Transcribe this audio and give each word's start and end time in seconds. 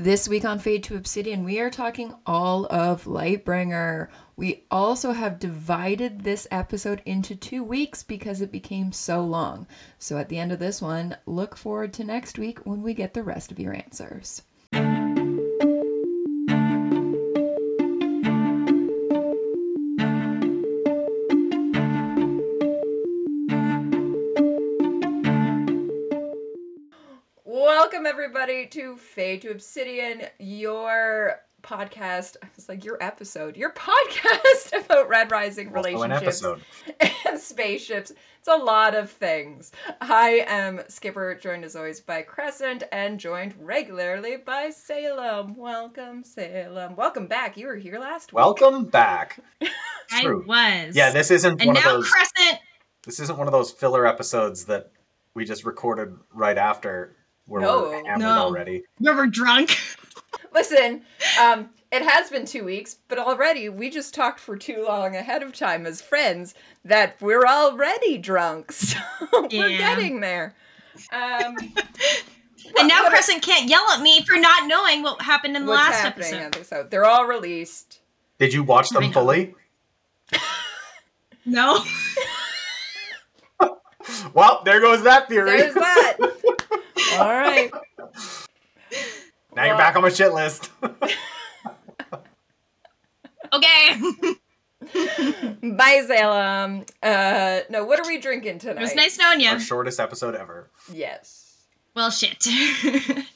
This 0.00 0.26
week 0.26 0.46
on 0.46 0.58
Fade 0.58 0.82
to 0.84 0.96
Obsidian, 0.96 1.44
we 1.44 1.60
are 1.60 1.68
talking 1.68 2.14
all 2.24 2.64
of 2.70 3.04
Lightbringer. 3.04 4.08
We 4.34 4.64
also 4.70 5.12
have 5.12 5.38
divided 5.38 6.22
this 6.24 6.48
episode 6.50 7.02
into 7.04 7.36
two 7.36 7.62
weeks 7.62 8.02
because 8.02 8.40
it 8.40 8.50
became 8.50 8.92
so 8.92 9.22
long. 9.22 9.66
So 9.98 10.16
at 10.16 10.30
the 10.30 10.38
end 10.38 10.52
of 10.52 10.58
this 10.58 10.80
one, 10.80 11.18
look 11.26 11.54
forward 11.54 11.92
to 11.92 12.04
next 12.04 12.38
week 12.38 12.60
when 12.60 12.80
we 12.80 12.94
get 12.94 13.12
the 13.12 13.22
rest 13.22 13.52
of 13.52 13.60
your 13.60 13.74
answers. 13.74 14.40
Everybody 28.30 28.64
to 28.64 28.96
Fade 28.96 29.42
to 29.42 29.50
Obsidian, 29.50 30.22
your 30.38 31.40
podcast. 31.64 32.36
I 32.40 32.46
was 32.54 32.68
like 32.68 32.84
your 32.84 32.96
episode, 33.02 33.56
your 33.56 33.72
podcast 33.74 34.84
about 34.84 35.08
Red 35.08 35.32
Rising 35.32 35.70
oh, 35.70 35.72
relationships 35.72 36.44
episode. 36.44 36.62
and 37.26 37.40
spaceships. 37.40 38.12
It's 38.38 38.46
a 38.46 38.54
lot 38.54 38.94
of 38.94 39.10
things. 39.10 39.72
I 40.00 40.44
am 40.46 40.80
Skipper, 40.86 41.34
joined 41.34 41.64
as 41.64 41.74
always 41.74 41.98
by 41.98 42.22
Crescent, 42.22 42.84
and 42.92 43.18
joined 43.18 43.56
regularly 43.58 44.36
by 44.36 44.70
Salem. 44.70 45.56
Welcome, 45.56 46.22
Salem. 46.22 46.94
Welcome 46.94 47.26
back. 47.26 47.56
You 47.56 47.66
were 47.66 47.74
here 47.74 47.98
last 47.98 48.32
week. 48.32 48.36
Welcome 48.36 48.84
back. 48.84 49.40
I 50.12 50.24
was. 50.46 50.94
Yeah, 50.94 51.10
this 51.10 51.32
isn't 51.32 51.60
and 51.60 51.66
one 51.66 51.76
of 51.76 51.82
now 51.82 51.94
those. 51.94 52.08
Crescent. 52.08 52.60
This 53.02 53.18
isn't 53.18 53.36
one 53.36 53.48
of 53.48 53.52
those 53.52 53.72
filler 53.72 54.06
episodes 54.06 54.66
that 54.66 54.92
we 55.34 55.44
just 55.44 55.64
recorded 55.64 56.14
right 56.32 56.56
after 56.56 57.16
where 57.50 57.60
No. 57.62 57.82
we're 57.82 58.04
hammered 58.04 58.18
No. 58.20 58.38
already. 58.38 58.84
Where 58.98 59.14
we're 59.14 59.26
drunk. 59.26 59.76
Listen, 60.54 61.02
um, 61.40 61.68
it 61.90 62.02
has 62.02 62.30
been 62.30 62.44
two 62.46 62.64
weeks, 62.64 62.96
but 63.08 63.18
already 63.18 63.68
we 63.68 63.90
just 63.90 64.14
talked 64.14 64.38
for 64.40 64.56
too 64.56 64.84
long 64.86 65.16
ahead 65.16 65.42
of 65.42 65.52
time 65.52 65.84
as 65.86 66.00
friends 66.00 66.54
that 66.84 67.16
we're 67.20 67.44
already 67.46 68.16
drunk. 68.18 68.72
So 68.80 68.98
we're 69.32 69.68
getting 69.76 70.20
there. 70.20 70.54
Um, 71.12 71.56
and 72.78 72.88
now 72.88 73.02
what- 73.02 73.10
Crescent 73.10 73.42
can't 73.42 73.68
yell 73.68 73.84
at 73.90 74.00
me 74.00 74.22
for 74.24 74.36
not 74.36 74.66
knowing 74.68 75.02
what 75.02 75.20
happened 75.22 75.56
in 75.56 75.64
the 75.66 75.72
what's 75.72 75.90
last 75.90 76.00
happening 76.00 76.34
episode. 76.34 76.56
episode? 76.56 76.90
They're 76.90 77.04
all 77.04 77.26
released. 77.26 78.00
Did 78.38 78.52
you 78.52 78.62
watch 78.62 78.90
them 78.90 79.12
fully? 79.12 79.54
No. 81.44 81.82
Well, 84.34 84.62
there 84.64 84.80
goes 84.80 85.02
that 85.04 85.28
theory. 85.28 85.58
There's 85.58 85.74
that. 85.74 86.16
All 87.14 87.28
right. 87.28 87.70
now 89.56 89.64
you're 89.64 89.76
back 89.76 89.96
on 89.96 90.02
my 90.02 90.08
shit 90.08 90.32
list. 90.32 90.70
Okay. 93.52 94.00
Bye, 95.62 96.04
Salem. 96.06 96.84
Uh, 97.02 97.60
no, 97.68 97.84
what 97.84 97.98
are 97.98 98.06
we 98.06 98.18
drinking 98.18 98.58
tonight? 98.58 98.78
it 98.78 98.80
was 98.80 98.94
nice 98.94 99.18
knowing 99.18 99.40
you. 99.40 99.50
Our 99.50 99.60
shortest 99.60 100.00
episode 100.00 100.34
ever. 100.34 100.70
Yes. 100.92 101.56
Well, 101.94 102.10
shit. 102.10 102.36
I 102.46 103.26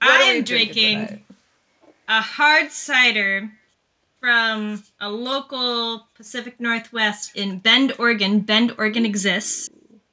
am 0.00 0.44
drinking 0.44 1.06
tonight? 1.06 1.24
a 2.08 2.20
hard 2.20 2.70
cider 2.70 3.50
from 4.20 4.82
a 5.00 5.10
local 5.10 6.06
Pacific 6.14 6.58
Northwest 6.58 7.36
in 7.36 7.58
Bend, 7.58 7.92
Oregon. 7.98 8.40
Bend, 8.40 8.74
Oregon 8.78 9.04
exists. 9.04 9.68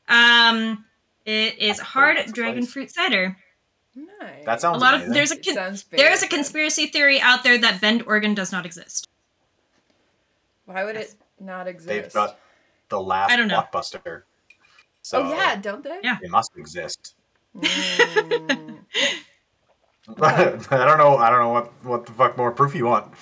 Um, 0.10 0.84
it 1.26 1.58
is 1.60 1.80
hard 1.80 2.18
That's 2.18 2.32
dragon 2.32 2.62
nice. 2.62 2.72
fruit 2.72 2.92
cider. 2.92 3.38
Nice. 3.96 4.46
That 4.46 4.62
sounds 4.62 4.78
A 4.78 4.80
lot 4.80 4.96
amazing. 4.96 5.10
of 5.10 5.14
there's 5.16 5.32
a 5.32 5.38
con- 5.38 5.78
there 5.92 6.12
is 6.12 6.24
a 6.24 6.28
conspiracy 6.28 6.88
theory 6.88 7.22
out 7.22 7.44
there 7.44 7.58
that 7.60 7.80
Bend, 7.80 8.04
Oregon 8.08 8.34
does 8.34 8.52
not 8.52 8.66
exist. 8.66 9.08
Why 10.66 10.84
would 10.84 10.96
it 10.96 11.14
not 11.40 11.68
exist? 11.68 11.88
They've 11.88 12.14
got 12.14 12.40
the 12.90 13.00
last 13.00 13.32
I 13.32 13.36
don't 13.36 13.48
know. 13.48 13.62
blockbuster. 13.72 14.24
So 15.02 15.22
oh 15.24 15.30
yeah, 15.30 15.56
don't 15.58 15.84
they? 15.84 16.00
Yeah. 16.02 16.18
they 16.22 16.30
must 16.30 16.52
exist. 16.58 17.16
Mm. 17.56 18.80
I 20.22 20.58
don't 20.70 20.98
know. 20.98 21.18
I 21.18 21.30
don't 21.30 21.40
know 21.40 21.50
what 21.50 21.72
what 21.84 22.06
the 22.06 22.12
fuck 22.14 22.38
more 22.38 22.52
proof 22.52 22.74
you 22.76 22.86
want. 22.86 23.14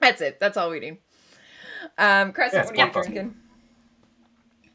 That's 0.00 0.20
it. 0.20 0.38
That's 0.40 0.56
all 0.56 0.70
we 0.70 0.80
need. 0.80 0.98
Um, 1.98 2.32
Crescent, 2.32 2.76
Yeah, 2.76 2.86
what 2.86 2.96
are 2.96 2.98
you 3.00 3.04
drinking? 3.04 3.34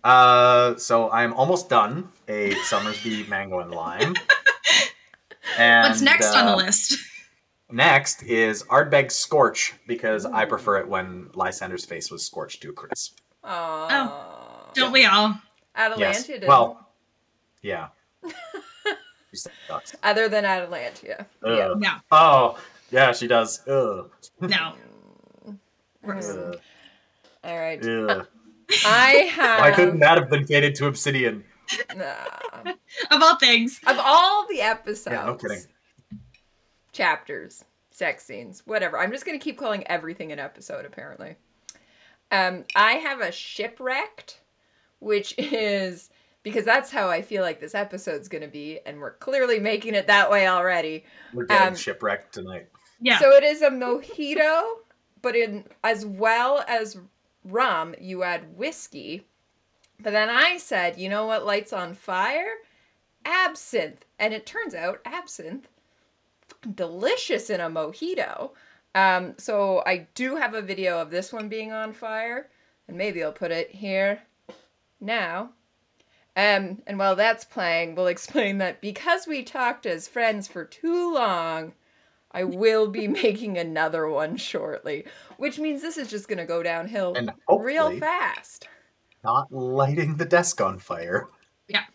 Uh, 0.05 0.77
so 0.77 1.09
I'm 1.09 1.33
almost 1.33 1.67
done 1.67 2.09
a 2.27 2.53
Somersby 2.69 3.23
mango 3.27 3.59
and 3.59 3.71
lime. 3.71 4.13
And, 5.57 5.89
What's 5.89 6.01
next 6.01 6.35
on 6.35 6.45
the 6.45 6.53
uh, 6.53 6.57
list? 6.57 6.95
Next 7.71 8.21
is 8.21 8.61
Ardbeg 8.63 9.11
Scorch 9.11 9.73
because 9.87 10.25
I 10.27 10.45
prefer 10.45 10.77
it 10.77 10.87
when 10.87 11.29
Lysander's 11.33 11.85
face 11.85 12.11
was 12.11 12.23
scorched 12.23 12.61
to 12.61 12.69
a 12.69 12.73
crisp. 12.73 13.17
Oh, 13.43 14.69
Don't 14.75 14.91
we 14.91 15.05
all? 15.05 15.39
Atalantia 15.75 15.99
yes. 15.99 16.27
did. 16.27 16.47
Well, 16.47 16.87
yeah. 17.63 17.87
Other 20.03 20.29
than 20.29 20.43
Atalantia. 20.43 21.25
Yeah. 21.43 21.49
Ugh. 21.49 21.79
No, 21.79 21.95
Oh, 22.11 22.59
yeah, 22.91 23.11
she 23.11 23.27
does. 23.27 23.67
Ugh. 23.67 24.11
no. 24.39 24.73
Ugh. 26.07 26.59
All 27.43 27.57
right. 27.59 27.83
Ugh. 27.83 28.27
I 28.85 29.09
have. 29.33 29.59
Why 29.61 29.71
couldn't 29.71 29.99
that 29.99 30.17
have 30.17 30.29
been 30.29 30.45
faded 30.45 30.75
to 30.75 30.87
obsidian? 30.87 31.43
Nah. 31.95 32.13
Of 33.11 33.21
all 33.23 33.37
things, 33.37 33.79
Of 33.87 33.97
all 33.99 34.47
the 34.47 34.61
episodes, 34.61 35.13
Yeah, 35.15 35.25
no 35.25 35.35
kidding. 35.35 35.61
chapters, 36.91 37.63
sex 37.91 38.23
scenes, 38.25 38.63
whatever. 38.65 38.97
I'm 38.99 39.11
just 39.11 39.25
gonna 39.25 39.39
keep 39.39 39.57
calling 39.57 39.85
everything 39.87 40.31
an 40.31 40.39
episode. 40.39 40.85
Apparently, 40.85 41.35
um, 42.31 42.63
I 42.75 42.93
have 42.93 43.21
a 43.21 43.31
shipwrecked, 43.31 44.39
which 44.99 45.33
is 45.39 46.09
because 46.43 46.63
that's 46.65 46.91
how 46.91 47.09
I 47.09 47.21
feel 47.23 47.41
like 47.41 47.59
this 47.59 47.73
episode's 47.75 48.27
gonna 48.29 48.47
be, 48.47 48.79
and 48.85 48.99
we're 48.99 49.15
clearly 49.17 49.59
making 49.59 49.95
it 49.95 50.07
that 50.07 50.29
way 50.29 50.47
already. 50.47 51.05
We're 51.33 51.45
getting 51.45 51.69
Um, 51.69 51.75
shipwrecked 51.75 52.33
tonight. 52.33 52.67
yeah. 53.01 53.19
So 53.19 53.31
it 53.31 53.43
is 53.43 53.61
a 53.63 53.69
mojito, 53.69 54.75
but 55.21 55.35
in 55.35 55.65
as 55.83 56.05
well 56.05 56.63
as 56.67 56.97
rum, 57.45 57.95
you 57.99 58.23
add 58.23 58.57
whiskey. 58.57 59.25
But 59.99 60.11
then 60.11 60.29
I 60.29 60.57
said, 60.57 60.97
you 60.97 61.07
know 61.07 61.25
what 61.25 61.45
lights 61.45 61.71
on 61.71 61.93
fire? 61.93 62.55
Absinthe. 63.23 64.05
And 64.19 64.33
it 64.33 64.45
turns 64.45 64.75
out 64.75 64.99
absinthe 65.05 65.67
delicious 66.73 67.49
in 67.49 67.61
a 67.61 67.69
mojito. 67.69 68.51
Um, 68.93 69.35
so 69.37 69.83
I 69.85 70.07
do 70.15 70.35
have 70.35 70.53
a 70.53 70.61
video 70.61 70.99
of 70.99 71.11
this 71.11 71.33
one 71.33 71.49
being 71.49 71.71
on 71.71 71.93
fire, 71.93 72.49
and 72.87 72.97
maybe 72.97 73.23
I'll 73.23 73.33
put 73.33 73.51
it 73.51 73.71
here 73.71 74.21
now. 75.01 75.51
Um, 76.37 76.81
and 76.87 76.97
while 76.97 77.15
that's 77.15 77.45
playing, 77.45 77.95
we'll 77.95 78.07
explain 78.15 78.57
that 78.59 78.81
because 78.81 79.27
we 79.27 79.43
talked 79.43 79.85
as 79.85 80.07
friends 80.07 80.47
for 80.47 80.65
too 80.65 81.13
long, 81.13 81.73
I 82.35 82.43
will 82.43 82.87
be 82.87 83.07
making 83.23 83.57
another 83.57 84.07
one 84.09 84.35
shortly, 84.37 85.05
which 85.37 85.57
means 85.57 85.81
this 85.81 85.97
is 85.97 86.09
just 86.09 86.27
going 86.27 86.37
to 86.37 86.45
go 86.45 86.61
downhill 86.61 87.13
And 87.15 87.31
real 87.49 87.97
fast. 87.97 88.67
not 89.23 89.51
lighting 89.51 90.17
the 90.17 90.25
desk 90.25 90.59
on 90.61 90.77
fire. 90.77 91.27
Yeah. 91.67 91.85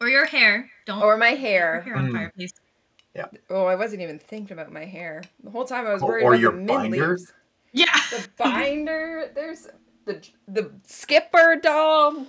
Or 0.00 0.08
your 0.08 0.26
hair. 0.26 0.68
Don't 0.86 1.00
Or 1.02 1.16
my 1.16 1.30
your 1.30 1.38
hair. 1.38 1.80
hair 1.82 1.96
on 1.96 2.08
Mm. 2.08 2.12
fire, 2.12 2.32
please. 2.36 2.52
Yeah. 3.14 3.26
Oh, 3.48 3.64
I 3.66 3.76
wasn't 3.76 4.02
even 4.02 4.18
thinking 4.18 4.58
about 4.58 4.72
my 4.72 4.84
hair. 4.84 5.22
The 5.44 5.50
whole 5.50 5.64
time 5.64 5.86
I 5.86 5.92
was 5.94 6.02
Or- 6.02 6.08
worried 6.08 6.24
or 6.24 6.32
about 6.32 6.40
your 6.40 6.50
the 6.52 6.58
mint 6.58 6.68
binder. 6.68 7.08
leaves. 7.10 7.32
Yeah. 7.72 7.96
The 8.10 8.28
binder. 8.36 9.30
There's 9.34 9.68
the 10.04 10.20
the 10.48 10.70
skipper 10.84 11.56
doll. 11.62 12.26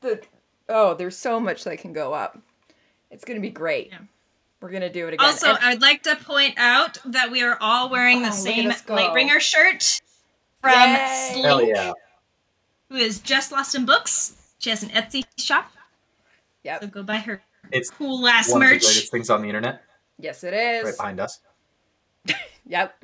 The 0.00 0.22
oh, 0.68 0.94
there's 0.94 1.16
so 1.16 1.40
much 1.40 1.64
that 1.64 1.78
can 1.80 1.92
go 1.92 2.14
up. 2.14 2.38
It's 3.10 3.24
gonna 3.24 3.40
be 3.40 3.50
great. 3.50 3.88
Yeah. 3.90 3.98
We're 4.60 4.70
gonna 4.70 4.90
do 4.92 5.06
it 5.08 5.14
again. 5.14 5.26
Also, 5.26 5.50
And- 5.54 5.58
I'd 5.64 5.82
like 5.82 6.02
to 6.04 6.16
point 6.16 6.54
out 6.58 6.98
that 7.04 7.30
we 7.30 7.42
are 7.42 7.56
all 7.60 7.88
wearing 7.88 8.18
Oh, 8.18 8.20
the 8.22 8.26
look 8.30 8.34
same. 8.34 8.70
Lightbringer 8.70 9.40
shirt 9.40 10.00
from 10.60 10.72
Yay. 10.90 11.28
Slink, 11.32 11.44
Hell 11.46 11.62
yeah. 11.62 11.92
who 12.88 12.96
is 12.96 13.20
just 13.20 13.52
lost 13.52 13.74
in 13.76 13.86
books. 13.86 14.34
She 14.58 14.70
has 14.70 14.82
an 14.82 14.88
Etsy 14.90 15.24
shop, 15.38 15.70
yep. 16.64 16.80
so 16.80 16.88
go 16.88 17.04
buy 17.04 17.18
her 17.18 17.40
It's 17.70 17.90
cool 17.90 18.26
ass 18.26 18.50
one 18.50 18.62
of 18.62 18.68
the 18.68 18.74
merch. 18.74 18.82
greatest 18.82 19.12
things 19.12 19.30
on 19.30 19.42
the 19.42 19.46
internet, 19.48 19.82
Yes, 20.18 20.42
it 20.42 20.52
is. 20.52 20.84
right 20.84 20.96
behind 20.96 21.20
us. 21.20 21.38
Yep. 22.66 23.02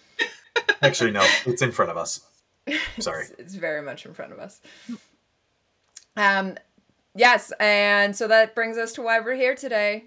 Actually, 0.82 1.10
no, 1.10 1.26
it's 1.44 1.60
in 1.60 1.70
front 1.72 1.90
of 1.90 1.96
us. 1.98 2.20
Sorry. 2.98 3.24
It's, 3.24 3.32
it's 3.38 3.54
very 3.56 3.82
much 3.82 4.06
in 4.06 4.14
front 4.14 4.32
of 4.32 4.38
us. 4.38 4.60
Um, 6.16 6.56
yes, 7.14 7.52
and 7.60 8.14
so 8.16 8.26
that 8.28 8.54
brings 8.54 8.78
us 8.78 8.92
to 8.92 9.02
why 9.02 9.20
we're 9.20 9.34
here 9.34 9.54
today 9.54 10.04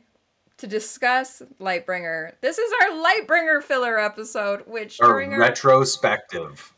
to 0.63 0.67
discuss 0.67 1.41
Lightbringer. 1.59 2.31
This 2.39 2.57
is 2.57 2.71
our 2.81 2.91
Lightbringer 3.03 3.61
filler 3.61 3.99
episode, 3.99 4.63
which 4.65 4.97
A 5.01 5.03
during 5.03 5.33
our 5.33 5.39
retrospective. 5.39 6.73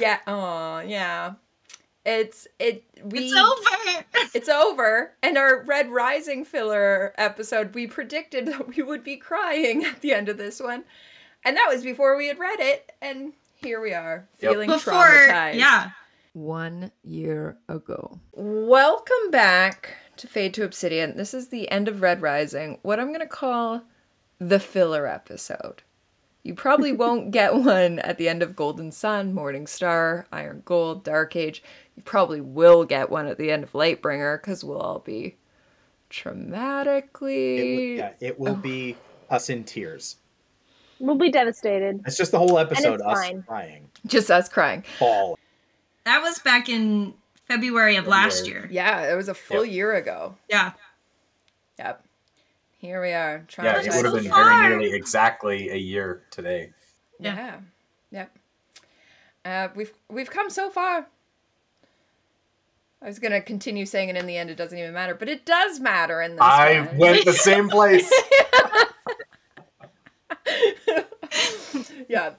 yeah, 0.00 0.18
oh 0.26 0.80
yeah, 0.80 1.34
It's 2.04 2.48
it 2.58 2.82
we 3.04 3.28
It's 3.30 3.36
over. 3.36 4.04
it's 4.34 4.48
over. 4.48 5.12
And 5.22 5.38
our 5.38 5.62
Red 5.62 5.88
Rising 5.88 6.44
filler 6.44 7.14
episode, 7.16 7.74
we 7.76 7.86
predicted 7.86 8.46
that 8.48 8.74
we 8.76 8.82
would 8.82 9.04
be 9.04 9.16
crying 9.16 9.84
at 9.84 10.00
the 10.00 10.12
end 10.14 10.28
of 10.28 10.36
this 10.36 10.58
one. 10.58 10.82
And 11.44 11.56
that 11.56 11.68
was 11.72 11.84
before 11.84 12.16
we 12.16 12.26
had 12.26 12.40
read 12.40 12.58
it. 12.58 12.90
And 13.00 13.34
here 13.54 13.80
we 13.80 13.94
are, 13.94 14.26
Yep. 14.40 14.50
feeling 14.52 14.68
Before, 14.70 14.94
traumatized. 14.94 15.54
yeah. 15.54 15.90
One 16.32 16.90
year 17.04 17.56
ago. 17.68 18.18
Welcome 18.32 19.30
back 19.30 19.94
to 20.18 20.26
Fade 20.28 20.54
to 20.54 20.64
Obsidian. 20.64 21.16
This 21.16 21.34
is 21.34 21.48
the 21.48 21.70
end 21.70 21.88
of 21.88 22.02
Red 22.02 22.22
Rising, 22.22 22.78
what 22.82 22.98
I'm 23.00 23.08
going 23.08 23.20
to 23.20 23.26
call 23.26 23.82
the 24.38 24.60
filler 24.60 25.06
episode. 25.06 25.82
You 26.42 26.54
probably 26.54 26.92
won't 27.02 27.30
get 27.30 27.54
one 27.54 27.98
at 28.00 28.18
the 28.18 28.28
end 28.28 28.42
of 28.42 28.56
Golden 28.56 28.92
Son, 28.92 29.34
Morning 29.34 29.66
Star, 29.66 30.26
Iron 30.32 30.62
Gold, 30.64 31.04
Dark 31.04 31.36
Age. 31.36 31.62
You 31.96 32.02
probably 32.02 32.40
will 32.40 32.84
get 32.84 33.10
one 33.10 33.26
at 33.26 33.38
the 33.38 33.50
end 33.50 33.64
of 33.64 33.72
Lightbringer 33.72 34.40
because 34.40 34.62
we'll 34.64 34.78
all 34.80 35.00
be 35.00 35.24
It, 35.26 35.36
traumatically. 36.10 37.96
yeah, 37.98 38.12
it 38.20 38.38
will 38.38 38.54
be 38.56 38.96
us 39.30 39.50
in 39.50 39.64
tears. 39.64 40.16
We'll 41.00 41.16
be 41.16 41.30
devastated. 41.30 42.00
It's 42.06 42.16
just 42.16 42.32
the 42.32 42.38
whole 42.38 42.58
episode, 42.58 43.00
us 43.02 43.18
fine. 43.20 43.42
crying, 43.44 43.88
Just 44.06 44.30
us 44.30 44.48
crying. 44.48 44.84
ball. 44.98 45.38
That 46.04 46.22
was 46.22 46.38
back 46.40 46.68
in 46.68 47.14
February 47.48 47.96
of 47.96 48.06
last 48.06 48.46
year. 48.46 48.68
Yeah, 48.70 49.10
it 49.10 49.16
was 49.16 49.28
a 49.28 49.34
full 49.34 49.64
Yep. 49.64 49.74
year 49.74 49.94
ago. 49.94 50.36
Yeah. 50.48 50.72
Yep. 51.78 52.04
Here 52.78 53.02
we 53.02 53.12
are. 53.12 53.44
Yeah, 53.58 53.80
it 53.80 53.92
would 53.94 54.04
have 54.04 54.14
been 54.14 54.30
far. 54.30 54.44
very 54.44 54.68
nearly 54.68 54.92
exactly 54.94 55.70
a 55.70 55.76
year 55.76 56.22
today. 56.30 56.70
Yeah. 57.18 57.34
Yeah. 57.34 57.56
Yep. 58.10 58.38
Uh, 59.44 59.68
we've 59.74 59.92
we've 60.08 60.30
come 60.30 60.50
so 60.50 60.70
far. 60.70 61.06
I 63.00 63.06
was 63.06 63.18
gonna 63.18 63.40
continue 63.40 63.86
saying 63.86 64.08
it 64.10 64.16
in 64.16 64.26
the 64.26 64.36
end. 64.36 64.50
It 64.50 64.56
doesn't 64.56 64.76
even 64.78 64.92
matter, 64.92 65.14
but 65.14 65.28
it 65.28 65.46
does 65.46 65.80
matter 65.80 66.20
in 66.20 66.32
this. 66.32 66.40
I 66.40 66.80
one. 66.80 66.98
went 66.98 67.24
the 67.24 67.32
same 67.32 67.68
place. 67.68 68.08
yeah. 72.08 72.30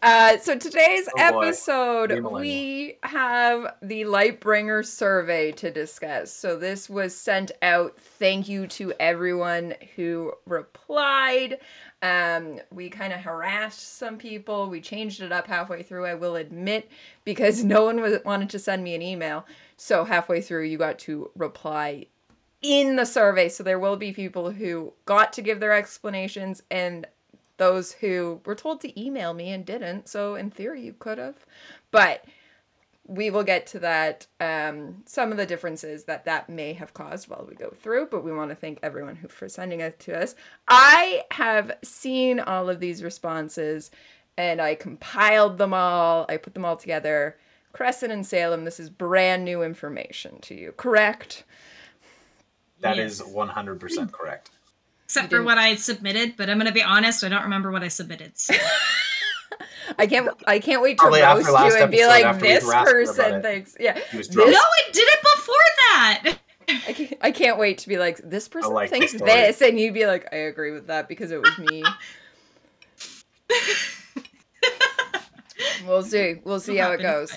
Uh, 0.00 0.38
so 0.38 0.56
today's 0.56 1.08
Oh, 1.16 1.40
episode, 1.40 2.20
we 2.20 2.98
have 3.02 3.74
the 3.82 4.02
Lightbringer 4.02 4.86
survey 4.86 5.50
to 5.52 5.72
discuss. 5.72 6.32
So 6.32 6.56
this 6.56 6.88
was 6.88 7.16
sent 7.16 7.50
out. 7.62 7.98
Thank 7.98 8.48
you 8.48 8.68
to 8.68 8.92
everyone 9.00 9.74
who 9.96 10.34
replied. 10.46 11.58
Um, 12.02 12.60
we 12.70 12.90
kind 12.90 13.12
of 13.12 13.18
harassed 13.18 13.98
some 13.98 14.18
people. 14.18 14.68
We 14.68 14.80
changed 14.80 15.20
it 15.20 15.32
up 15.32 15.48
halfway 15.48 15.82
through. 15.82 16.06
I 16.06 16.14
will 16.14 16.36
admit 16.36 16.88
because 17.24 17.64
no 17.64 17.84
one 17.84 18.00
was, 18.00 18.18
wanted 18.24 18.50
to 18.50 18.60
send 18.60 18.84
me 18.84 18.94
an 18.94 19.02
email. 19.02 19.46
So 19.76 20.04
halfway 20.04 20.40
through, 20.40 20.64
you 20.64 20.78
got 20.78 21.00
to 21.00 21.28
reply 21.34 22.06
in 22.62 22.94
the 22.94 23.04
survey. 23.04 23.48
So 23.48 23.64
there 23.64 23.80
will 23.80 23.96
be 23.96 24.12
people 24.12 24.52
who 24.52 24.92
got 25.06 25.32
to 25.32 25.42
give 25.42 25.58
their 25.58 25.72
explanations 25.72 26.62
and 26.70 27.04
those 27.58 27.92
who 27.92 28.40
were 28.46 28.54
told 28.54 28.80
to 28.80 29.00
email 29.00 29.34
me 29.34 29.50
and 29.50 29.64
didn't. 29.66 30.08
So 30.08 30.34
in 30.34 30.50
theory, 30.50 30.82
you 30.82 30.94
could 30.98 31.18
have. 31.18 31.44
But 31.90 32.24
we 33.06 33.30
will 33.30 33.44
get 33.44 33.66
to 33.68 33.78
that. 33.80 34.26
Um, 34.40 35.02
some 35.06 35.30
of 35.30 35.38
the 35.38 35.46
differences 35.46 36.04
that 36.04 36.24
that 36.26 36.48
may 36.48 36.72
have 36.74 36.94
caused 36.94 37.28
while 37.28 37.46
we 37.48 37.54
go 37.54 37.70
through. 37.70 38.06
But 38.06 38.24
we 38.24 38.32
want 38.32 38.50
to 38.50 38.54
thank 38.56 38.78
everyone 38.82 39.16
who 39.16 39.28
for 39.28 39.48
sending 39.48 39.80
it 39.80 39.98
to 40.00 40.18
us. 40.20 40.34
I 40.68 41.22
have 41.32 41.72
seen 41.82 42.40
all 42.40 42.68
of 42.68 42.80
these 42.80 43.02
responses, 43.02 43.90
and 44.36 44.60
I 44.60 44.74
compiled 44.74 45.58
them 45.58 45.74
all. 45.74 46.26
I 46.28 46.36
put 46.36 46.54
them 46.54 46.64
all 46.64 46.76
together. 46.76 47.36
Crescent 47.72 48.12
and 48.12 48.26
Salem, 48.26 48.64
this 48.64 48.80
is 48.80 48.90
brand 48.90 49.44
new 49.44 49.62
information 49.62 50.40
to 50.40 50.54
you, 50.54 50.72
correct? 50.72 51.44
That 52.80 52.96
Yes. 52.96 53.20
is 53.20 53.22
100% 53.22 54.12
correct. 54.12 54.50
Except 55.08 55.30
for 55.30 55.42
what 55.42 55.56
I 55.56 55.74
submitted, 55.76 56.36
but 56.36 56.50
I'm 56.50 56.58
going 56.58 56.66
to 56.66 56.72
be 56.72 56.82
honest, 56.82 57.24
I 57.24 57.30
don't 57.30 57.44
remember 57.44 57.70
what 57.70 57.82
I 57.82 57.88
submitted. 57.88 58.38
So. 58.38 58.52
I 59.98 60.06
can't. 60.06 60.28
I 60.46 60.58
can't 60.58 60.82
wait 60.82 60.98
to 60.98 61.04
Probably 61.04 61.22
roast 61.22 61.48
you 61.48 61.82
and 61.82 61.90
be 61.90 62.06
like, 62.06 62.38
this 62.40 62.62
harassed 62.62 62.90
her 62.90 63.00
about 63.00 63.16
person 63.16 63.42
thinks. 63.42 63.74
Yeah, 63.80 63.98
This- 64.12 64.30
no, 64.34 64.44
I 64.44 64.80
did 64.92 65.08
it 65.08 65.20
before 65.22 65.54
that. 65.78 66.38
I 66.68 66.92
can't, 66.92 67.14
I 67.22 67.30
can't 67.30 67.58
wait 67.58 67.78
to 67.78 67.88
be 67.88 67.96
like, 67.96 68.18
this 68.22 68.48
person 68.48 68.74
like 68.74 68.90
thinks 68.90 69.14
story. 69.14 69.30
this, 69.30 69.62
and 69.62 69.80
you'd 69.80 69.94
be 69.94 70.06
like, 70.06 70.28
I 70.30 70.36
agree 70.36 70.72
with 70.72 70.88
that 70.88 71.08
because 71.08 71.30
it 71.30 71.40
was 71.40 71.58
me. 71.58 71.82
we'll 75.86 76.02
see. 76.02 76.34
We'll 76.44 76.60
see 76.60 76.76
how 76.76 76.92
it 76.92 77.00
goes. 77.00 77.32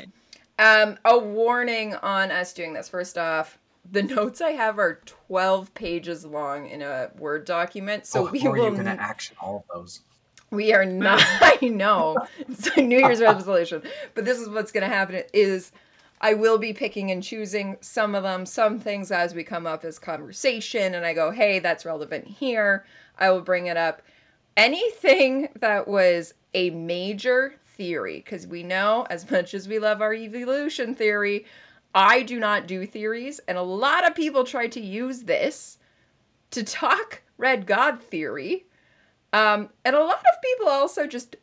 Um, 0.59 0.97
a 1.05 1.17
warning 1.17 1.95
on 1.95 2.31
us 2.31 2.51
doing 2.51 2.73
this. 2.73 2.89
First 2.89 3.17
off, 3.17 3.57
the 3.89 4.03
notes 4.03 4.41
I 4.41 4.51
have 4.51 4.79
are 4.79 5.01
12 5.05 5.73
pages 5.73 6.25
long 6.25 6.67
in 6.67 6.81
a 6.81 7.09
Word 7.17 7.45
document, 7.45 8.05
so 8.05 8.27
oh, 8.27 8.31
we 8.31 8.39
will 8.39 8.55
you 8.57 8.71
going 8.71 8.85
to 8.85 8.91
action 8.91 9.35
all 9.41 9.65
of 9.69 9.75
those? 9.75 10.01
we 10.51 10.73
are 10.73 10.85
not. 10.85 11.21
I 11.41 11.57
know 11.67 12.17
it's 12.39 12.67
a 12.77 12.81
New 12.81 12.99
Year's 12.99 13.21
resolution, 13.21 13.81
but 14.13 14.25
this 14.25 14.37
is 14.37 14.49
what's 14.49 14.71
going 14.71 14.87
to 14.87 14.93
happen. 14.93 15.23
Is 15.33 15.71
I 16.19 16.33
will 16.35 16.57
be 16.57 16.73
picking 16.73 17.09
and 17.09 17.23
choosing 17.23 17.77
some 17.81 18.13
of 18.13 18.23
them, 18.23 18.45
some 18.45 18.79
things 18.79 19.11
as 19.11 19.33
we 19.33 19.43
come 19.43 19.65
up 19.65 19.83
as 19.83 19.97
conversation, 19.97 20.93
and 20.93 21.05
I 21.05 21.13
go, 21.13 21.31
hey, 21.31 21.59
that's 21.59 21.85
relevant 21.85 22.27
here. 22.27 22.85
I 23.17 23.31
will 23.31 23.41
bring 23.41 23.67
it 23.67 23.77
up. 23.77 24.01
Anything 24.57 25.49
that 25.59 25.87
was 25.87 26.33
a 26.53 26.69
major 26.71 27.55
theory, 27.77 28.17
because 28.17 28.45
we 28.45 28.61
know 28.61 29.07
as 29.09 29.29
much 29.31 29.53
as 29.53 29.67
we 29.67 29.79
love 29.79 30.01
our 30.01 30.13
evolution 30.13 30.93
theory, 30.93 31.45
I 31.93 32.23
do 32.23 32.39
not 32.39 32.67
do 32.67 32.85
theories, 32.85 33.39
and 33.47 33.57
a 33.57 33.63
lot 33.63 34.07
of 34.07 34.15
people 34.15 34.43
try 34.43 34.67
to 34.67 34.79
use 34.79 35.23
this 35.23 35.77
to 36.51 36.63
talk 36.63 37.21
Red 37.37 37.65
God 37.65 38.01
theory. 38.01 38.65
Um, 39.33 39.69
and 39.83 39.95
a 39.95 40.03
lot 40.03 40.19
of 40.19 40.41
people 40.43 40.67
also 40.67 41.07
just 41.07 41.35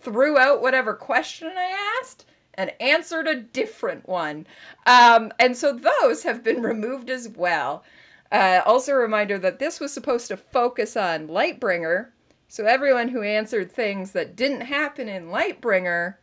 threw 0.00 0.38
out 0.38 0.62
whatever 0.62 0.94
question 0.94 1.52
I 1.56 1.98
asked 2.00 2.24
and 2.54 2.72
answered 2.80 3.28
a 3.28 3.40
different 3.40 4.08
one. 4.08 4.46
Um, 4.86 5.32
and 5.38 5.56
so 5.56 5.72
those 5.72 6.22
have 6.24 6.42
been 6.42 6.62
removed 6.72 7.10
as 7.10 7.28
well. 7.28 7.84
Uh, 8.32 8.60
also, 8.64 8.92
a 8.92 8.96
reminder 8.96 9.38
that 9.38 9.58
this 9.58 9.80
was 9.80 9.92
supposed 9.92 10.28
to 10.28 10.36
focus 10.36 10.96
on 10.96 11.26
Lightbringer. 11.26 12.10
So, 12.46 12.64
everyone 12.64 13.08
who 13.08 13.22
answered 13.22 13.72
things 13.72 14.12
that 14.12 14.36
didn't 14.36 14.60
happen 14.60 15.08
in 15.08 15.30
Lightbringer, 15.30 16.14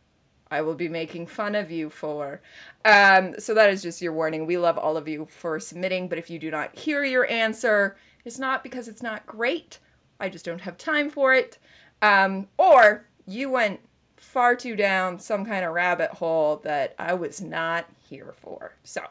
I 0.50 0.62
will 0.62 0.74
be 0.74 0.88
making 0.88 1.26
fun 1.26 1.54
of 1.54 1.70
you 1.70 1.90
for. 1.90 2.40
Um, 2.84 3.34
so, 3.38 3.54
that 3.54 3.70
is 3.70 3.82
just 3.82 4.00
your 4.00 4.12
warning. 4.12 4.46
We 4.46 4.58
love 4.58 4.78
all 4.78 4.96
of 4.96 5.08
you 5.08 5.26
for 5.26 5.60
submitting, 5.60 6.08
but 6.08 6.18
if 6.18 6.30
you 6.30 6.38
do 6.38 6.50
not 6.50 6.76
hear 6.76 7.04
your 7.04 7.30
answer, 7.30 7.96
it's 8.24 8.38
not 8.38 8.62
because 8.62 8.88
it's 8.88 9.02
not 9.02 9.26
great. 9.26 9.78
I 10.20 10.28
just 10.28 10.44
don't 10.44 10.60
have 10.60 10.76
time 10.78 11.10
for 11.10 11.34
it. 11.34 11.58
Um, 12.02 12.48
or 12.58 13.06
you 13.26 13.50
went 13.50 13.80
far 14.16 14.54
too 14.56 14.76
down 14.76 15.18
some 15.18 15.44
kind 15.44 15.64
of 15.64 15.72
rabbit 15.72 16.10
hole 16.10 16.56
that 16.64 16.94
I 16.98 17.14
was 17.14 17.40
not 17.40 17.86
here 18.08 18.34
for. 18.36 18.74
So, 18.84 19.02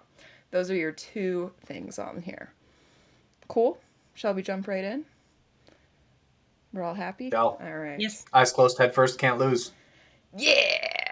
those 0.51 0.71
are 0.71 0.75
your 0.75 0.91
two 0.91 1.51
things 1.65 1.99
on 1.99 2.21
here. 2.21 2.53
Cool. 3.47 3.77
Shall 4.13 4.33
we 4.33 4.41
jump 4.41 4.67
right 4.67 4.83
in? 4.83 5.05
We're 6.73 6.83
all 6.83 6.93
happy? 6.93 7.29
Go. 7.29 7.57
All 7.61 7.77
right. 7.77 7.99
Yes. 7.99 8.25
Eyes 8.33 8.51
closed, 8.51 8.77
head 8.77 8.93
first, 8.93 9.17
can't 9.19 9.37
lose. 9.37 9.71
Yeah. 10.35 11.06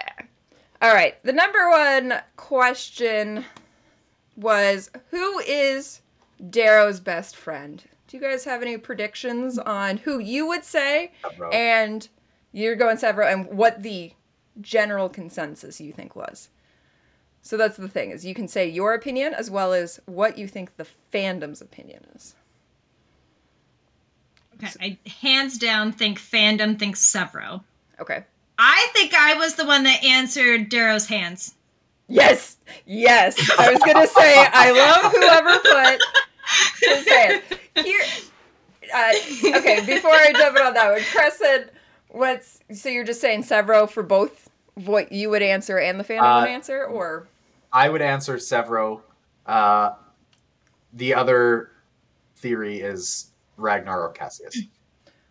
All 0.82 0.92
right. 0.92 1.22
The 1.24 1.32
number 1.32 1.70
one 1.70 2.14
question 2.36 3.44
was 4.36 4.90
who 5.10 5.38
is 5.40 6.00
Darrow's 6.50 7.00
best 7.00 7.36
friend? 7.36 7.82
Do 8.08 8.16
you 8.16 8.22
guys 8.22 8.44
have 8.44 8.62
any 8.62 8.76
predictions 8.76 9.58
on 9.58 9.96
who 9.96 10.18
you 10.18 10.46
would 10.46 10.64
say? 10.64 11.12
Bro. 11.36 11.50
And 11.50 12.08
you're 12.52 12.76
going 12.76 12.98
several, 12.98 13.28
and 13.28 13.46
what 13.46 13.82
the 13.82 14.12
general 14.60 15.08
consensus 15.08 15.80
you 15.80 15.92
think 15.92 16.14
was. 16.14 16.48
So 17.42 17.56
that's 17.56 17.76
the 17.76 17.88
thing 17.88 18.10
is 18.10 18.24
you 18.24 18.34
can 18.34 18.48
say 18.48 18.68
your 18.68 18.94
opinion 18.94 19.34
as 19.34 19.50
well 19.50 19.72
as 19.72 20.00
what 20.06 20.36
you 20.36 20.48
think 20.48 20.76
the 20.76 20.86
fandom's 21.12 21.60
opinion 21.60 22.04
is. 22.14 22.34
Okay. 24.54 24.72
I 24.80 25.10
hands 25.20 25.58
down 25.58 25.92
think 25.92 26.18
fandom 26.18 26.78
thinks 26.78 27.00
Sevro. 27.00 27.62
Okay. 28.00 28.24
I 28.58 28.88
think 28.92 29.14
I 29.14 29.34
was 29.34 29.54
the 29.54 29.66
one 29.66 29.82
that 29.84 30.02
answered 30.04 30.68
Darrow's 30.68 31.06
hands. 31.06 31.54
Yes, 32.08 32.56
yes. 32.86 33.50
I 33.58 33.70
was 33.72 33.82
gonna 33.82 34.06
say 34.06 34.46
I 34.52 34.70
love 34.70 35.12
whoever 35.12 35.58
put 35.58 36.00
his 36.80 37.08
hand 37.08 37.42
here. 37.84 38.00
Uh, 38.94 39.12
okay, 39.58 39.84
before 39.84 40.12
I 40.12 40.32
jump 40.32 40.56
in 40.56 40.62
on 40.62 40.74
that 40.74 40.92
one, 40.92 41.02
Crescent, 41.02 41.70
what's 42.10 42.60
so 42.72 42.88
you're 42.88 43.04
just 43.04 43.20
saying 43.20 43.42
Sevro 43.42 43.88
for 43.90 44.02
both 44.04 44.48
what 44.74 45.10
you 45.10 45.30
would 45.30 45.42
answer 45.42 45.78
and 45.78 45.98
the 45.98 46.04
fandom 46.04 46.22
would 46.36 46.44
Uh, 46.44 46.48
answer, 46.48 46.84
or 46.84 47.26
I 47.72 47.88
would 47.88 48.02
answer 48.02 48.36
Sevro. 48.36 49.00
Uh, 49.44 49.94
the 50.92 51.14
other 51.14 51.72
theory 52.36 52.80
is 52.80 53.32
Ragnar 53.56 54.02
or 54.02 54.10
Cassius. 54.12 54.62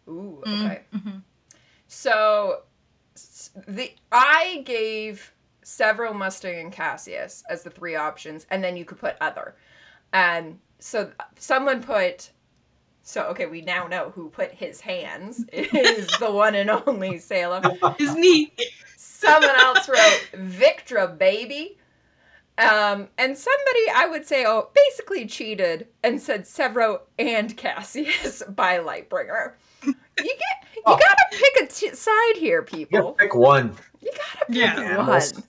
ooh, 0.09 0.43
Mm, 0.45 0.65
okay. 0.65 0.81
mhm. 0.93 1.21
So 1.87 2.63
s- 2.63 2.64
the 3.67 3.91
I 4.11 4.61
gave 4.65 5.33
Sevro, 5.63 6.13
Mustang, 6.13 6.59
and 6.59 6.71
Cassius 6.71 7.43
as 7.49 7.63
the 7.63 7.69
three 7.69 7.95
options, 7.95 8.45
and 8.49 8.63
then 8.63 8.77
you 8.77 8.85
could 8.85 8.99
put 8.99 9.15
other. 9.19 9.55
And 10.13 10.59
so 10.79 11.11
someone 11.37 11.81
put. 11.81 12.31
So 13.03 13.23
okay, 13.27 13.45
we 13.45 13.61
now 13.61 13.87
know 13.87 14.11
who 14.15 14.29
put 14.29 14.51
his 14.51 14.81
hands 14.81 15.45
is 15.53 16.07
the 16.19 16.31
one 16.31 16.55
and 16.55 16.69
only 16.69 17.19
Salem. 17.19 17.63
Is 17.99 18.15
me. 18.15 18.51
Someone 18.97 19.55
else 19.59 19.87
wrote 19.87 20.29
Victra 20.33 21.17
baby. 21.17 21.77
Um, 22.57 23.09
and 23.17 23.37
somebody 23.37 23.89
I 23.93 24.07
would 24.09 24.25
say 24.25 24.45
oh 24.47 24.69
basically 24.73 25.25
cheated 25.25 25.87
and 26.03 26.21
said 26.21 26.43
Sevro 26.43 27.01
and 27.19 27.55
Cassius 27.55 28.43
by 28.49 28.79
Lightbringer. 28.79 29.53
You 30.19 30.25
get 30.25 30.69
you 30.75 30.81
Oh. 30.85 30.97
gotta 30.97 31.25
pick 31.31 31.63
a 31.63 31.67
t- 31.67 31.95
side 31.95 32.35
here, 32.37 32.59
You 32.71 32.85
gotta 32.85 32.85
people. 32.87 33.11
pick 33.13 33.33
one. 33.35 33.75
You 34.01 34.11
gotta 34.11 34.45
pick 34.45 34.55
Yeah. 34.55 34.75
one. 34.75 34.85
Animals. 34.85 35.43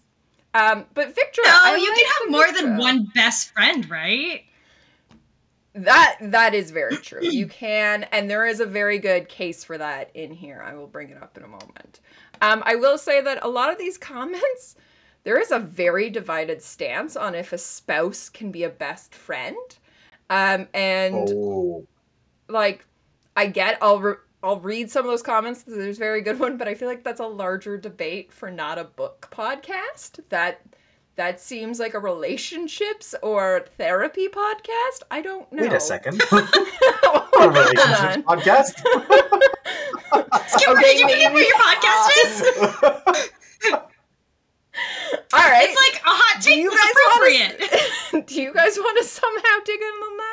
Um, 0.54 0.86
but 0.94 1.14
Victor, 1.14 1.42
No, 1.44 1.50
I 1.52 1.76
you 1.76 1.88
like 1.90 1.98
can 1.98 2.06
have 2.06 2.24
the 2.26 2.30
more 2.30 2.52
than 2.52 2.76
one 2.78 3.04
best 3.14 3.52
friend, 3.52 3.88
right? 3.90 4.44
That 5.74 6.16
that 6.20 6.54
is 6.54 6.70
very 6.70 6.96
true. 7.02 7.20
You 7.22 7.46
can, 7.46 8.04
and 8.04 8.30
there 8.30 8.46
is 8.46 8.60
a 8.60 8.66
very 8.66 8.98
good 8.98 9.28
case 9.28 9.62
for 9.62 9.76
that 9.78 10.10
in 10.14 10.32
here. 10.32 10.62
I 10.64 10.74
will 10.74 10.86
bring 10.86 11.10
it 11.10 11.22
up 11.22 11.36
in 11.36 11.44
a 11.44 11.48
moment. 11.48 12.00
Um, 12.40 12.62
I 12.64 12.76
will 12.76 12.96
say 12.98 13.20
that 13.20 13.38
a 13.42 13.48
lot 13.48 13.70
of 13.70 13.78
these 13.78 13.98
comments, 13.98 14.76
there 15.24 15.38
is 15.38 15.50
a 15.50 15.58
very 15.58 16.08
divided 16.08 16.62
stance 16.62 17.16
on 17.16 17.34
if 17.34 17.52
a 17.52 17.58
spouse 17.58 18.28
can 18.30 18.50
be 18.50 18.62
a 18.64 18.70
best 18.70 19.14
friend. 19.14 19.56
Um, 20.30 20.66
and 20.74 21.28
Oh. 21.30 21.86
like, 22.48 22.84
I 23.36 23.46
get, 23.46 23.78
I'll 23.82 24.00
re- 24.00 24.14
I'll 24.46 24.60
read 24.60 24.90
some 24.90 25.04
of 25.04 25.10
those 25.10 25.22
comments. 25.22 25.64
There's 25.64 25.96
a 25.96 25.98
very 25.98 26.20
good 26.20 26.38
one, 26.38 26.56
but 26.56 26.68
I 26.68 26.74
feel 26.74 26.86
like 26.88 27.02
that's 27.02 27.18
a 27.20 27.26
larger 27.26 27.76
debate 27.76 28.32
for 28.32 28.48
not 28.50 28.78
a 28.78 28.84
book 28.84 29.28
podcast. 29.32 30.20
That 30.28 30.60
that 31.16 31.40
seems 31.40 31.80
like 31.80 31.94
a 31.94 31.98
relationships 31.98 33.14
or 33.22 33.64
therapy 33.76 34.28
podcast. 34.28 35.02
I 35.10 35.20
don't 35.22 35.50
know. 35.52 35.62
Wait 35.62 35.72
a 35.72 35.80
second. 35.80 36.22
A 36.32 37.48
relationship 37.48 38.24
on. 38.28 38.38
podcast. 38.40 38.78
Skipper, 40.48 40.78
Okay, 40.78 40.94
did 40.96 41.00
you 41.00 41.08
forget 41.08 41.32
what 41.32 41.46
your 41.46 41.58
podcast 41.58 42.08
is? 42.24 43.30
All 45.32 45.40
right. 45.40 45.68
It's 45.70 45.80
like 45.92 46.02
a 46.02 46.08
hot 46.08 46.42
take 46.42 46.54
Do 46.54 46.60
you 46.60 46.70
was 46.70 46.78
guys 46.78 46.94
wanna- 47.08 47.54
appropriate. 47.54 48.26
Do 48.26 48.34
you 48.42 48.52
guys 48.54 48.76
want 48.78 48.98
to 48.98 49.04
somehow 49.04 49.58
dig 49.64 49.80
in 49.80 49.86
on 49.86 50.16
that? 50.18 50.25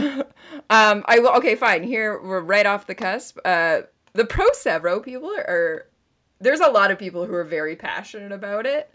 um, 0.70 1.04
I 1.06 1.18
will. 1.18 1.30
Okay, 1.36 1.54
fine. 1.54 1.82
Here 1.82 2.20
we're 2.20 2.40
right 2.40 2.66
off 2.66 2.86
the 2.86 2.94
cusp. 2.94 3.38
Uh, 3.44 3.82
the 4.12 4.24
pro 4.24 4.46
Sevro 4.50 5.02
people 5.02 5.30
are. 5.30 5.86
There's 6.40 6.60
a 6.60 6.70
lot 6.70 6.90
of 6.90 6.98
people 6.98 7.26
who 7.26 7.34
are 7.34 7.44
very 7.44 7.76
passionate 7.76 8.32
about 8.32 8.66
it. 8.66 8.90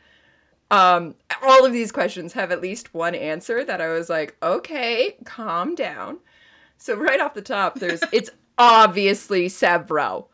Um, 0.71 1.15
all 1.43 1.65
of 1.65 1.73
these 1.73 1.91
questions 1.91 2.33
have 2.33 2.51
at 2.51 2.61
least 2.61 2.93
one 2.93 3.13
answer 3.13 3.63
that 3.63 3.81
I 3.81 3.89
was 3.89 4.09
like, 4.09 4.35
okay, 4.41 5.15
calm 5.23 5.75
down. 5.75 6.17
So 6.77 6.95
right 6.95 7.19
off 7.19 7.35
the 7.35 7.41
top, 7.41 7.79
there's 7.79 8.01
it's 8.11 8.31
obviously 8.57 9.47
Sevro. 9.47 10.27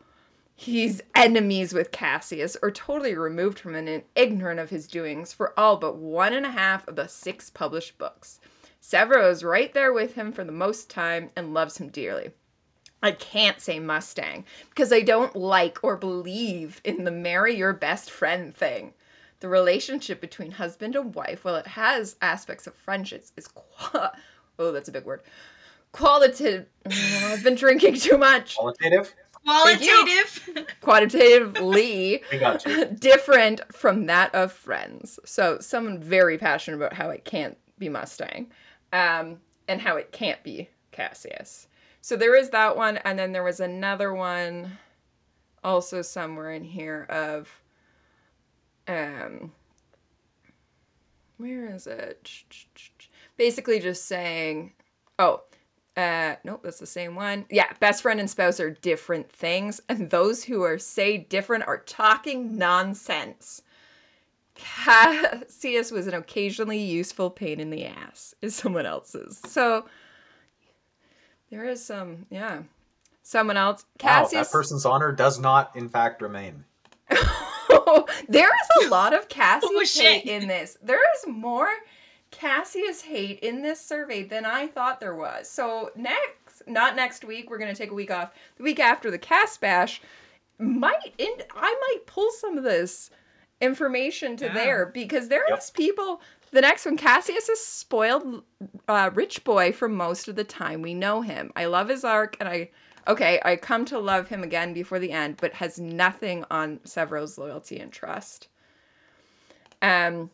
He's 0.54 1.02
enemies 1.14 1.74
with 1.74 1.90
Cassius, 1.90 2.56
or 2.62 2.70
totally 2.70 3.16
removed 3.16 3.58
from 3.58 3.74
him 3.74 3.88
and 3.88 4.02
ignorant 4.14 4.60
of 4.60 4.70
his 4.70 4.86
doings 4.86 5.32
for 5.32 5.58
all 5.58 5.76
but 5.76 5.96
one 5.96 6.32
and 6.32 6.46
a 6.46 6.50
half 6.50 6.86
of 6.86 6.94
the 6.94 7.08
six 7.08 7.50
published 7.50 7.98
books. 7.98 8.38
Sevro 8.82 9.30
is 9.30 9.44
right 9.44 9.72
there 9.72 9.92
with 9.92 10.14
him 10.14 10.32
for 10.32 10.42
the 10.42 10.52
most 10.52 10.90
time 10.90 11.30
and 11.36 11.54
loves 11.54 11.78
him 11.78 11.88
dearly. 11.88 12.32
I 13.02 13.12
can't 13.12 13.60
say 13.60 13.78
Mustang 13.78 14.44
because 14.68 14.92
I 14.92 15.00
don't 15.00 15.34
like 15.34 15.78
or 15.82 15.96
believe 15.96 16.80
in 16.84 17.04
the 17.04 17.10
marry 17.10 17.54
your 17.54 17.72
best 17.72 18.10
friend 18.10 18.54
thing. 18.54 18.94
The 19.40 19.48
relationship 19.48 20.20
between 20.20 20.52
husband 20.52 20.94
and 20.94 21.14
wife, 21.14 21.44
while 21.44 21.56
it 21.56 21.66
has 21.66 22.16
aspects 22.22 22.66
of 22.66 22.74
friendships, 22.74 23.32
is 23.36 23.48
qua- 23.48 24.12
oh, 24.58 24.70
that's 24.70 24.88
a 24.88 24.92
big 24.92 25.04
word. 25.04 25.22
Qualitative. 25.92 26.66
Oh, 26.86 27.30
I've 27.32 27.42
been 27.42 27.56
drinking 27.56 27.96
too 27.96 28.18
much. 28.18 28.56
Qualitative? 28.56 29.14
Qualitative. 29.44 30.66
Quantitatively 30.80 32.22
We 32.32 32.38
got 32.38 32.64
you. 32.64 32.84
different 33.00 33.60
from 33.74 34.06
that 34.06 34.32
of 34.34 34.52
friends. 34.52 35.18
So 35.24 35.58
someone 35.58 35.98
very 35.98 36.38
passionate 36.38 36.76
about 36.76 36.92
how 36.92 37.10
it 37.10 37.24
can't 37.24 37.58
be 37.78 37.88
Mustang, 37.88 38.46
um, 38.92 39.40
and 39.68 39.80
how 39.80 39.96
it 39.96 40.12
can't 40.12 40.42
be 40.42 40.68
Cassius. 40.90 41.68
So 42.00 42.16
there 42.16 42.34
is 42.34 42.50
that 42.50 42.76
one, 42.76 42.98
and 42.98 43.18
then 43.18 43.32
there 43.32 43.44
was 43.44 43.60
another 43.60 44.12
one, 44.12 44.78
also 45.62 46.02
somewhere 46.02 46.52
in 46.52 46.64
here 46.64 47.06
of, 47.08 47.48
um, 48.88 49.52
where 51.36 51.66
is 51.66 51.86
it? 51.86 52.28
Basically, 53.36 53.78
just 53.78 54.06
saying, 54.06 54.72
oh, 55.18 55.42
uh, 55.96 56.36
nope, 56.42 56.62
that's 56.62 56.78
the 56.78 56.86
same 56.86 57.14
one. 57.14 57.44
Yeah, 57.50 57.72
best 57.78 58.02
friend 58.02 58.18
and 58.18 58.28
spouse 58.30 58.58
are 58.60 58.70
different 58.70 59.30
things, 59.30 59.80
and 59.88 60.10
those 60.10 60.42
who 60.44 60.62
are 60.62 60.78
say 60.78 61.18
different 61.18 61.64
are 61.66 61.78
talking 61.78 62.56
nonsense. 62.56 63.62
Cassius 64.84 65.90
was 65.90 66.06
an 66.06 66.14
occasionally 66.14 66.78
useful 66.78 67.30
pain 67.30 67.58
in 67.58 67.70
the 67.70 67.84
ass, 67.84 68.34
is 68.42 68.54
someone 68.54 68.86
else's. 68.86 69.40
So 69.46 69.86
there 71.50 71.64
is 71.64 71.84
some, 71.84 72.26
yeah, 72.30 72.62
someone 73.22 73.56
else. 73.56 73.84
Wow, 74.02 74.22
Cassius. 74.22 74.48
that 74.48 74.52
person's 74.52 74.86
honor 74.86 75.10
does 75.10 75.40
not, 75.40 75.74
in 75.74 75.88
fact, 75.88 76.22
remain. 76.22 76.64
there 78.28 78.48
is 78.48 78.86
a 78.86 78.88
lot 78.88 79.12
of 79.12 79.28
Cassius 79.28 79.98
Oh, 79.98 80.02
hate 80.02 80.24
in 80.26 80.46
this. 80.46 80.78
There 80.80 81.00
is 81.16 81.26
more 81.26 81.68
Cassius 82.30 83.02
hate 83.02 83.40
in 83.40 83.62
this 83.62 83.80
survey 83.80 84.22
than 84.22 84.46
I 84.46 84.68
thought 84.68 85.00
there 85.00 85.16
was. 85.16 85.48
So 85.48 85.90
next, 85.96 86.62
not 86.68 86.94
next 86.94 87.24
week, 87.24 87.50
we're 87.50 87.58
gonna 87.58 87.74
take 87.74 87.90
a 87.90 87.94
week 87.94 88.12
off. 88.12 88.32
The 88.56 88.62
week 88.62 88.78
after 88.78 89.10
the 89.10 89.18
Cast 89.18 89.60
Bash, 89.60 90.00
might 90.58 91.14
in 91.18 91.32
I 91.56 91.76
might 91.80 92.06
pull 92.06 92.30
some 92.30 92.56
of 92.56 92.62
this 92.62 93.10
information 93.62 94.36
to 94.38 94.46
Yeah. 94.46 94.54
there 94.54 94.86
because 94.86 95.28
there 95.28 95.48
Yep. 95.48 95.58
is 95.58 95.70
people. 95.70 96.20
The 96.50 96.60
next 96.60 96.84
one, 96.84 96.98
Cassius 96.98 97.48
is 97.48 97.64
spoiled 97.64 98.42
uh, 98.88 99.10
rich 99.14 99.42
boy 99.44 99.72
for 99.72 99.88
most 99.88 100.28
of 100.28 100.36
the 100.36 100.44
time 100.44 100.82
we 100.82 100.92
know 100.92 101.22
him. 101.22 101.50
I 101.56 101.64
love 101.64 101.88
his 101.88 102.04
arc, 102.04 102.36
and 102.40 102.48
I 102.48 102.70
okay, 103.08 103.40
I 103.44 103.56
come 103.56 103.84
to 103.86 103.98
love 103.98 104.28
him 104.28 104.42
again 104.44 104.72
before 104.74 104.98
the 105.00 105.10
end, 105.10 105.38
but 105.38 105.54
has 105.54 105.78
nothing 105.80 106.44
on 106.50 106.78
Sevro's 106.84 107.36
loyalty 107.38 107.78
and 107.80 107.90
trust. 107.92 108.48
Um, 109.80 110.30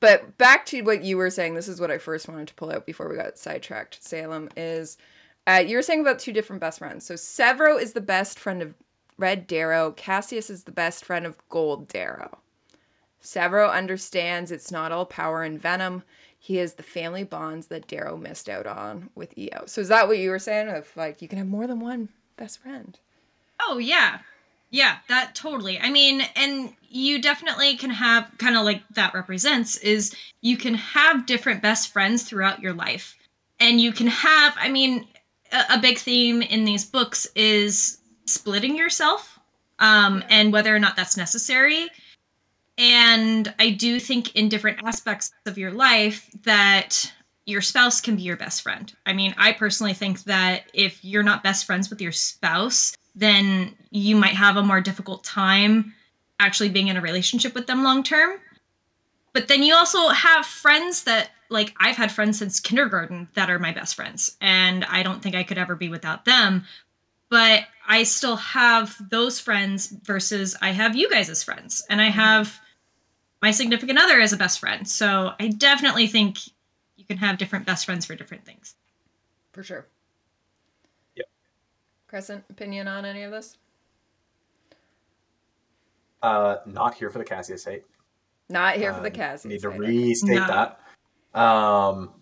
but 0.00 0.36
back 0.36 0.66
to 0.66 0.82
what 0.82 1.02
you 1.04 1.16
were 1.16 1.30
saying, 1.30 1.54
this 1.54 1.68
is 1.68 1.80
what 1.80 1.90
I 1.90 1.96
first 1.98 2.28
wanted 2.28 2.48
to 2.48 2.54
pull 2.54 2.70
out 2.72 2.84
before 2.84 3.08
we 3.08 3.16
got 3.16 3.38
sidetracked. 3.38 4.02
Salem 4.02 4.50
is, 4.56 4.98
uh, 5.46 5.62
you 5.64 5.76
were 5.76 5.82
saying 5.82 6.00
about 6.00 6.18
two 6.18 6.32
different 6.32 6.60
best 6.60 6.80
friends. 6.80 7.06
So 7.06 7.14
Sevro 7.14 7.80
is 7.80 7.92
the 7.92 8.00
best 8.02 8.38
friend 8.38 8.60
of 8.60 8.74
Red 9.22 9.46
Darrow. 9.46 9.92
Cassius 9.92 10.50
is 10.50 10.64
the 10.64 10.72
best 10.72 11.04
friend 11.04 11.24
of 11.24 11.38
Gold 11.48 11.86
Darrow. 11.86 12.38
Sevro 13.22 13.72
understands 13.72 14.50
it's 14.50 14.72
not 14.72 14.90
all 14.90 15.06
power 15.06 15.44
and 15.44 15.62
venom. 15.62 16.02
He 16.40 16.56
has 16.56 16.74
the 16.74 16.82
family 16.82 17.22
bonds 17.22 17.68
that 17.68 17.86
Darrow 17.86 18.16
missed 18.16 18.48
out 18.48 18.66
on 18.66 19.10
with 19.14 19.38
Eo. 19.38 19.62
So 19.66 19.80
is 19.80 19.86
that 19.86 20.08
what 20.08 20.18
you 20.18 20.28
were 20.28 20.40
saying? 20.40 20.70
Of 20.70 20.90
like 20.96 21.22
you 21.22 21.28
can 21.28 21.38
have 21.38 21.46
more 21.46 21.68
than 21.68 21.78
one 21.78 22.08
best 22.36 22.60
friend. 22.60 22.98
Oh 23.60 23.78
yeah. 23.78 24.18
Yeah, 24.70 24.96
that 25.08 25.36
totally. 25.36 25.78
I 25.78 25.90
mean, 25.90 26.22
and 26.34 26.72
you 26.88 27.22
definitely 27.22 27.76
can 27.76 27.90
have 27.90 28.28
kind 28.38 28.56
of 28.56 28.64
like 28.64 28.82
that 28.96 29.14
represents 29.14 29.76
is 29.76 30.16
you 30.40 30.56
can 30.56 30.74
have 30.74 31.26
different 31.26 31.62
best 31.62 31.92
friends 31.92 32.24
throughout 32.24 32.58
your 32.58 32.72
life. 32.72 33.16
And 33.60 33.80
you 33.80 33.92
can 33.92 34.08
have, 34.08 34.56
I 34.58 34.68
mean, 34.68 35.06
a, 35.52 35.74
a 35.74 35.78
big 35.78 35.98
theme 35.98 36.42
in 36.42 36.64
these 36.64 36.84
books 36.84 37.28
is 37.36 37.98
splitting 38.26 38.76
yourself 38.76 39.38
um 39.78 40.22
and 40.28 40.52
whether 40.52 40.74
or 40.74 40.78
not 40.78 40.96
that's 40.96 41.16
necessary. 41.16 41.88
And 42.78 43.52
I 43.58 43.70
do 43.70 44.00
think 44.00 44.34
in 44.34 44.48
different 44.48 44.80
aspects 44.84 45.32
of 45.46 45.58
your 45.58 45.70
life 45.70 46.30
that 46.44 47.12
your 47.44 47.60
spouse 47.60 48.00
can 48.00 48.16
be 48.16 48.22
your 48.22 48.36
best 48.36 48.62
friend. 48.62 48.92
I 49.04 49.12
mean, 49.12 49.34
I 49.36 49.52
personally 49.52 49.94
think 49.94 50.24
that 50.24 50.64
if 50.72 51.04
you're 51.04 51.22
not 51.22 51.42
best 51.42 51.66
friends 51.66 51.90
with 51.90 52.00
your 52.00 52.12
spouse, 52.12 52.96
then 53.14 53.74
you 53.90 54.16
might 54.16 54.34
have 54.34 54.56
a 54.56 54.62
more 54.62 54.80
difficult 54.80 55.24
time 55.24 55.92
actually 56.40 56.70
being 56.70 56.88
in 56.88 56.96
a 56.96 57.00
relationship 57.00 57.54
with 57.54 57.66
them 57.66 57.82
long 57.82 58.02
term. 58.02 58.38
But 59.32 59.48
then 59.48 59.62
you 59.62 59.74
also 59.74 60.08
have 60.08 60.44
friends 60.44 61.04
that, 61.04 61.30
like, 61.48 61.74
I've 61.80 61.96
had 61.96 62.12
friends 62.12 62.38
since 62.38 62.60
kindergarten 62.60 63.28
that 63.34 63.50
are 63.50 63.58
my 63.58 63.72
best 63.72 63.94
friends, 63.94 64.36
and 64.40 64.84
I 64.84 65.02
don't 65.02 65.22
think 65.22 65.34
I 65.34 65.42
could 65.42 65.58
ever 65.58 65.74
be 65.74 65.88
without 65.88 66.24
them. 66.24 66.64
But 67.32 67.64
I 67.88 68.02
still 68.02 68.36
have 68.36 68.94
those 69.08 69.40
friends 69.40 69.86
versus 69.86 70.54
I 70.60 70.72
have 70.72 70.94
you 70.94 71.08
guys 71.08 71.30
as 71.30 71.42
friends, 71.42 71.82
and 71.88 71.98
I 71.98 72.10
have 72.10 72.60
my 73.40 73.52
significant 73.52 73.98
other 73.98 74.20
as 74.20 74.34
a 74.34 74.36
best 74.36 74.60
friend. 74.60 74.86
So 74.86 75.32
I 75.40 75.48
definitely 75.48 76.08
think 76.08 76.36
you 76.96 77.06
can 77.06 77.16
have 77.16 77.38
different 77.38 77.64
best 77.64 77.86
friends 77.86 78.04
for 78.04 78.14
different 78.14 78.44
things. 78.44 78.74
For 79.52 79.62
sure. 79.62 79.86
Yep. 81.16 81.26
Crescent, 82.06 82.44
opinion 82.50 82.86
on 82.86 83.06
any 83.06 83.22
of 83.22 83.30
this? 83.30 83.56
Uh, 86.22 86.56
not 86.66 86.92
here 86.92 87.08
for 87.08 87.16
the 87.18 87.24
Cassius 87.24 87.64
hate. 87.64 87.84
Not 88.50 88.76
here 88.76 88.92
for 88.92 89.00
the 89.00 89.08
Uh, 89.08 89.14
Cassius. 89.14 89.46
Need 89.46 89.62
to 89.62 89.70
restate 89.70 90.34
No. 90.34 90.46
that. 91.34 91.40
Um, 91.40 92.12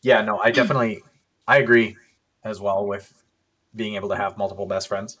yeah, 0.00 0.22
no, 0.22 0.38
I 0.38 0.50
definitely, 0.50 1.02
I 1.46 1.58
agree 1.58 1.98
as 2.42 2.58
well 2.58 2.86
with 2.86 3.19
being 3.74 3.94
able 3.94 4.08
to 4.08 4.16
have 4.16 4.36
multiple 4.36 4.66
best 4.66 4.88
friends 4.88 5.18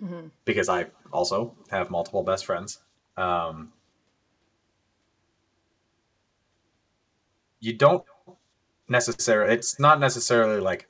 Mhm. 0.00 0.30
because 0.44 0.68
I 0.68 0.90
also 1.12 1.54
have 1.70 1.90
multiple 1.90 2.22
best 2.22 2.44
friends. 2.44 2.80
Um, 3.16 3.72
you 7.60 7.72
don't 7.72 8.04
necessarily, 8.88 9.54
it's 9.54 9.78
not 9.78 10.00
necessarily 10.00 10.60
like 10.60 10.88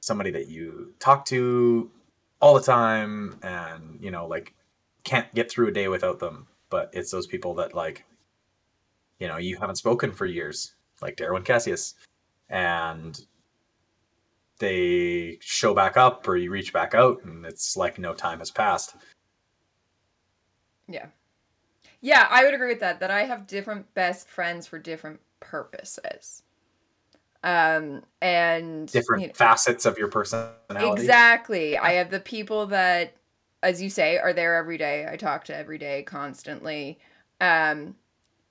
somebody 0.00 0.30
that 0.30 0.48
you 0.48 0.94
talk 0.98 1.24
to 1.26 1.90
all 2.40 2.54
the 2.54 2.62
time 2.62 3.38
and, 3.42 3.98
you 4.00 4.10
know, 4.10 4.26
like 4.26 4.54
can't 5.04 5.32
get 5.34 5.50
through 5.50 5.68
a 5.68 5.72
day 5.72 5.88
without 5.88 6.18
them. 6.18 6.46
But 6.70 6.90
it's 6.92 7.10
those 7.10 7.26
people 7.26 7.54
that 7.54 7.74
like, 7.74 8.04
you 9.18 9.28
know, 9.28 9.36
you 9.36 9.58
haven't 9.58 9.76
spoken 9.76 10.12
for 10.12 10.26
years, 10.26 10.74
like 11.02 11.16
Darrow 11.16 11.36
and 11.36 11.44
Cassius, 11.44 11.94
and 12.48 13.26
they 14.58 15.38
show 15.40 15.74
back 15.74 15.96
up 15.96 16.26
or 16.28 16.36
you 16.36 16.50
reach 16.50 16.72
back 16.72 16.94
out 16.94 17.22
and 17.24 17.44
it's 17.46 17.76
like 17.76 17.98
no 17.98 18.14
time 18.14 18.40
has 18.40 18.50
passed. 18.50 18.96
Yeah. 20.88 21.06
Yeah, 22.00 22.26
I 22.30 22.44
would 22.44 22.54
agree 22.54 22.68
with 22.68 22.80
that. 22.80 23.00
That 23.00 23.10
I 23.10 23.24
have 23.24 23.46
different 23.46 23.92
best 23.94 24.28
friends 24.28 24.66
for 24.66 24.78
different 24.78 25.20
purposes. 25.40 26.42
Um, 27.44 28.02
and 28.20 28.88
Different 28.90 29.22
you 29.22 29.28
know- 29.28 29.34
facets 29.34 29.86
of 29.86 29.98
your 29.98 30.08
personality. 30.08 30.54
Exactly. 31.02 31.76
I 31.78 31.92
have 31.92 32.10
the 32.10 32.20
people 32.20 32.66
that, 32.66 33.14
as 33.62 33.80
you 33.82 33.90
say, 33.90 34.18
are 34.18 34.32
there 34.32 34.56
every 34.56 34.78
day. 34.78 35.06
I 35.10 35.16
talk 35.16 35.44
to 35.44 35.56
every 35.56 35.78
day 35.78 36.02
constantly. 36.02 36.98
Um, 37.40 37.94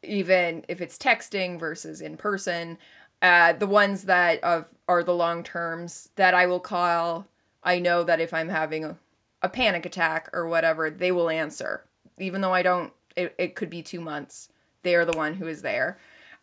even 0.03 0.63
if 0.67 0.79
it's 0.79 0.97
texting 0.97 1.59
versus 1.59 2.01
in 2.01 2.15
person. 2.17 2.77
Uh, 3.21 3.53
the 3.53 3.67
ones 3.67 4.03
that 4.03 4.43
of 4.43 4.65
are 4.87 5.03
the 5.03 5.13
long 5.13 5.43
terms 5.43 6.09
that 6.15 6.33
I 6.33 6.45
will 6.45 6.59
call. 6.59 7.27
I 7.63 7.79
know 7.79 8.03
that 8.03 8.21
if 8.21 8.33
I'm 8.33 8.49
having 8.49 8.85
a, 8.85 8.97
a 9.41 9.49
panic 9.49 9.85
attack 9.85 10.29
or 10.33 10.47
whatever, 10.47 10.89
they 10.89 11.11
will 11.11 11.29
answer, 11.29 11.83
even 12.19 12.41
though 12.41 12.53
I 12.53 12.61
don't. 12.61 12.93
It, 13.15 13.33
it 13.37 13.55
could 13.55 13.69
be 13.69 13.81
two 13.81 14.01
months. 14.01 14.49
They 14.83 14.95
are 14.95 15.05
the 15.05 15.17
one 15.17 15.33
who 15.33 15.47
is 15.47 15.61
there, 15.63 15.97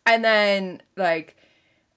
and 0.05 0.23
then 0.23 0.81
like 0.97 1.37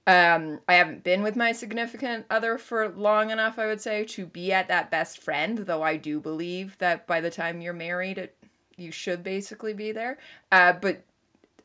um, 0.09 0.59
I 0.67 0.73
haven't 0.73 1.03
been 1.03 1.21
with 1.21 1.35
my 1.35 1.51
significant 1.51 2.25
other 2.31 2.57
for 2.57 2.89
long 2.89 3.29
enough, 3.29 3.59
I 3.59 3.67
would 3.67 3.79
say, 3.79 4.05
to 4.05 4.25
be 4.25 4.51
at 4.51 4.67
that 4.67 4.89
best 4.89 5.19
friend, 5.19 5.59
though 5.59 5.83
I 5.83 5.97
do 5.97 6.19
believe 6.19 6.75
that 6.79 7.05
by 7.05 7.21
the 7.21 7.29
time 7.29 7.61
you're 7.61 7.73
married, 7.73 8.17
it, 8.17 8.35
you 8.75 8.91
should 8.91 9.21
basically 9.21 9.73
be 9.73 9.91
there. 9.91 10.17
Uh, 10.51 10.73
but 10.73 11.03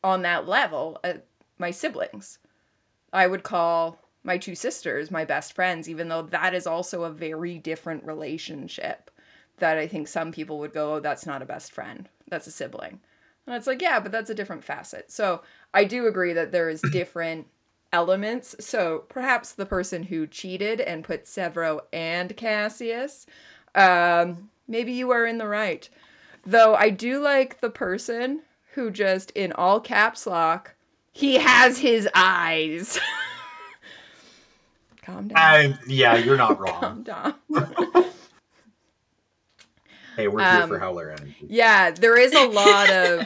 on 0.03 0.21
that 0.21 0.47
level, 0.47 0.99
uh, 1.03 1.13
my 1.57 1.71
siblings, 1.71 2.37
I 3.13 3.27
would 3.27 3.43
call 3.43 3.99
my 4.23 4.37
two 4.37 4.55
sisters 4.55 5.11
my 5.11 5.23
best 5.23 5.53
friends, 5.53 5.87
even 5.87 6.09
though 6.09 6.23
that 6.23 6.53
is 6.53 6.67
also 6.67 7.03
a 7.03 7.11
very 7.11 7.57
different 7.57 8.03
relationship. 8.03 9.11
That 9.59 9.77
I 9.77 9.87
think 9.87 10.07
some 10.07 10.31
people 10.33 10.59
would 10.59 10.73
go, 10.73 10.95
oh, 10.95 10.99
that's 10.99 11.25
not 11.25 11.41
a 11.41 11.45
best 11.45 11.71
friend, 11.71 12.09
that's 12.27 12.47
a 12.47 12.51
sibling. 12.51 12.99
And 13.47 13.55
it's 13.55 13.67
like, 13.67 13.81
yeah, 13.81 13.99
but 13.99 14.11
that's 14.11 14.29
a 14.29 14.35
different 14.35 14.63
facet. 14.63 15.11
So 15.11 15.41
I 15.73 15.83
do 15.85 16.07
agree 16.07 16.33
that 16.33 16.51
there 16.51 16.69
is 16.69 16.81
different 16.91 17.47
elements. 17.93 18.55
So 18.59 19.05
perhaps 19.07 19.53
the 19.53 19.65
person 19.65 20.03
who 20.03 20.27
cheated 20.27 20.81
and 20.81 21.03
put 21.03 21.25
Sevro 21.25 21.81
and 21.93 22.35
Cassius, 22.35 23.25
um, 23.75 24.49
maybe 24.67 24.91
you 24.91 25.11
are 25.11 25.25
in 25.25 25.37
the 25.37 25.47
right. 25.47 25.87
Though 26.45 26.75
I 26.75 26.89
do 26.89 27.19
like 27.19 27.61
the 27.61 27.69
person 27.69 28.41
who 28.73 28.91
just 28.91 29.31
in 29.31 29.51
all 29.53 29.79
caps 29.79 30.27
lock, 30.27 30.74
he 31.15 31.35
has 31.35 31.79
his 31.79 32.07
eyes. 32.13 32.99
Calm 35.01 35.29
down. 35.29 35.37
I, 35.37 35.77
yeah, 35.87 36.17
you're 36.17 36.35
not 36.35 36.59
wrong. 36.59 36.81
Calm 36.81 37.03
down. 37.03 37.35
hey, 40.17 40.27
we're 40.27 40.41
here 40.41 40.67
for 40.67 40.75
Um, 40.75 40.79
Howler 40.81 41.11
Energy. 41.11 41.37
Yeah, 41.47 41.91
there 41.91 42.17
is 42.17 42.33
a 42.33 42.45
lot 42.47 42.89
of 42.91 43.21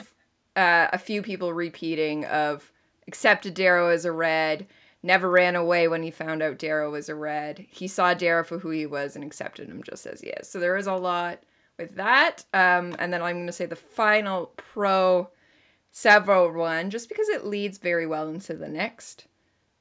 uh, 0.56 0.90
a 0.94 1.00
few 1.00 1.24
people 1.24 1.52
repeating 1.52 2.26
of 2.26 2.72
accepted 3.08 3.56
Darrow 3.56 3.88
as 3.90 4.06
a 4.06 4.12
red, 4.12 4.68
never 5.02 5.28
ran 5.32 5.56
away 5.56 5.88
when 5.88 6.04
he 6.04 6.12
found 6.12 6.44
out 6.44 6.60
Darrow 6.60 6.92
was 6.92 7.10
a 7.10 7.16
red. 7.16 7.66
He 7.72 7.88
saw 7.88 8.14
Darrow 8.14 8.44
for 8.44 8.60
who 8.60 8.70
he 8.70 8.86
was 8.86 9.16
and 9.16 9.24
accepted 9.26 9.68
him 9.68 9.82
just 9.82 10.06
as 10.06 10.22
he 10.22 10.28
is. 10.28 10.48
So 10.48 10.60
there 10.60 10.78
is 10.78 10.86
a 10.86 10.94
lot 10.94 11.40
with 11.80 11.96
that. 11.96 12.44
Um, 12.54 12.96
and 13.00 13.12
then 13.12 13.24
I'm 13.24 13.38
going 13.38 13.48
to 13.48 13.52
say 13.54 13.66
the 13.66 13.76
final 13.76 14.52
pro 14.58 15.28
Sevro 15.94 16.54
one, 16.54 16.90
just 16.90 17.10
because 17.10 17.30
it 17.30 17.46
leads 17.46 17.78
very 17.78 18.06
well 18.06 18.28
into 18.30 18.54
the 18.54 18.68
next 18.68 19.26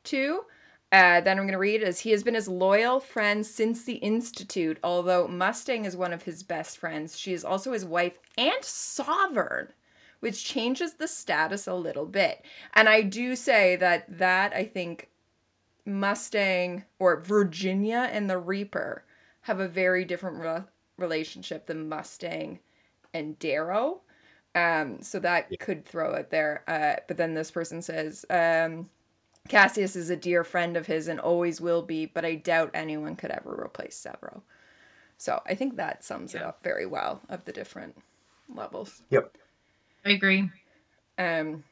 two. 0.04 0.44
Uh, 0.90 1.20
then 1.20 1.38
I'm 1.38 1.44
going 1.44 1.52
to 1.52 1.58
read 1.58 1.82
as 1.82 2.00
he 2.00 2.12
has 2.12 2.22
been 2.22 2.34
his 2.34 2.48
loyal 2.48 2.98
friend 2.98 3.44
since 3.44 3.84
the 3.84 3.96
Institute. 3.96 4.78
Although 4.82 5.28
Mustang 5.28 5.84
is 5.84 5.96
one 5.96 6.14
of 6.14 6.22
his 6.22 6.42
best 6.42 6.78
friends, 6.78 7.18
she 7.18 7.34
is 7.34 7.44
also 7.44 7.72
his 7.72 7.84
wife 7.84 8.18
and 8.38 8.64
sovereign, 8.64 9.68
which 10.20 10.44
changes 10.44 10.94
the 10.94 11.06
status 11.06 11.66
a 11.66 11.74
little 11.74 12.06
bit. 12.06 12.42
And 12.72 12.88
I 12.88 13.02
do 13.02 13.36
say 13.36 13.76
that 13.76 14.18
that 14.18 14.54
I 14.54 14.64
think 14.64 15.10
Mustang 15.84 16.84
or 16.98 17.20
Virginia 17.20 18.08
and 18.10 18.28
the 18.28 18.38
Reaper 18.38 19.04
have 19.42 19.60
a 19.60 19.68
very 19.68 20.06
different 20.06 20.38
re- 20.38 20.64
relationship 20.96 21.66
than 21.66 21.88
Mustang 21.88 22.60
and 23.12 23.38
Darrow. 23.38 24.00
Um, 24.58 25.02
so 25.02 25.20
that 25.20 25.48
could 25.60 25.84
throw 25.84 26.14
it 26.14 26.30
there. 26.30 26.64
Uh, 26.66 27.00
but 27.06 27.16
then 27.16 27.34
this 27.34 27.50
person 27.50 27.80
says, 27.80 28.24
um, 28.28 28.88
Cassius 29.48 29.94
is 29.94 30.10
a 30.10 30.16
dear 30.16 30.42
friend 30.42 30.76
of 30.76 30.86
his 30.86 31.06
and 31.06 31.20
always 31.20 31.60
will 31.60 31.82
be, 31.82 32.06
but 32.06 32.24
I 32.24 32.34
doubt 32.34 32.70
anyone 32.74 33.14
could 33.14 33.30
ever 33.30 33.52
replace 33.52 34.04
Sevro. 34.04 34.42
So 35.16 35.40
I 35.46 35.54
think 35.54 35.76
that 35.76 36.02
sums 36.04 36.34
it 36.34 36.42
up 36.42 36.62
very 36.64 36.86
well 36.86 37.20
of 37.28 37.44
the 37.44 37.52
different 37.52 37.96
levels. 38.52 39.02
Yep. 39.10 39.36
I 40.04 40.10
agree. 40.10 40.50
Um, 41.18 41.62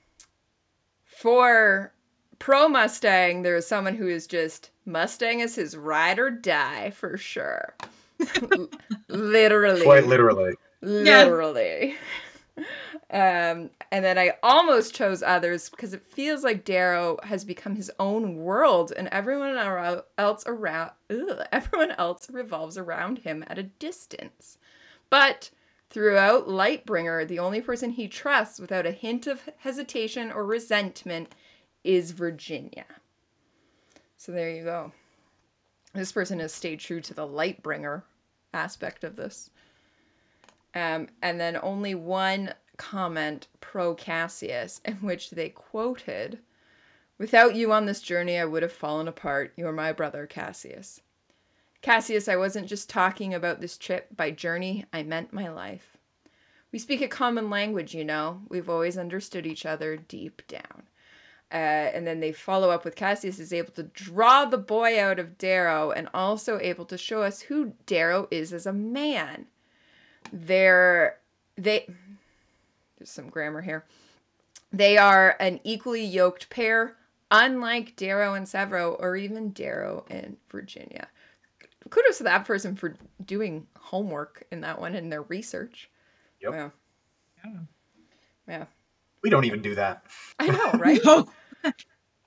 for 1.05 1.92
pro 2.38 2.68
Mustang, 2.68 3.42
there 3.42 3.57
is 3.57 3.66
someone 3.66 3.96
who 3.96 4.09
is 4.09 4.27
just 4.27 4.70
Mustang 4.85 5.40
is 5.40 5.57
his 5.57 5.77
ride 5.77 6.18
or 6.18 6.31
die 6.31 6.90
for 6.90 7.16
sure. 7.16 7.75
literally, 9.09 9.83
Quite 9.83 10.07
literally. 10.07 10.55
literally. 10.83 11.96
Um, 13.11 13.71
and 13.92 14.05
then 14.05 14.19
I 14.19 14.35
almost 14.42 14.95
chose 14.95 15.23
others 15.23 15.69
because 15.69 15.92
it 15.92 16.12
feels 16.12 16.42
like 16.42 16.64
Darrow 16.64 17.19
has 17.23 17.45
become 17.45 17.77
his 17.77 17.90
own 17.99 18.37
world, 18.37 18.92
and 18.97 19.09
everyone 19.09 19.57
else 20.19 20.45
around, 20.47 20.90
ugh, 21.11 21.47
everyone 21.53 21.92
else 21.92 22.29
revolves 22.31 22.79
around 22.79 23.19
him 23.19 23.45
at 23.47 23.59
a 23.59 23.64
distance. 23.64 24.59
But 25.11 25.51
throughout 25.90 26.49
Lightbringer, 26.49 27.29
the 27.29 27.38
only 27.38 27.61
person 27.61 27.90
he 27.90 28.09
trusts 28.09 28.59
without 28.59 28.87
a 28.87 28.92
hint 28.92 29.27
of 29.27 29.49
hesitation 29.59 30.33
or 30.33 30.45
resentment 30.45 31.35
is 31.85 32.11
Virginia. 32.11 32.87
So 34.16 34.33
there 34.33 34.51
you 34.51 34.64
go. 34.64 34.92
This 35.95 36.12
person 36.12 36.40
has 36.40 36.53
stayed 36.53 36.81
true 36.81 37.01
to 37.01 37.14
the 37.14 37.27
Lightbringer 37.27 38.03
aspect 38.53 39.05
of 39.05 39.16
this. 39.16 39.51
Um, 40.77 41.09
and 41.23 41.41
then 41.41 41.59
only 41.62 41.95
one 41.95 42.53
comment 42.77 43.49
pro 43.62 43.95
Cassius, 43.95 44.83
in 44.85 44.97
which 44.97 45.31
they 45.31 45.49
quoted, 45.49 46.41
Without 47.17 47.55
you 47.55 47.73
on 47.73 47.87
this 47.87 48.03
journey, 48.03 48.39
I 48.39 48.45
would 48.45 48.62
have 48.62 48.73
fallen 48.73 49.09
apart. 49.09 49.55
You 49.57 49.67
are 49.69 49.73
my 49.73 49.93
brother, 49.93 50.27
Cassius. 50.27 51.01
Cassius, 51.81 52.29
I 52.29 52.37
wasn't 52.37 52.69
just 52.69 52.91
talking 52.91 53.33
about 53.33 53.62
this 53.62 53.79
trip. 53.79 54.15
By 54.15 54.33
journey, 54.33 54.85
I 54.93 55.03
meant 55.03 55.33
my 55.33 55.49
life. 55.49 55.97
We 56.73 56.79
speak 56.79 57.01
a 57.01 57.09
common 57.09 57.49
language, 57.49 57.95
you 57.95 58.05
know. 58.05 58.43
We've 58.51 58.69
always 58.69 58.99
understood 58.99 59.47
each 59.47 59.65
other 59.65 59.97
deep 59.97 60.43
down. 60.47 60.83
Uh, 61.51 61.89
and 61.95 62.07
then 62.07 62.21
they 62.21 62.33
follow 62.33 62.69
up 62.69 62.85
with 62.85 62.97
Cassius 62.97 63.39
is 63.39 63.55
able 63.55 63.73
to 63.73 63.85
draw 63.85 64.45
the 64.45 64.59
boy 64.59 65.01
out 65.01 65.19
of 65.19 65.39
Darrow 65.39 65.91
and 65.91 66.11
also 66.12 66.59
able 66.61 66.85
to 66.85 66.99
show 66.99 67.23
us 67.23 67.41
who 67.41 67.73
Darrow 67.87 68.29
is 68.31 68.53
as 68.53 68.67
a 68.67 68.75
man 68.75 69.47
they're 70.33 71.17
they 71.57 71.87
there's 72.99 73.11
some 73.11 73.29
grammar 73.29 73.61
here 73.62 73.85
they 74.73 74.99
are 74.99 75.37
an 75.41 75.61
equally 75.65 76.05
yoked 76.05 76.49
pair 76.51 76.97
unlike 77.31 77.97
darrow 77.97 78.35
and 78.35 78.47
sevro 78.47 78.97
or 79.01 79.17
even 79.17 79.51
darrow 79.51 80.05
and 80.11 80.37
virginia 80.51 81.09
kudos 81.91 82.19
to 82.19 82.25
that 82.25 82.45
person 82.45 82.75
for 82.77 82.95
doing 83.25 83.67
homework 83.79 84.45
in 84.51 84.61
that 84.61 84.81
one 84.81 84.95
and 84.95 85.11
their 85.12 85.23
research 85.23 85.91
Yep. 86.43 86.53
yeah 86.53 86.71
Yeah. 87.45 87.61
yeah 88.49 88.65
We 89.23 89.31
don't 89.31 89.45
even 89.45 89.62
do 89.62 89.75
that. 89.77 90.05
i 90.39 90.47
know 90.49 90.73
right 90.79 91.01
No. 91.05 91.29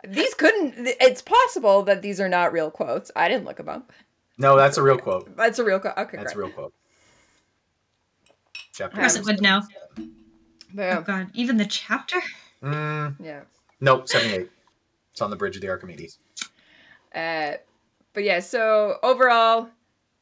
these 0.08 0.34
couldn't 0.34 0.74
it's 0.78 1.22
possible 1.22 1.84
that 1.84 2.02
these 2.02 2.20
are 2.20 2.30
not 2.30 2.52
real 2.54 2.72
quotes 2.72 3.12
i 3.16 3.28
didn't 3.28 3.46
look 3.46 3.58
them 3.58 3.70
up 3.70 3.92
No, 4.38 4.56
that's 4.58 4.78
a 4.78 4.82
real 4.84 4.98
quote. 4.98 5.36
that's 5.36 5.60
a 5.60 5.64
real 5.64 5.80
quote 5.80 5.98
okay 5.98 6.18
That's 6.18 6.34
a 6.34 6.38
real 6.38 6.50
quote. 6.50 6.74
Chapter. 8.80 8.96
Crescent 8.96 9.26
would 9.26 9.42
know. 9.42 9.62
Yeah, 10.74 11.00
Oh 11.00 11.02
god, 11.02 11.32
even 11.34 11.58
the 11.58 11.66
chapter? 11.66 12.22
Mm, 12.64 13.14
yeah. 13.22 13.42
nope, 13.82 14.08
78. 14.08 14.50
It's 15.12 15.22
on 15.22 15.30
the 15.30 15.36
bridge 15.36 15.58
of 15.58 15.62
the 15.62 15.68
Archimedes. 15.68 16.18
Uh, 17.14 17.56
but 18.14 18.24
yeah, 18.24 18.40
so 18.40 18.96
overall, 19.04 19.68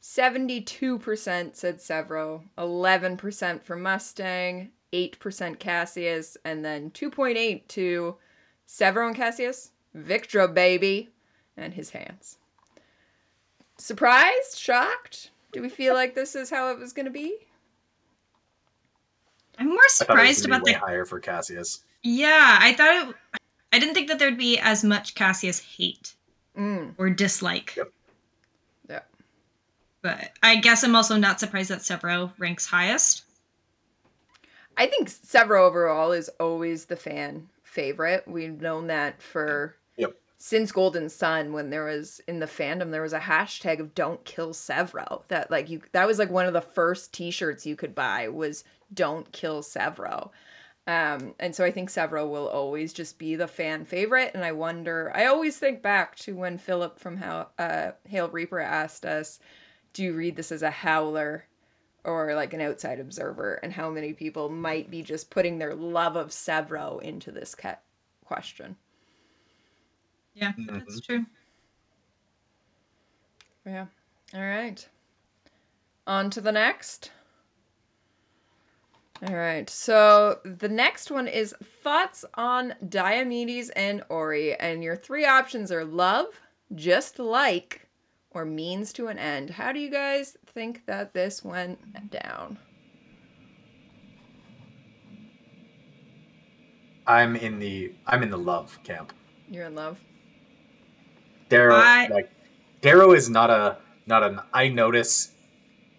72% 0.02 1.54
said 1.54 1.78
Sevro, 1.78 2.42
11% 2.58 3.62
for 3.62 3.76
Mustang, 3.76 4.70
8% 4.92 5.58
Cassius, 5.60 6.36
and 6.44 6.64
then 6.64 6.90
2.8 6.90 7.68
to 7.68 8.16
Sevro 8.66 9.06
and 9.06 9.14
Cassius, 9.14 9.70
Victra 9.96 10.52
baby, 10.52 11.10
and 11.56 11.74
his 11.74 11.90
hands. 11.90 12.38
Surprised? 13.76 14.58
Shocked? 14.58 15.30
Do 15.52 15.62
we 15.62 15.68
feel 15.68 15.94
like 15.94 16.16
this 16.16 16.34
is 16.34 16.50
how 16.50 16.72
it 16.72 16.78
was 16.80 16.92
going 16.92 17.06
to 17.06 17.12
be? 17.12 17.36
I'm 19.58 19.68
more 19.68 19.76
I 19.76 19.78
thought 19.78 19.80
it 19.80 19.82
was 19.82 19.96
surprised 20.38 20.44
about 20.46 20.64
the 20.64 20.72
higher 20.74 21.04
for 21.04 21.18
Cassius. 21.20 21.82
Yeah, 22.02 22.58
I 22.60 22.72
thought 22.74 23.08
it 23.10 23.16
I 23.72 23.78
didn't 23.78 23.94
think 23.94 24.08
that 24.08 24.18
there'd 24.18 24.38
be 24.38 24.58
as 24.58 24.82
much 24.84 25.14
Cassius 25.14 25.58
hate 25.60 26.14
Mm, 26.56 26.94
or 26.98 27.08
dislike. 27.10 27.74
Yep. 27.76 27.92
yeah. 28.90 29.00
But 30.02 30.32
I 30.42 30.56
guess 30.56 30.82
I'm 30.82 30.96
also 30.96 31.16
not 31.16 31.38
surprised 31.38 31.70
that 31.70 31.80
Sevro 31.80 32.32
ranks 32.38 32.66
highest. 32.66 33.22
I 34.76 34.86
think 34.86 35.08
Sevro 35.08 35.60
overall 35.66 36.12
is 36.12 36.28
always 36.40 36.84
the 36.86 36.96
fan 36.96 37.48
favorite. 37.62 38.26
We've 38.26 38.60
known 38.60 38.86
that 38.88 39.20
for 39.22 39.76
Yep. 39.98 40.14
since 40.38 40.72
Golden 40.72 41.08
Son 41.08 41.52
when 41.52 41.70
there 41.70 41.84
was 41.84 42.20
in 42.26 42.38
the 42.40 42.46
fandom 42.46 42.90
there 42.90 43.02
was 43.02 43.12
a 43.12 43.20
hashtag 43.20 43.78
of 43.80 43.94
don't 43.94 44.24
kill 44.24 44.52
Sevro. 44.52 45.22
That 45.28 45.50
like 45.50 45.68
you 45.68 45.82
that 45.92 46.06
was 46.06 46.18
like 46.18 46.30
one 46.30 46.46
of 46.46 46.54
the 46.54 46.60
first 46.60 47.12
t-shirts 47.12 47.66
you 47.66 47.76
could 47.76 47.94
buy 47.94 48.28
was 48.28 48.64
don't 48.92 49.30
kill 49.32 49.62
Sevro. 49.62 50.30
Um, 50.86 51.34
and 51.38 51.54
so 51.54 51.64
I 51.64 51.70
think 51.70 51.90
Sevro 51.90 52.28
will 52.28 52.48
always 52.48 52.92
just 52.92 53.18
be 53.18 53.36
the 53.36 53.48
fan 53.48 53.84
favorite. 53.84 54.32
And 54.34 54.44
I 54.44 54.52
wonder, 54.52 55.12
I 55.14 55.26
always 55.26 55.58
think 55.58 55.82
back 55.82 56.16
to 56.20 56.34
when 56.36 56.58
Philip 56.58 56.98
from 56.98 57.16
How, 57.18 57.48
uh, 57.58 57.92
Hail 58.08 58.28
Reaper 58.28 58.60
asked 58.60 59.04
us, 59.04 59.38
do 59.92 60.02
you 60.04 60.14
read 60.14 60.36
this 60.36 60.52
as 60.52 60.62
a 60.62 60.70
howler 60.70 61.44
or 62.04 62.34
like 62.34 62.54
an 62.54 62.60
outside 62.60 63.00
observer 63.00 63.54
and 63.54 63.72
how 63.72 63.90
many 63.90 64.12
people 64.12 64.48
might 64.48 64.90
be 64.90 65.02
just 65.02 65.30
putting 65.30 65.58
their 65.58 65.74
love 65.74 66.16
of 66.16 66.28
Sevro 66.30 67.00
into 67.02 67.30
this 67.32 67.54
ca- 67.54 67.78
question. 68.24 68.76
Yeah, 70.34 70.52
Mhm. 70.52 70.66
that's 70.68 71.00
true. 71.00 71.26
Yeah. 73.64 73.86
All 74.34 74.40
right. 74.40 74.88
On 76.08 76.28
to 76.30 76.40
the 76.40 76.50
next. 76.50 77.12
All 79.26 79.34
right. 79.34 79.68
So 79.68 80.38
the 80.44 80.68
next 80.68 81.10
one 81.10 81.26
is 81.26 81.54
thoughts 81.82 82.24
on 82.34 82.74
Diomedes 82.88 83.70
and 83.70 84.04
Ori. 84.08 84.54
And 84.54 84.82
your 84.84 84.94
three 84.96 85.24
options 85.24 85.72
are 85.72 85.84
love, 85.84 86.26
just 86.74 87.18
like, 87.18 87.88
or 88.30 88.44
means 88.44 88.92
to 88.92 89.08
an 89.08 89.18
end. 89.18 89.50
How 89.50 89.72
do 89.72 89.80
you 89.80 89.90
guys 89.90 90.36
think 90.46 90.86
that 90.86 91.14
this 91.14 91.42
went 91.42 91.78
down? 92.10 92.58
I'm 97.06 97.34
in 97.36 97.58
the 97.58 97.92
I'm 98.06 98.22
in 98.22 98.28
the 98.30 98.38
love 98.38 98.78
camp. 98.84 99.12
You're 99.50 99.66
in 99.66 99.74
love. 99.74 99.98
Darrow 101.48 101.76
I- 101.76 102.08
like 102.08 102.30
Darrow 102.82 103.12
is 103.12 103.30
not 103.30 103.50
a 103.50 103.78
not 104.06 104.22
an 104.22 104.40
I 104.52 104.68
notice 104.68 105.32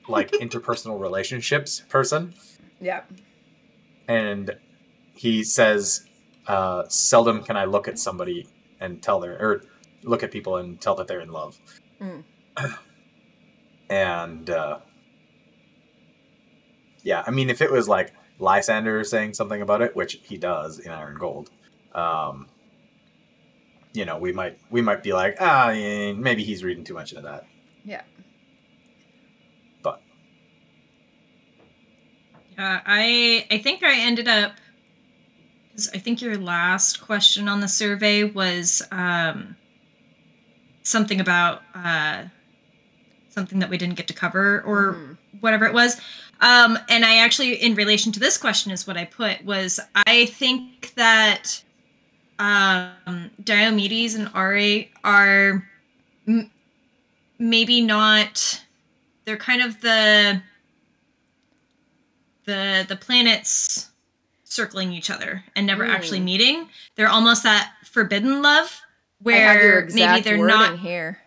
like 0.07 0.31
interpersonal 0.33 0.99
relationships 0.99 1.81
person. 1.89 2.33
Yeah. 2.81 3.01
and 4.07 4.55
he 5.13 5.43
says 5.43 6.05
uh, 6.47 6.83
seldom 6.87 7.43
can 7.43 7.57
i 7.57 7.65
look 7.65 7.87
at 7.87 7.99
somebody 7.99 8.47
and 8.79 9.01
tell 9.03 9.19
they're 9.19 9.37
or 9.39 9.63
look 10.03 10.23
at 10.23 10.31
people 10.31 10.55
and 10.57 10.79
tell 10.81 10.95
that 10.95 11.07
they're 11.07 11.21
in 11.21 11.31
love 11.31 11.57
Mm. 12.01 12.23
and 13.89 14.49
uh, 14.49 14.79
yeah 17.03 17.23
i 17.27 17.31
mean 17.31 17.49
if 17.49 17.61
it 17.61 17.71
was 17.71 17.87
like 17.89 18.13
lysander 18.39 19.03
saying 19.03 19.33
something 19.33 19.61
about 19.61 19.81
it 19.81 19.95
which 19.95 20.19
he 20.23 20.37
does 20.37 20.79
in 20.79 20.91
iron 20.91 21.17
gold 21.17 21.49
um, 21.93 22.47
you 23.93 24.05
know 24.05 24.17
we 24.17 24.31
might 24.31 24.57
we 24.69 24.81
might 24.81 25.03
be 25.03 25.11
like 25.13 25.35
ah 25.41 25.71
maybe 26.15 26.43
he's 26.43 26.63
reading 26.63 26.83
too 26.83 26.93
much 26.93 27.11
into 27.11 27.23
that 27.23 27.45
Yeah. 27.83 28.03
Yeah, 32.59 32.81
I 32.85 33.47
I 33.49 33.57
think 33.59 33.83
I 33.83 33.97
ended 34.01 34.27
up 34.27 34.51
because 35.69 35.89
I 35.93 35.97
think 35.97 36.21
your 36.21 36.37
last 36.37 36.99
question 36.99 37.47
on 37.47 37.61
the 37.61 37.69
survey 37.69 38.25
was 38.25 38.81
um, 38.91 39.55
something 40.83 41.21
about 41.21 41.61
uh, 41.73 42.23
something 43.29 43.59
that 43.59 43.69
we 43.69 43.77
didn't 43.77 43.95
get 43.95 44.09
to 44.09 44.13
cover 44.13 44.61
or 44.65 44.93
Mhm. 44.95 45.17
whatever 45.39 45.65
it 45.67 45.73
was. 45.73 46.01
Um, 46.41 46.77
and 46.89 47.05
I 47.05 47.19
actually, 47.19 47.53
in 47.53 47.75
relation 47.75 48.11
to 48.11 48.19
this 48.19 48.37
question, 48.37 48.73
is 48.73 48.85
what 48.85 48.97
I 48.97 49.05
put 49.05 49.41
was 49.45 49.79
I 50.05 50.25
think 50.25 50.93
that 50.95 51.63
um, 52.39 53.31
Diomedes 53.41 54.15
and 54.15 54.29
Ori 54.35 54.91
are 55.05 55.65
m- 56.27 56.51
maybe 57.37 57.79
not. 57.79 58.63
They're 59.23 59.37
kind 59.37 59.61
of 59.61 59.79
the 59.79 60.41
the 62.49 62.85
the 62.87 62.95
planets 62.95 63.89
circling 64.43 64.91
each 64.91 65.09
other 65.09 65.43
and 65.55 65.65
never 65.67 65.85
actually 65.85 66.19
Mm. 66.19 66.23
meeting. 66.25 66.69
They're 66.95 67.07
almost 67.09 67.43
that 67.43 67.71
forbidden 67.85 68.41
love 68.41 68.81
I 69.25 69.31
have 69.33 69.61
your 69.61 69.71
where 69.85 69.85
maybe 69.93 70.21
they're 70.21 70.37
not. 70.45 70.79
here. 70.79 71.19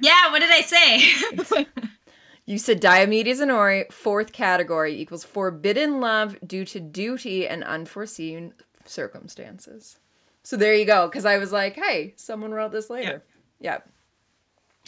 Yeah, 0.00 0.30
what 0.30 0.40
did 0.40 0.50
I 0.50 0.60
say? 0.60 1.66
You 2.46 2.58
said 2.58 2.78
Diomedes 2.82 3.40
and 3.40 3.50
Ori, 3.50 3.86
fourth 3.90 4.32
category 4.32 5.00
equals 5.00 5.24
forbidden 5.24 6.00
love 6.00 6.36
due 6.46 6.66
to 6.66 6.78
duty 6.78 7.48
and 7.48 7.64
unforeseen 7.64 8.52
circumstances. 8.84 9.96
So 10.42 10.58
there 10.58 10.74
you 10.74 10.84
go. 10.84 11.06
Because 11.06 11.24
I 11.24 11.38
was 11.38 11.52
like, 11.52 11.74
hey, 11.74 12.12
someone 12.16 12.52
wrote 12.52 12.70
this 12.70 12.90
later. 12.90 13.22
Yep. 13.60 13.88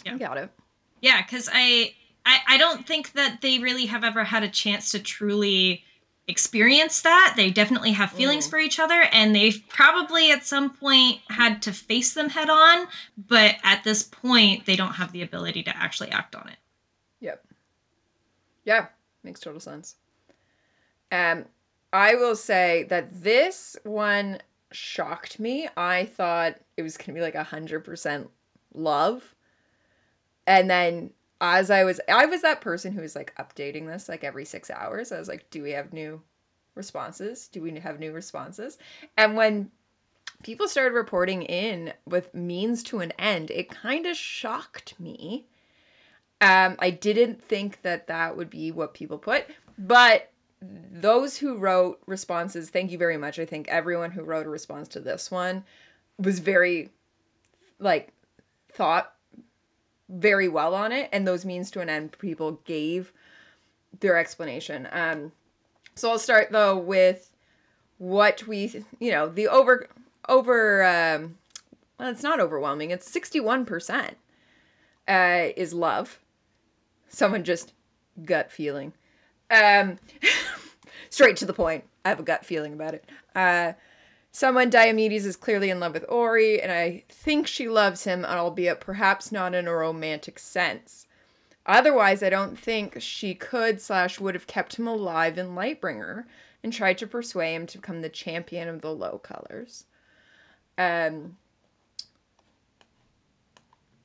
Yeah. 0.05 0.13
You 0.13 0.19
got 0.19 0.37
it. 0.37 0.51
Yeah, 1.01 1.23
because 1.23 1.49
I, 1.51 1.95
I 2.27 2.41
I 2.49 2.59
don't 2.59 2.87
think 2.87 3.13
that 3.13 3.41
they 3.41 3.59
really 3.59 3.87
have 3.87 4.05
ever 4.05 4.25
had 4.25 4.43
a 4.43 4.49
chance 4.49 4.91
to 4.93 4.99
truly 4.99 5.85
experience 6.29 7.03
that. 7.03 7.35
They 7.37 7.51
definitely 7.51 7.93
have 7.93 8.11
feelings 8.11 8.47
Mm. 8.47 8.51
for 8.51 8.59
each 8.59 8.81
other, 8.81 9.03
and 9.13 9.35
they've 9.35 9.63
probably 9.69 10.33
at 10.33 10.45
some 10.45 10.71
point 10.75 11.21
had 11.31 11.63
to 11.63 11.73
face 11.73 12.15
them 12.15 12.29
head 12.31 12.51
on. 12.51 12.89
But 13.17 13.55
at 13.63 13.85
this 13.85 14.03
point, 14.03 14.67
they 14.67 14.75
don't 14.77 14.95
have 14.95 15.13
the 15.13 15.23
ability 15.23 15.63
to 15.63 15.77
actually 15.77 16.11
act 16.11 16.35
on 16.35 16.49
it. 16.49 16.59
Yep. 17.21 17.47
Yeah, 18.65 18.87
makes 19.23 19.39
total 19.39 19.61
sense. 19.61 19.95
Um, 21.13 21.45
I 21.93 22.17
will 22.17 22.35
say 22.35 22.87
that 22.89 23.23
this 23.23 23.77
one 23.85 24.41
shocked 24.73 25.39
me. 25.39 25.69
I 25.77 26.07
thought 26.07 26.57
it 26.77 26.83
was 26.83 26.97
gonna 26.97 27.15
be 27.15 27.21
like 27.21 27.37
a 27.37 27.45
hundred 27.45 27.85
percent 27.85 28.29
love, 28.75 29.35
and 30.47 30.69
then 30.69 31.13
as 31.41 31.71
I 31.71 31.85
was, 31.85 32.01
I 32.09 32.27
was 32.27 32.43
that 32.43 32.61
person 32.61 32.93
who 32.93 33.03
was 33.03 33.17
like 33.17 33.35
updating 33.37 33.87
this 33.87 34.09
like 34.09 34.25
every 34.25 34.45
six 34.45 34.71
hours. 34.71 35.13
I 35.13 35.19
was 35.19 35.29
like, 35.29 35.49
do 35.51 35.63
we 35.63 35.73
have 35.73 35.93
new 35.93 36.23
responses? 36.75 37.49
Do 37.49 37.63
we 37.63 37.79
have 37.79 38.01
new 38.01 38.13
responses? 38.13 38.79
And 39.17 39.37
when 39.37 39.71
people 40.43 40.69
started 40.69 40.95
reporting 40.95 41.43
in 41.43 41.93
with 42.07 42.35
means 42.35 42.83
to 42.85 43.01
an 43.01 43.13
end, 43.19 43.51
it 43.51 43.69
kind 43.69 44.07
of 44.07 44.17
shocked 44.17 44.99
me. 44.99 45.47
Um, 46.41 46.77
I 46.79 46.91
didn't 46.91 47.43
think 47.43 47.83
that 47.83 48.07
that 48.09 48.37
would 48.37 48.51
be 48.51 48.71
what 48.71 48.95
people 48.95 49.19
put, 49.19 49.47
but 49.79 50.31
those 50.61 51.37
who 51.37 51.57
wrote 51.57 52.01
responses, 52.07 52.71
thank 52.71 52.91
you 52.91 52.99
very 52.99 53.17
much. 53.17 53.39
I 53.39 53.47
think 53.47 53.69
everyone 53.69 54.11
who 54.11 54.23
wrote 54.23 54.47
a 54.47 54.51
response 54.51 54.89
to 54.89 55.01
this 55.01 55.31
one 55.31 55.65
was 56.19 56.39
very, 56.39 56.91
like, 57.79 58.13
thought 58.73 59.16
very 60.09 60.49
well 60.49 60.75
on 60.75 60.93
it, 60.93 61.09
and 61.13 61.27
those 61.27 61.45
means 61.45 61.71
to 61.73 61.81
an 61.81 61.89
end 61.89 62.17
people 62.19 62.61
gave 62.65 63.13
their 64.01 64.17
explanation. 64.17 64.89
Um, 64.93 65.33
so 65.95 66.11
I'll 66.11 66.19
start 66.19 66.51
though 66.51 66.77
with 66.77 67.31
what 67.99 68.47
we, 68.47 68.85
you 69.01 69.11
know, 69.11 69.29
the 69.29 69.49
over 69.49 69.89
over. 70.29 70.85
Um, 70.85 71.39
well, 71.99 72.11
it's 72.11 72.23
not 72.23 72.41
overwhelming. 72.41 72.91
It's 72.91 73.11
sixty 73.11 73.41
one 73.41 73.65
percent 73.65 74.17
uh, 75.09 75.49
is 75.57 75.73
love. 75.73 76.21
Someone 77.09 77.45
just 77.45 77.73
gut 78.25 78.51
feeling. 78.51 78.93
Um, 79.51 79.99
straight 81.11 81.37
to 81.39 81.47
the 81.47 81.53
point. 81.53 81.85
I 82.05 82.11
have 82.11 82.21
a 82.21 82.25
gut 82.25 82.45
feeling 82.45 82.73
about 82.73 82.95
it. 82.95 83.05
Uh, 83.35 83.73
someone 84.37 84.69
Diomedes 84.69 85.25
is 85.25 85.35
clearly 85.35 85.71
in 85.71 85.81
love 85.81 85.95
with 85.95 86.05
Ori, 86.11 86.61
and 86.61 86.71
I 86.71 87.05
think 87.09 87.47
she 87.47 87.71
loves 87.71 88.05
him, 88.05 88.23
albeit 88.23 88.81
perhaps 88.81 89.33
not 89.33 89.55
in 89.55 89.67
a 89.67 89.75
romantic 89.75 90.39
sense. 90.39 91.07
Otherwise, 91.65 92.23
I 92.23 92.29
don't 92.29 92.59
think 92.59 93.01
she 93.01 93.35
could 93.35 93.81
slash 93.81 94.21
would 94.21 94.35
have 94.35 94.47
kept 94.47 94.77
him 94.77 94.87
alive 94.87 95.39
in 95.39 95.55
Lightbringer 95.55 96.25
and 96.63 96.71
tried 96.71 96.99
to 96.99 97.07
persuade 97.07 97.55
him 97.55 97.67
to 97.67 97.79
become 97.79 98.03
the 98.03 98.11
champion 98.11 98.69
of 98.69 98.83
the 98.83 98.93
low 98.93 99.17
colors. 99.17 99.87
Um, 100.77 101.39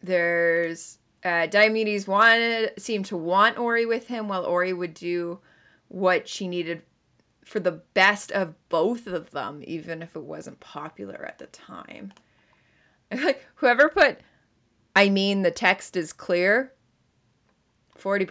there's 0.02 0.98
uh, 1.26 1.48
Diomedes 1.48 2.08
wanted 2.08 2.72
seemed 2.82 3.08
to 3.08 3.17
want 3.17 3.60
Ori 3.60 3.86
with 3.86 4.08
him, 4.08 4.30
while 4.30 4.46
Ori 4.46 4.72
would 4.72 4.94
do 4.94 5.39
what 5.89 6.30
she 6.30 6.48
needed 6.48 6.84
for 7.43 7.60
the 7.60 7.82
best 7.93 8.32
of 8.32 8.56
both 8.69 9.08
of 9.08 9.32
them, 9.32 9.62
even 9.65 10.01
if 10.01 10.15
it 10.15 10.23
wasn't 10.23 10.60
popular 10.60 11.25
at 11.25 11.39
the 11.39 11.47
time. 11.47 12.13
Like 13.13 13.45
whoever 13.56 13.89
put, 13.89 14.21
I 14.95 15.10
mean, 15.10 15.41
the 15.41 15.51
text 15.51 15.97
is 15.97 16.13
clear. 16.13 16.71
40 17.97 18.25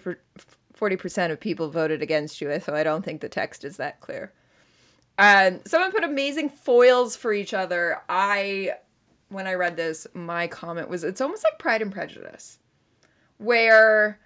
percent 0.97 1.33
of 1.35 1.39
people 1.39 1.69
voted 1.69 2.01
against 2.01 2.41
you, 2.41 2.59
so 2.61 2.75
I 2.75 2.83
don't 2.83 3.05
think 3.05 3.21
the 3.21 3.29
text 3.29 3.63
is 3.63 3.77
that 3.77 4.01
clear. 4.01 4.33
Um, 5.19 5.61
someone 5.67 5.93
put 5.93 6.03
amazing 6.03 6.49
foils 6.49 7.15
for 7.15 7.35
each 7.35 7.53
other. 7.53 7.99
I, 8.09 8.73
when 9.29 9.47
I 9.47 9.53
read 9.53 9.77
this, 9.77 10.07
my 10.15 10.47
comment 10.47 10.89
was 10.89 11.05
it's 11.05 11.21
almost 11.21 11.45
like 11.45 11.59
Pride 11.59 11.83
and 11.83 11.93
Prejudice, 11.93 12.59
where 13.37 14.19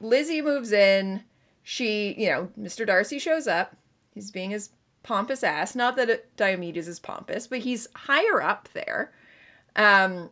Lizzie 0.00 0.42
moves 0.42 0.72
in. 0.72 1.22
She, 1.62 2.14
you 2.18 2.28
know, 2.28 2.48
Mr. 2.58 2.84
Darcy 2.84 3.20
shows 3.20 3.46
up. 3.46 3.76
He's 4.16 4.30
being 4.30 4.48
his 4.48 4.70
pompous 5.02 5.44
ass. 5.44 5.74
Not 5.74 5.96
that 5.96 6.34
Diomedes 6.38 6.88
is 6.88 6.98
pompous, 6.98 7.46
but 7.46 7.58
he's 7.58 7.86
higher 7.94 8.40
up 8.40 8.66
there. 8.72 9.12
Um, 9.76 10.30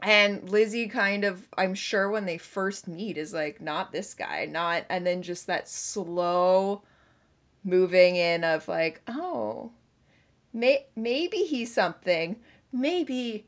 and 0.00 0.48
Lizzie 0.48 0.88
kind 0.88 1.22
of, 1.22 1.46
I'm 1.58 1.74
sure 1.74 2.08
when 2.08 2.24
they 2.24 2.38
first 2.38 2.88
meet, 2.88 3.18
is 3.18 3.34
like, 3.34 3.60
not 3.60 3.92
this 3.92 4.14
guy, 4.14 4.46
not, 4.46 4.84
and 4.88 5.06
then 5.06 5.20
just 5.20 5.46
that 5.48 5.68
slow 5.68 6.82
moving 7.62 8.16
in 8.16 8.42
of 8.42 8.66
like, 8.68 9.02
oh, 9.06 9.70
may, 10.54 10.86
maybe 10.96 11.36
he's 11.36 11.74
something. 11.74 12.36
Maybe 12.72 13.46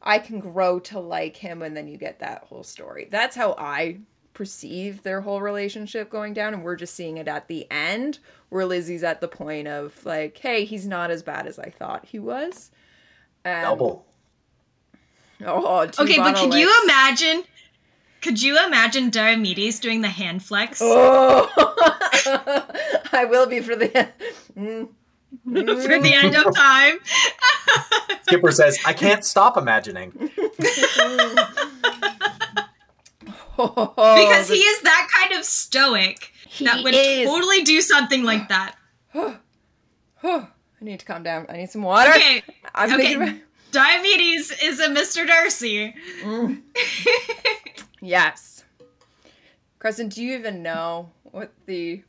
I 0.00 0.20
can 0.20 0.38
grow 0.38 0.78
to 0.78 1.00
like 1.00 1.36
him, 1.36 1.62
and 1.62 1.76
then 1.76 1.88
you 1.88 1.96
get 1.96 2.20
that 2.20 2.44
whole 2.44 2.62
story. 2.62 3.08
That's 3.10 3.34
how 3.34 3.56
I 3.58 3.98
perceive 4.34 5.02
their 5.02 5.20
whole 5.20 5.40
relationship 5.40 6.10
going 6.10 6.34
down, 6.34 6.52
and 6.52 6.62
we're 6.62 6.76
just 6.76 6.94
seeing 6.94 7.16
it 7.16 7.28
at 7.28 7.48
the 7.48 7.66
end 7.70 8.18
where 8.50 8.66
Lizzie's 8.66 9.02
at 9.02 9.20
the 9.20 9.28
point 9.28 9.68
of 9.68 10.04
like, 10.04 10.36
hey, 10.38 10.64
he's 10.64 10.86
not 10.86 11.10
as 11.10 11.22
bad 11.22 11.46
as 11.46 11.58
I 11.58 11.70
thought 11.70 12.04
he 12.04 12.18
was. 12.18 12.70
Um, 13.44 13.62
Double. 13.62 14.06
Oh, 15.44 15.86
two 15.86 16.02
Okay, 16.02 16.16
but 16.18 16.34
bottle 16.34 16.50
could 16.50 16.58
you 16.58 16.82
imagine? 16.84 17.44
Could 18.20 18.42
you 18.42 18.64
imagine 18.64 19.10
Diomedes 19.10 19.80
doing 19.80 20.00
the 20.00 20.08
hand 20.08 20.42
flex? 20.42 20.80
Oh, 20.82 21.50
I 23.12 23.26
will 23.28 23.46
be 23.46 23.60
for 23.60 23.76
the. 23.76 23.88
Mm. 24.56 24.88
For 25.44 26.00
the 26.00 26.14
end 26.14 26.34
of 26.36 26.54
time. 26.54 26.98
Skipper 28.22 28.52
says, 28.52 28.78
I 28.86 28.92
can't 28.92 29.24
stop 29.24 29.56
imagining. 29.56 30.12
because 33.56 34.48
he 34.48 34.54
is 34.58 34.82
that 34.82 35.08
kind 35.14 35.38
of 35.38 35.44
stoic 35.44 36.30
that 36.60 36.82
would 36.82 36.94
is. 36.94 37.28
totally 37.28 37.62
do 37.62 37.80
something 37.80 38.22
like 38.22 38.48
that. 38.48 38.76
I 39.14 40.48
need 40.80 41.00
to 41.00 41.06
calm 41.06 41.22
down. 41.22 41.46
I 41.48 41.56
need 41.56 41.70
some 41.70 41.82
water. 41.82 42.10
Okay, 42.10 42.42
I'm 42.74 42.92
okay. 42.92 43.02
thinking 43.02 43.22
about. 43.22 43.40
Diomedes 43.72 44.52
is 44.62 44.78
a 44.78 44.86
Mr. 44.88 45.26
Darcy. 45.26 45.92
Mm. 46.22 46.62
Yes. 48.00 48.64
Crescent, 49.80 50.14
do 50.14 50.22
you 50.22 50.36
even 50.36 50.62
know 50.62 51.10
what 51.24 51.52
the 51.66 52.02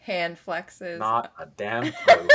hand 0.00 0.36
flex 0.36 0.80
is? 0.80 0.98
Not 0.98 1.32
a 1.38 1.46
damn 1.46 1.92
clue. 1.92 2.28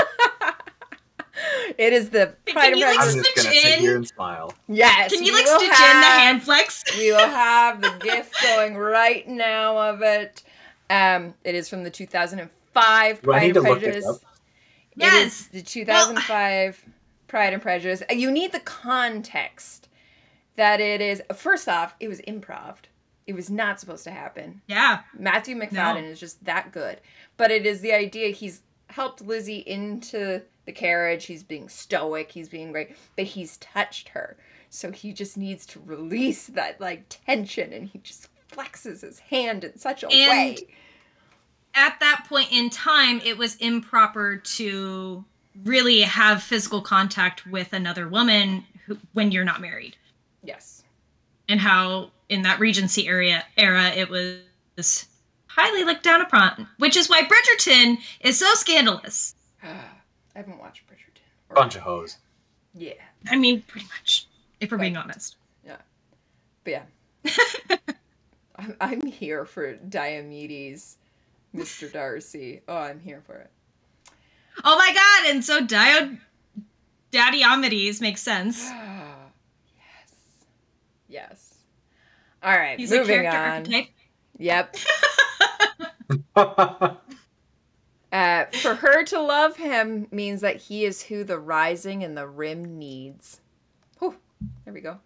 It 1.77 1.93
is 1.93 2.09
the 2.09 2.35
Can 2.45 2.53
Pride 2.53 2.71
and 2.71 2.79
you, 2.79 2.85
like, 2.85 2.99
I'm 2.99 3.05
Prejudice. 3.05 3.23
just 3.27 3.35
gonna 3.35 3.49
Stitch 3.49 3.61
sit 3.63 3.73
in. 3.75 3.79
here 3.79 3.95
and 3.95 4.07
smile. 4.07 4.53
Yes. 4.67 5.11
Can 5.13 5.23
you 5.23 5.33
like 5.33 5.45
will 5.45 5.59
stitch 5.59 5.69
in 5.69 5.99
the 6.01 6.05
hand 6.05 6.43
flex? 6.43 6.83
we 6.97 7.11
will 7.11 7.19
have 7.19 7.81
the 7.81 7.91
gift 8.01 8.35
going 8.43 8.75
right 8.77 9.27
now 9.27 9.77
of 9.77 10.01
it. 10.01 10.43
Um, 10.89 11.33
it 11.43 11.55
is 11.55 11.69
from 11.69 11.83
the 11.83 11.89
2005 11.89 13.21
Do 13.21 13.31
I 13.31 13.37
Pride 13.39 13.41
need 13.47 13.55
and 13.57 13.65
to 13.65 13.71
look 13.71 13.77
it 13.81 13.83
Prejudice. 13.83 14.05
up? 14.07 14.15
It 14.97 15.03
is 15.05 15.23
Yes. 15.23 15.47
the 15.47 15.61
2005 15.61 16.85
Pride 17.27 17.53
and 17.53 17.61
Prejudice. 17.61 18.03
You 18.11 18.29
need 18.31 18.51
the 18.51 18.59
context 18.59 19.87
that 20.57 20.81
it 20.81 20.99
is. 21.01 21.21
First 21.33 21.69
off, 21.69 21.95
it 21.99 22.07
was 22.09 22.19
improv. 22.21 22.75
It 23.27 23.33
was 23.33 23.49
not 23.49 23.79
supposed 23.79 24.03
to 24.03 24.11
happen. 24.11 24.61
Yeah. 24.67 24.99
Matthew 25.17 25.55
Macfadyen 25.55 26.03
is 26.03 26.19
just 26.19 26.43
that 26.43 26.71
good. 26.73 26.99
But 27.37 27.51
it 27.51 27.65
is 27.65 27.79
the 27.79 27.93
idea 27.93 28.29
he's 28.29 28.61
helped 28.87 29.21
Lizzie 29.21 29.59
into 29.59 30.41
the 30.65 30.71
carriage. 30.71 31.25
He's 31.25 31.43
being 31.43 31.69
stoic. 31.69 32.31
He's 32.31 32.49
being 32.49 32.71
great, 32.71 32.95
but 33.15 33.25
he's 33.25 33.57
touched 33.57 34.09
her. 34.09 34.37
So 34.69 34.91
he 34.91 35.11
just 35.13 35.37
needs 35.37 35.65
to 35.67 35.81
release 35.85 36.47
that 36.47 36.79
like 36.79 37.05
tension, 37.09 37.73
and 37.73 37.87
he 37.87 37.99
just 37.99 38.29
flexes 38.51 39.01
his 39.01 39.19
hand 39.19 39.63
in 39.63 39.77
such 39.77 40.03
a 40.03 40.07
And- 40.09 40.29
way. 40.31 40.57
At 41.73 41.99
that 42.01 42.25
point 42.27 42.51
in 42.51 42.69
time, 42.69 43.21
it 43.23 43.37
was 43.37 43.55
improper 43.57 44.35
to 44.35 45.23
really 45.63 46.01
have 46.01 46.43
physical 46.43 46.81
contact 46.81 47.47
with 47.47 47.71
another 47.71 48.09
woman 48.09 48.65
who, 48.85 48.97
when 49.13 49.31
you're 49.31 49.45
not 49.45 49.61
married. 49.61 49.95
Yes. 50.43 50.83
and 51.47 51.59
how 51.59 52.11
in 52.29 52.41
that 52.43 52.59
Regency 52.59 53.07
area 53.07 53.43
era 53.57 53.89
it 53.89 54.09
was 54.09 55.07
highly 55.47 55.83
looked 55.83 56.03
down 56.03 56.21
upon, 56.21 56.67
which 56.77 56.95
is 56.97 57.09
why 57.09 57.23
Bridgerton 57.23 57.97
is 58.21 58.39
so 58.39 58.47
scandalous. 58.55 59.35
I 60.35 60.39
haven't 60.39 60.59
watched 60.59 60.87
Bridgerton. 60.87 61.55
Bunch 61.55 61.75
of 61.75 61.81
hoes. 61.81 62.17
Yeah. 62.73 62.93
I 63.29 63.35
mean, 63.35 63.61
pretty 63.63 63.87
much, 63.87 64.27
if 64.59 64.71
we're 64.71 64.77
being 64.77 64.95
honest. 64.97 65.35
Yeah. 65.65 65.77
But 66.63 66.71
yeah. 66.71 66.83
I'm, 68.55 68.75
I'm 68.79 69.01
here 69.05 69.45
for 69.45 69.75
Diomedes, 69.75 70.95
Mr. 71.55 71.91
Darcy. 71.91 72.61
Oh, 72.67 72.77
I'm 72.77 72.99
here 72.99 73.21
for 73.25 73.35
it. 73.35 73.49
Oh 74.63 74.77
my 74.77 74.93
god! 74.93 75.33
And 75.33 75.43
so 75.43 75.65
Dio, 75.65 76.17
Daddy 77.11 77.41
Amides 77.43 78.01
makes 78.01 78.21
sense. 78.21 78.69
yes. 78.69 80.13
Yes. 81.07 81.53
All 82.43 82.57
right, 82.57 82.79
He's 82.79 82.91
a 82.91 82.97
moving 82.99 83.21
character 83.21 83.37
on. 83.37 83.49
archetype. 83.49 83.87
Yep. 84.37 84.75
For 88.53 88.75
her 88.75 89.03
to 89.05 89.19
love 89.19 89.57
him 89.57 90.07
means 90.11 90.41
that 90.41 90.57
he 90.57 90.85
is 90.85 91.03
who 91.03 91.23
the 91.23 91.39
rising 91.39 92.03
and 92.03 92.17
the 92.17 92.27
rim 92.27 92.77
needs. 92.77 93.41
Whew, 93.99 94.15
there 94.65 94.73
we 94.73 94.81
go. 94.81 94.99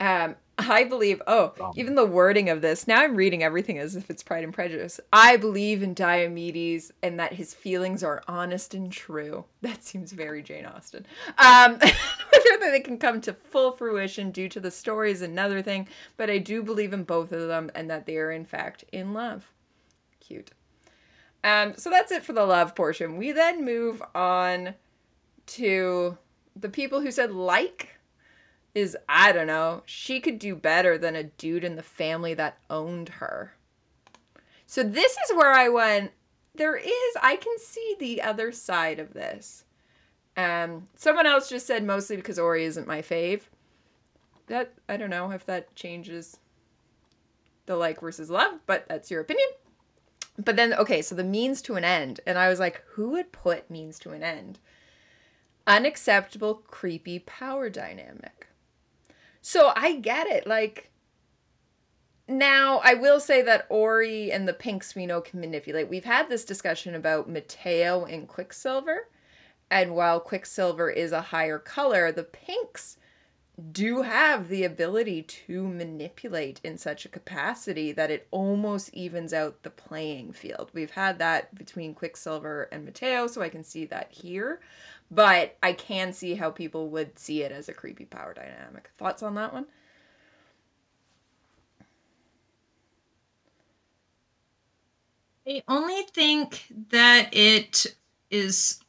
Um, 0.00 0.36
I 0.58 0.84
believe. 0.84 1.22
Oh, 1.26 1.54
even 1.76 1.94
the 1.94 2.04
wording 2.04 2.50
of 2.50 2.60
this. 2.60 2.86
Now 2.86 3.02
I'm 3.02 3.16
reading 3.16 3.42
everything 3.42 3.78
as 3.78 3.96
if 3.96 4.10
it's 4.10 4.22
Pride 4.22 4.44
and 4.44 4.52
Prejudice. 4.52 5.00
I 5.12 5.36
believe 5.36 5.82
in 5.82 5.94
Diomedes 5.94 6.92
and 7.02 7.18
that 7.18 7.32
his 7.32 7.54
feelings 7.54 8.02
are 8.02 8.22
honest 8.28 8.74
and 8.74 8.92
true. 8.92 9.44
That 9.62 9.84
seems 9.84 10.12
very 10.12 10.42
Jane 10.42 10.66
Austen. 10.66 11.06
Um, 11.38 11.78
whether 11.78 12.70
they 12.70 12.80
can 12.80 12.98
come 12.98 13.20
to 13.22 13.32
full 13.32 13.72
fruition 13.72 14.30
due 14.30 14.48
to 14.50 14.60
the 14.60 14.70
story 14.70 15.12
is 15.12 15.22
another 15.22 15.62
thing, 15.62 15.88
but 16.16 16.28
I 16.28 16.38
do 16.38 16.62
believe 16.62 16.92
in 16.92 17.04
both 17.04 17.32
of 17.32 17.48
them 17.48 17.70
and 17.74 17.88
that 17.90 18.06
they 18.06 18.16
are 18.16 18.32
in 18.32 18.44
fact 18.44 18.84
in 18.92 19.14
love. 19.14 19.50
Cute. 20.20 20.50
Um, 21.44 21.74
so 21.76 21.90
that's 21.90 22.12
it 22.12 22.22
for 22.22 22.32
the 22.32 22.44
love 22.44 22.74
portion. 22.74 23.16
We 23.16 23.32
then 23.32 23.64
move 23.64 24.02
on 24.14 24.74
to 25.46 26.16
the 26.54 26.68
people 26.68 27.00
who 27.00 27.10
said 27.10 27.32
like 27.32 27.88
is 28.74 28.96
I 29.08 29.32
don't 29.32 29.46
know, 29.46 29.82
she 29.84 30.20
could 30.20 30.38
do 30.38 30.54
better 30.54 30.96
than 30.96 31.14
a 31.16 31.24
dude 31.24 31.64
in 31.64 31.76
the 31.76 31.82
family 31.82 32.34
that 32.34 32.58
owned 32.70 33.08
her. 33.08 33.54
So 34.66 34.82
this 34.82 35.12
is 35.12 35.36
where 35.36 35.52
I 35.52 35.68
went, 35.68 36.12
there 36.54 36.76
is 36.76 37.16
I 37.22 37.36
can 37.36 37.58
see 37.58 37.96
the 37.98 38.22
other 38.22 38.52
side 38.52 38.98
of 38.98 39.12
this. 39.12 39.64
Um 40.36 40.88
someone 40.94 41.26
else 41.26 41.48
just 41.48 41.66
said 41.66 41.84
mostly 41.84 42.16
because 42.16 42.38
Ori 42.38 42.64
isn't 42.64 42.86
my 42.86 43.02
fave. 43.02 43.42
That 44.46 44.72
I 44.88 44.96
don't 44.96 45.10
know 45.10 45.30
if 45.32 45.44
that 45.46 45.74
changes 45.74 46.38
the 47.66 47.76
like 47.76 48.00
versus 48.00 48.30
love, 48.30 48.60
but 48.66 48.86
that's 48.88 49.10
your 49.10 49.20
opinion. 49.20 49.48
But 50.38 50.56
then, 50.56 50.72
okay, 50.74 51.02
so 51.02 51.14
the 51.14 51.24
means 51.24 51.60
to 51.62 51.74
an 51.74 51.84
end. 51.84 52.20
And 52.26 52.38
I 52.38 52.48
was 52.48 52.58
like, 52.58 52.82
who 52.92 53.10
would 53.10 53.32
put 53.32 53.70
means 53.70 53.98
to 54.00 54.10
an 54.10 54.22
end? 54.22 54.58
Unacceptable, 55.66 56.54
creepy 56.54 57.18
power 57.20 57.68
dynamic. 57.68 58.48
So 59.40 59.72
I 59.76 59.96
get 59.96 60.26
it. 60.26 60.46
Like, 60.46 60.90
now 62.28 62.80
I 62.82 62.94
will 62.94 63.20
say 63.20 63.42
that 63.42 63.66
Ori 63.68 64.32
and 64.32 64.48
the 64.48 64.54
pinks 64.54 64.94
we 64.94 65.06
know 65.06 65.20
can 65.20 65.40
manipulate. 65.40 65.88
We've 65.88 66.04
had 66.04 66.28
this 66.28 66.44
discussion 66.44 66.94
about 66.94 67.28
Matteo 67.28 68.04
and 68.04 68.26
Quicksilver. 68.26 69.08
And 69.70 69.94
while 69.94 70.20
Quicksilver 70.20 70.90
is 70.90 71.12
a 71.12 71.20
higher 71.20 71.58
color, 71.58 72.12
the 72.12 72.24
pinks 72.24 72.96
do 73.70 74.02
have 74.02 74.48
the 74.48 74.64
ability 74.64 75.22
to 75.22 75.68
manipulate 75.68 76.60
in 76.64 76.78
such 76.78 77.04
a 77.04 77.10
capacity 77.10 77.92
that 77.92 78.10
it 78.10 78.26
almost 78.30 78.92
evens 78.94 79.34
out 79.34 79.62
the 79.62 79.70
playing 79.70 80.32
field. 80.32 80.70
We've 80.72 80.90
had 80.90 81.18
that 81.18 81.54
between 81.54 81.94
Quicksilver 81.94 82.68
and 82.72 82.84
Matteo, 82.84 83.26
so 83.26 83.42
I 83.42 83.50
can 83.50 83.62
see 83.62 83.84
that 83.86 84.10
here. 84.10 84.60
But 85.10 85.58
I 85.62 85.74
can 85.74 86.14
see 86.14 86.34
how 86.34 86.50
people 86.50 86.88
would 86.88 87.18
see 87.18 87.42
it 87.42 87.52
as 87.52 87.68
a 87.68 87.74
creepy 87.74 88.06
power 88.06 88.32
dynamic. 88.32 88.90
Thoughts 88.96 89.22
on 89.22 89.34
that 89.34 89.52
one? 89.52 89.66
I 95.46 95.62
only 95.68 96.02
think 96.14 96.64
that 96.90 97.28
it 97.32 97.86
is 98.30 98.80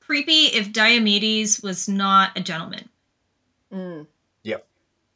creepy 0.00 0.46
if 0.46 0.72
Diomedes 0.72 1.62
was 1.62 1.88
not 1.88 2.36
a 2.36 2.42
gentleman. 2.42 2.89
Mm. 3.72 4.06
Yep. 4.42 4.66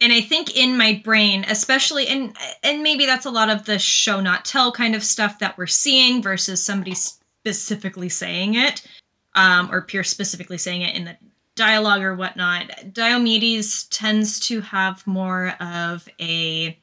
And 0.00 0.12
I 0.12 0.20
think 0.20 0.56
in 0.56 0.76
my 0.76 1.00
brain, 1.04 1.44
especially 1.48 2.08
and 2.08 2.36
and 2.62 2.82
maybe 2.82 3.06
that's 3.06 3.26
a 3.26 3.30
lot 3.30 3.50
of 3.50 3.64
the 3.64 3.78
show 3.78 4.20
not 4.20 4.44
tell 4.44 4.72
kind 4.72 4.94
of 4.94 5.04
stuff 5.04 5.38
that 5.38 5.56
we're 5.56 5.66
seeing 5.66 6.22
versus 6.22 6.62
somebody 6.62 6.94
specifically 6.94 8.08
saying 8.08 8.54
it, 8.54 8.86
um, 9.34 9.70
or 9.72 9.82
Pierce 9.82 10.10
specifically 10.10 10.58
saying 10.58 10.82
it 10.82 10.94
in 10.94 11.04
the 11.04 11.16
dialogue 11.54 12.02
or 12.02 12.14
whatnot. 12.14 12.68
Diomedes 12.92 13.86
tends 13.90 14.40
to 14.40 14.60
have 14.60 15.06
more 15.06 15.54
of 15.60 16.08
a 16.20 16.78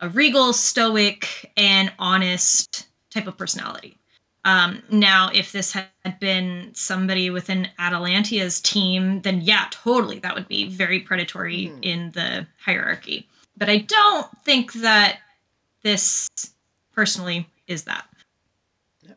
a 0.00 0.08
regal, 0.08 0.52
stoic, 0.52 1.52
and 1.56 1.92
honest 1.98 2.88
type 3.10 3.26
of 3.26 3.36
personality. 3.36 3.99
Um, 4.44 4.82
now, 4.90 5.30
if 5.34 5.52
this 5.52 5.72
had 5.72 5.88
been 6.18 6.70
somebody 6.74 7.28
within 7.28 7.68
Atalantia's 7.78 8.60
team, 8.60 9.20
then 9.22 9.42
yeah, 9.42 9.66
totally, 9.70 10.18
that 10.20 10.34
would 10.34 10.48
be 10.48 10.68
very 10.68 11.00
predatory 11.00 11.66
Mhm. 11.66 11.78
in 11.82 12.10
the 12.12 12.46
hierarchy. 12.58 13.28
But 13.56 13.68
I 13.68 13.78
don't 13.78 14.26
think 14.42 14.72
that 14.74 15.20
this 15.82 16.28
personally 16.92 17.48
is 17.66 17.84
that. 17.84 18.08
Yeah, 19.02 19.14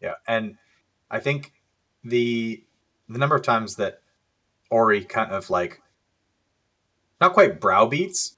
Yeah, 0.00 0.14
and 0.26 0.58
I 1.10 1.20
think 1.20 1.52
the 2.02 2.62
the 3.08 3.18
number 3.18 3.36
of 3.36 3.42
times 3.42 3.76
that 3.76 4.00
Ori 4.70 5.04
kind 5.04 5.30
of 5.30 5.50
like 5.50 5.80
not 7.20 7.34
quite 7.34 7.60
browbeats, 7.60 8.36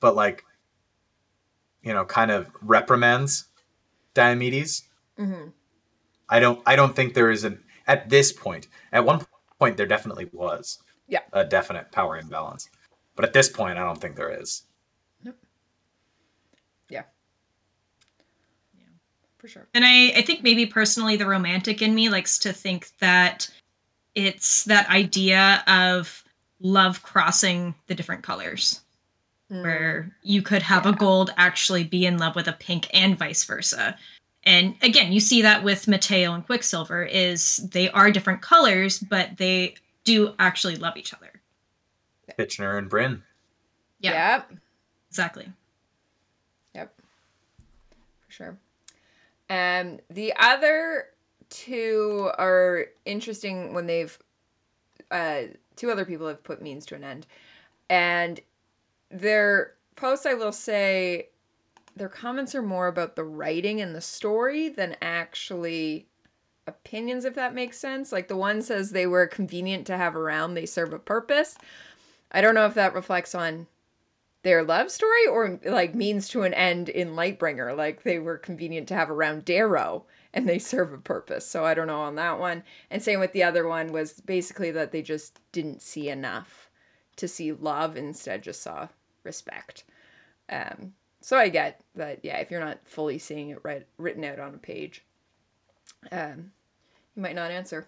but 0.00 0.16
like 0.16 0.44
you 1.82 1.92
know, 1.92 2.04
kind 2.04 2.30
of 2.30 2.50
reprimands 2.62 3.44
Diomedes. 4.14 4.82
hmm 5.16 5.48
I 6.28 6.40
don't 6.40 6.62
I 6.66 6.76
don't 6.76 6.96
think 6.96 7.14
there 7.14 7.30
is 7.30 7.44
an 7.44 7.62
at 7.86 8.08
this 8.08 8.32
point. 8.32 8.68
At 8.92 9.04
one 9.04 9.20
point 9.58 9.76
there 9.76 9.86
definitely 9.86 10.28
was. 10.32 10.78
Yeah. 11.06 11.20
A 11.32 11.44
definite 11.44 11.92
power 11.92 12.16
imbalance. 12.16 12.68
But 13.14 13.24
at 13.26 13.32
this 13.32 13.48
point 13.48 13.78
I 13.78 13.84
don't 13.84 14.00
think 14.00 14.16
there 14.16 14.40
is. 14.40 14.62
Yeah. 16.88 17.02
For 19.38 19.48
sure. 19.48 19.68
And 19.74 19.84
I, 19.84 20.12
I 20.16 20.22
think 20.22 20.42
maybe 20.42 20.64
personally 20.64 21.16
the 21.16 21.26
romantic 21.26 21.82
in 21.82 21.94
me 21.94 22.08
likes 22.08 22.38
to 22.40 22.52
think 22.52 22.88
that 23.00 23.50
it's 24.14 24.64
that 24.64 24.88
idea 24.88 25.62
of 25.66 26.24
love 26.60 27.02
crossing 27.02 27.74
the 27.86 27.94
different 27.94 28.22
colors. 28.22 28.80
Mm. 29.54 29.62
where 29.62 30.10
you 30.22 30.42
could 30.42 30.62
have 30.62 30.84
a 30.84 30.92
gold 30.92 31.32
actually 31.36 31.84
be 31.84 32.06
in 32.06 32.18
love 32.18 32.34
with 32.34 32.48
a 32.48 32.52
pink 32.54 32.88
and 32.92 33.16
vice 33.16 33.44
versa. 33.44 33.96
And 34.42 34.74
again, 34.82 35.12
you 35.12 35.20
see 35.20 35.42
that 35.42 35.62
with 35.62 35.86
Matteo 35.86 36.32
and 36.32 36.44
Quicksilver 36.44 37.04
is 37.04 37.58
they 37.58 37.88
are 37.90 38.10
different 38.10 38.42
colors, 38.42 38.98
but 38.98 39.36
they 39.36 39.76
do 40.02 40.34
actually 40.40 40.74
love 40.76 40.96
each 40.96 41.14
other. 41.14 41.30
Fitchner 42.36 42.78
and 42.78 42.88
Bryn. 42.90 43.22
Yeah, 44.00 44.36
Yep. 44.36 44.58
exactly. 45.08 45.52
Yep. 46.74 47.00
For 48.26 48.32
sure. 48.32 48.58
Um, 49.48 50.00
the 50.10 50.34
other 50.36 51.10
two 51.48 52.30
are 52.38 52.86
interesting 53.04 53.72
when 53.72 53.86
they've 53.86 54.18
uh 55.10 55.42
two 55.76 55.90
other 55.90 56.04
people 56.04 56.26
have 56.26 56.42
put 56.42 56.60
means 56.60 56.86
to 56.86 56.96
an 56.96 57.04
end. 57.04 57.26
And 57.88 58.40
their 59.14 59.74
posts 59.96 60.26
I 60.26 60.34
will 60.34 60.52
say 60.52 61.28
their 61.96 62.08
comments 62.08 62.54
are 62.54 62.62
more 62.62 62.88
about 62.88 63.14
the 63.14 63.24
writing 63.24 63.80
and 63.80 63.94
the 63.94 64.00
story 64.00 64.68
than 64.68 64.96
actually 65.00 66.08
opinions 66.66 67.24
if 67.24 67.34
that 67.34 67.54
makes 67.54 67.78
sense. 67.78 68.10
Like 68.10 68.28
the 68.28 68.36
one 68.36 68.60
says 68.60 68.90
they 68.90 69.06
were 69.06 69.26
convenient 69.26 69.86
to 69.86 69.96
have 69.96 70.16
around, 70.16 70.54
they 70.54 70.66
serve 70.66 70.92
a 70.92 70.98
purpose. 70.98 71.56
I 72.32 72.40
don't 72.40 72.54
know 72.54 72.66
if 72.66 72.74
that 72.74 72.94
reflects 72.94 73.34
on 73.34 73.68
their 74.42 74.64
love 74.64 74.90
story 74.90 75.26
or 75.30 75.60
like 75.64 75.94
means 75.94 76.28
to 76.28 76.42
an 76.42 76.52
end 76.52 76.88
in 76.88 77.10
Lightbringer. 77.10 77.76
Like 77.76 78.02
they 78.02 78.18
were 78.18 78.36
convenient 78.36 78.88
to 78.88 78.94
have 78.94 79.10
around 79.10 79.44
Darrow 79.44 80.04
and 80.32 80.48
they 80.48 80.58
serve 80.58 80.92
a 80.92 80.98
purpose. 80.98 81.46
So 81.46 81.64
I 81.64 81.74
don't 81.74 81.86
know 81.86 82.00
on 82.00 82.16
that 82.16 82.40
one. 82.40 82.64
And 82.90 83.00
same 83.00 83.20
with 83.20 83.32
the 83.32 83.44
other 83.44 83.68
one 83.68 83.92
was 83.92 84.20
basically 84.20 84.72
that 84.72 84.90
they 84.90 85.02
just 85.02 85.38
didn't 85.52 85.82
see 85.82 86.08
enough 86.08 86.68
to 87.16 87.28
see 87.28 87.52
love, 87.52 87.96
instead 87.96 88.42
just 88.42 88.60
saw 88.60 88.88
respect. 89.24 89.84
Um, 90.48 90.92
so 91.20 91.38
I 91.38 91.48
get 91.48 91.80
that, 91.94 92.20
yeah, 92.22 92.36
if 92.38 92.50
you're 92.50 92.64
not 92.64 92.78
fully 92.84 93.18
seeing 93.18 93.50
it 93.50 93.60
right 93.62 93.86
written 93.96 94.24
out 94.24 94.38
on 94.38 94.54
a 94.54 94.58
page, 94.58 95.02
um, 96.12 96.52
you 97.16 97.22
might 97.22 97.34
not 97.34 97.50
answer. 97.50 97.86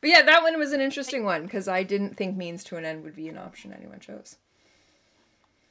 But 0.00 0.10
yeah, 0.10 0.22
that 0.22 0.42
one 0.42 0.58
was 0.58 0.72
an 0.72 0.80
interesting 0.80 1.24
one 1.24 1.44
because 1.44 1.68
I 1.68 1.82
didn't 1.82 2.16
think 2.16 2.36
means 2.36 2.64
to 2.64 2.76
an 2.76 2.84
end 2.84 3.04
would 3.04 3.16
be 3.16 3.28
an 3.28 3.38
option 3.38 3.72
anyone 3.72 4.00
chose. 4.00 4.36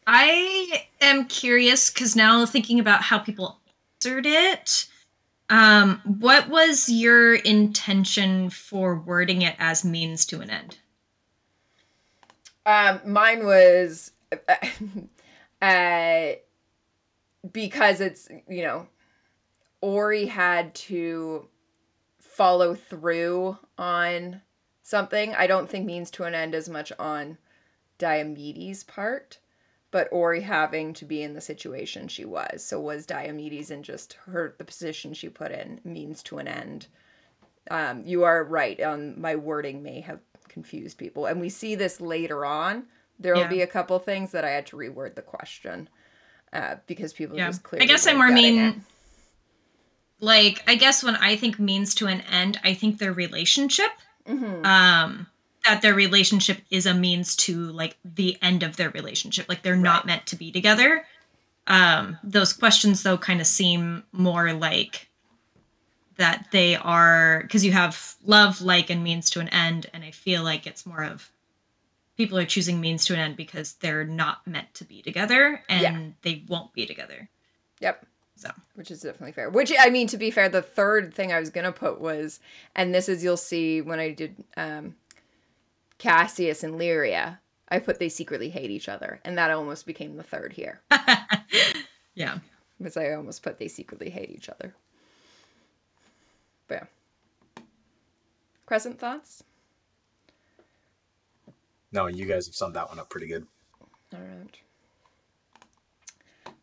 I 0.08 0.84
am 1.02 1.26
curious 1.26 1.90
because 1.90 2.16
now 2.16 2.46
thinking 2.46 2.80
about 2.80 3.02
how 3.02 3.20
people 3.20 3.60
answered 3.98 4.26
it, 4.26 4.88
um, 5.50 6.02
what 6.06 6.50
was 6.50 6.90
your 6.90 7.36
intention 7.36 8.50
for 8.50 8.96
wording 8.96 9.42
it 9.42 9.56
as 9.60 9.86
means 9.86 10.26
to 10.28 10.42
an 10.42 10.50
end? 10.50 10.78
Um, 12.66 13.00
mine 13.06 13.46
was 13.46 14.12
uh, 15.62 16.32
because 17.52 18.02
it's 18.02 18.28
you 18.50 18.64
know, 18.64 18.88
Ori 19.82 20.26
had 20.26 20.74
to 20.76 21.48
follow 22.20 22.76
through 22.76 23.58
on 23.78 24.42
something. 24.82 25.34
I 25.36 25.48
don't 25.48 25.70
think 25.70 25.86
means 25.86 26.12
to 26.12 26.24
an 26.24 26.36
end 26.36 26.54
as 26.54 26.70
much 26.70 26.92
on 27.00 27.38
Diomedes' 27.98 28.84
part, 28.84 29.40
but 29.92 30.10
Ori 30.12 30.42
having 30.42 30.94
to 30.94 31.06
be 31.06 31.24
in 31.24 31.34
the 31.34 31.42
situation 31.42 32.08
she 32.08 32.26
was. 32.26 32.64
So 32.64 32.80
was 32.80 33.06
Diomedes 33.06 33.72
in 33.72 33.84
just 33.84 34.14
her 34.26 34.56
the 34.58 34.66
position 34.66 35.14
she 35.14 35.30
put 35.30 35.52
in 35.52 35.80
means 35.84 36.22
to 36.24 36.38
an 36.38 36.48
end. 36.48 36.88
Um, 37.72 38.04
you 38.06 38.24
are 38.24 38.44
right. 38.44 38.80
Um, 38.82 39.20
my 39.20 39.36
wording 39.36 39.82
may 39.82 40.02
have 40.02 40.20
confused 40.50 40.98
people, 40.98 41.26
and 41.26 41.40
we 41.42 41.50
see 41.50 41.76
this 41.76 42.00
later 42.00 42.46
on. 42.46 42.86
There 43.20 43.34
will 43.34 43.42
Yeah. 43.42 43.48
be 43.48 43.62
a 43.62 43.68
couple 43.68 43.98
things 44.00 44.32
that 44.32 44.44
I 44.46 44.50
had 44.52 44.66
to 44.68 44.78
reword 44.78 45.16
the 45.16 45.22
question 45.22 45.88
uh, 46.54 46.76
because 46.88 47.14
people 47.14 47.38
Yeah. 47.38 47.48
just 47.48 47.64
clearly. 47.64 47.86
I 47.86 47.88
guess 47.88 48.08
I 48.08 48.14
more 48.14 48.30
mean 48.32 48.60
it. 48.60 48.76
like 50.20 50.64
I 50.68 50.76
guess 50.76 51.04
when 51.04 51.16
I 51.16 51.36
think 51.36 51.60
means 51.60 51.94
to 51.96 52.08
an 52.08 52.22
end, 52.22 52.60
I 52.64 52.74
think 52.74 52.98
their 53.00 53.14
relationship. 53.14 53.92
Mhm. 54.28 54.66
Um 54.66 55.28
that 55.66 55.82
their 55.82 55.96
relationship 55.96 56.62
is 56.70 56.86
a 56.86 56.94
means 56.94 57.36
to 57.36 57.72
like 57.72 57.98
the 58.06 58.38
end 58.42 58.62
of 58.64 58.78
their 58.78 58.92
relationship. 58.92 59.50
Like 59.50 59.64
they're 59.64 59.76
not 59.76 60.06
meant 60.06 60.26
to 60.28 60.36
be 60.36 60.52
together. 60.52 61.06
Um 61.68 62.18
those 62.24 62.54
questions 62.54 63.04
though 63.04 63.18
kind 63.18 63.42
of 63.42 63.48
seem 63.48 64.04
more 64.12 64.54
like 64.54 65.10
that 66.18 66.48
they 66.52 66.76
are 66.78 67.42
because 67.42 67.66
you 67.66 67.74
have 67.74 68.16
love, 68.24 68.62
like, 68.62 68.90
and 68.90 69.04
means 69.04 69.30
to 69.32 69.42
an 69.42 69.50
end, 69.50 69.88
and 69.94 70.02
I 70.04 70.12
feel 70.12 70.44
like 70.44 70.66
it's 70.66 70.86
more 70.86 71.04
of 71.04 71.30
people 72.18 72.38
are 72.38 72.46
choosing 72.46 72.80
means 72.80 73.06
to 73.06 73.14
an 73.14 73.20
end 73.20 73.36
because 73.38 73.74
they're 73.74 74.06
not 74.06 74.46
meant 74.48 74.74
to 74.76 74.84
be 74.86 75.02
together 75.02 75.62
and 75.70 75.82
Yeah. 75.82 76.12
they 76.22 76.44
won't 76.48 76.74
be 76.74 76.86
together. 76.86 77.30
Yep. 77.80 78.06
So 78.38 78.50
Which 78.76 78.92
is 78.92 79.02
definitely 79.02 79.32
fair. 79.32 79.50
Which 79.50 79.72
I 79.80 79.90
mean, 79.90 80.08
to 80.08 80.18
be 80.18 80.30
fair, 80.32 80.50
the 80.50 80.62
third 80.62 81.14
thing 81.14 81.32
I 81.32 81.40
was 81.40 81.50
gonna 81.50 81.72
put 81.72 82.00
was, 82.02 82.40
and 82.76 82.94
this 82.94 83.08
is 83.08 83.24
you'll 83.24 83.38
see 83.38 83.82
when 83.82 84.00
I 84.00 84.12
did 84.12 84.36
um, 84.58 84.96
Cassius 85.98 86.64
and 86.64 86.76
Lyria. 86.76 87.40
I 87.70 87.80
put 87.80 87.98
they 87.98 88.10
secretly 88.10 88.50
hate 88.50 88.70
each 88.70 88.90
other, 88.90 89.20
and 89.26 89.38
that 89.38 89.52
almost 89.52 89.86
became 89.88 90.18
the 90.18 90.24
third 90.24 90.54
here. 90.54 90.82
yeah. 92.14 92.40
because 92.78 92.98
I 92.98 93.14
almost 93.14 93.42
put 93.42 93.58
they 93.58 93.68
secretly 93.70 94.10
hate 94.10 94.30
each 94.30 94.50
other. 94.50 94.74
But 96.68 96.88
yeah. 97.58 97.64
Crescent 98.66 99.00
thoughts? 99.00 99.44
No, 101.96 102.08
you 102.08 102.26
guys 102.26 102.46
have 102.46 102.56
summed 102.56 102.76
that 102.76 102.90
one 102.90 103.00
up 103.00 103.10
pretty 103.10 103.28
good. 103.28 103.48
All 104.14 104.20
right. 104.20 104.60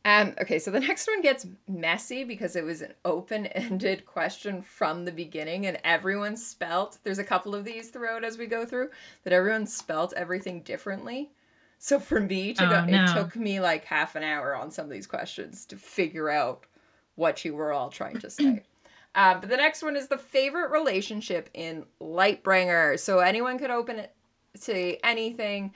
Um, 0.05 0.35
okay, 0.43 0.59
so 0.59 0.71
the 0.71 0.81
next 0.89 1.07
one 1.09 1.23
gets 1.23 1.47
messy 1.67 2.23
because 2.23 2.55
it 2.55 2.65
was 2.65 2.83
an 2.83 2.93
open-ended 3.07 4.05
question 4.07 4.61
from 4.61 5.07
the 5.07 5.11
beginning, 5.13 5.67
and 5.67 5.79
everyone 5.85 6.37
spelt. 6.37 6.99
There's 7.03 7.19
a 7.19 7.25
couple 7.25 7.55
of 7.55 7.65
these 7.65 7.89
throughout 7.89 8.25
as 8.25 8.37
we 8.37 8.47
go 8.47 8.67
through 8.67 8.91
that 9.25 9.33
everyone 9.33 9.67
spelt 9.67 10.13
everything 10.13 10.61
differently. 10.63 11.31
So 11.79 11.99
for 11.99 12.21
me 12.21 12.53
to 12.55 12.67
Oh, 12.67 12.69
go, 12.69 12.85
no. 12.85 13.03
it 13.05 13.15
took 13.15 13.35
me 13.35 13.59
like 13.59 13.85
half 13.87 14.15
an 14.17 14.23
hour 14.23 14.55
on 14.55 14.71
some 14.71 14.85
of 14.85 14.91
these 14.91 15.07
questions 15.07 15.65
to 15.67 15.77
figure 15.77 16.29
out 16.29 16.67
what 17.15 17.43
you 17.45 17.55
were 17.55 17.73
all 17.73 17.89
trying 17.89 18.19
to 18.21 18.31
say. 18.31 18.63
Uh, 19.15 19.39
but 19.39 19.51
the 19.51 19.57
next 19.59 19.83
one 19.83 19.95
is 19.95 20.09
the 20.09 20.17
favorite 20.17 20.71
relationship 20.71 21.51
in 21.53 21.85
Lightbringer. 22.01 22.99
So 22.99 23.19
anyone 23.19 23.59
could 23.59 23.71
open 23.71 23.99
it 23.99 24.15
to 24.63 24.97
anything. 25.07 25.75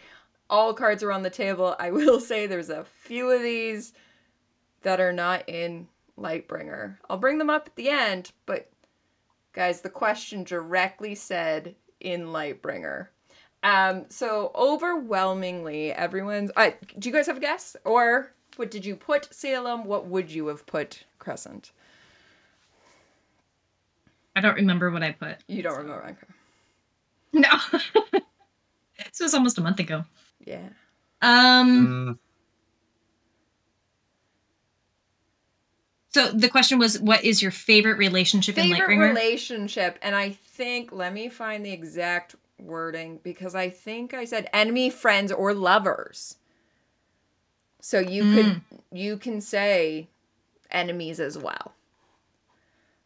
All 0.48 0.74
cards 0.74 1.02
are 1.02 1.12
on 1.12 1.22
the 1.22 1.30
table. 1.30 1.76
I 1.78 1.90
will 1.92 2.20
say 2.20 2.46
there's 2.46 2.70
a 2.70 2.84
few 2.84 3.30
of 3.30 3.42
these 3.42 3.92
that 4.82 5.00
are 5.00 5.12
not 5.12 5.48
in 5.48 5.88
Lightbringer. 6.18 6.96
I'll 7.10 7.18
bring 7.18 7.38
them 7.38 7.50
up 7.50 7.66
at 7.66 7.76
the 7.76 7.88
end, 7.88 8.32
but 8.46 8.70
guys, 9.52 9.80
the 9.80 9.90
question 9.90 10.44
directly 10.44 11.14
said 11.14 11.74
in 12.00 12.26
Lightbringer. 12.26 13.08
Um, 13.62 14.04
so 14.08 14.52
overwhelmingly, 14.54 15.92
everyone's. 15.92 16.50
Uh, 16.56 16.70
do 16.98 17.08
you 17.08 17.14
guys 17.14 17.26
have 17.26 17.38
a 17.38 17.40
guess, 17.40 17.76
or 17.84 18.32
what 18.56 18.70
did 18.70 18.84
you 18.84 18.96
put 18.96 19.32
Salem? 19.34 19.84
What 19.84 20.06
would 20.06 20.30
you 20.30 20.46
have 20.46 20.64
put 20.66 21.04
Crescent? 21.18 21.72
I 24.36 24.40
don't 24.40 24.54
remember 24.54 24.90
what 24.90 25.02
I 25.02 25.12
put. 25.12 25.38
You 25.48 25.62
don't 25.62 25.78
remember? 25.78 26.04
Okay. 26.04 26.26
No. 27.32 28.20
this 28.98 29.20
was 29.20 29.34
almost 29.34 29.58
a 29.58 29.62
month 29.62 29.80
ago. 29.80 30.04
Yeah. 30.44 30.68
Um. 31.22 31.86
Mm, 31.86 32.18
So 36.16 36.32
the 36.32 36.48
question 36.48 36.78
was, 36.78 36.98
what 36.98 37.24
is 37.24 37.42
your 37.42 37.50
favorite 37.50 37.98
relationship 37.98 38.56
in 38.56 38.72
Favorite 38.72 38.96
relationship, 38.96 39.98
and 40.00 40.16
I 40.16 40.30
think 40.30 40.90
let 40.90 41.12
me 41.12 41.28
find 41.28 41.62
the 41.62 41.72
exact 41.72 42.36
wording 42.58 43.20
because 43.22 43.54
I 43.54 43.68
think 43.68 44.14
I 44.14 44.24
said 44.24 44.48
enemy, 44.54 44.88
friends, 44.88 45.30
or 45.30 45.52
lovers. 45.52 46.36
So 47.82 47.98
you 47.98 48.32
could 48.32 48.62
you 48.90 49.18
can 49.18 49.42
say 49.42 50.08
enemies 50.70 51.20
as 51.20 51.36
well. 51.36 51.74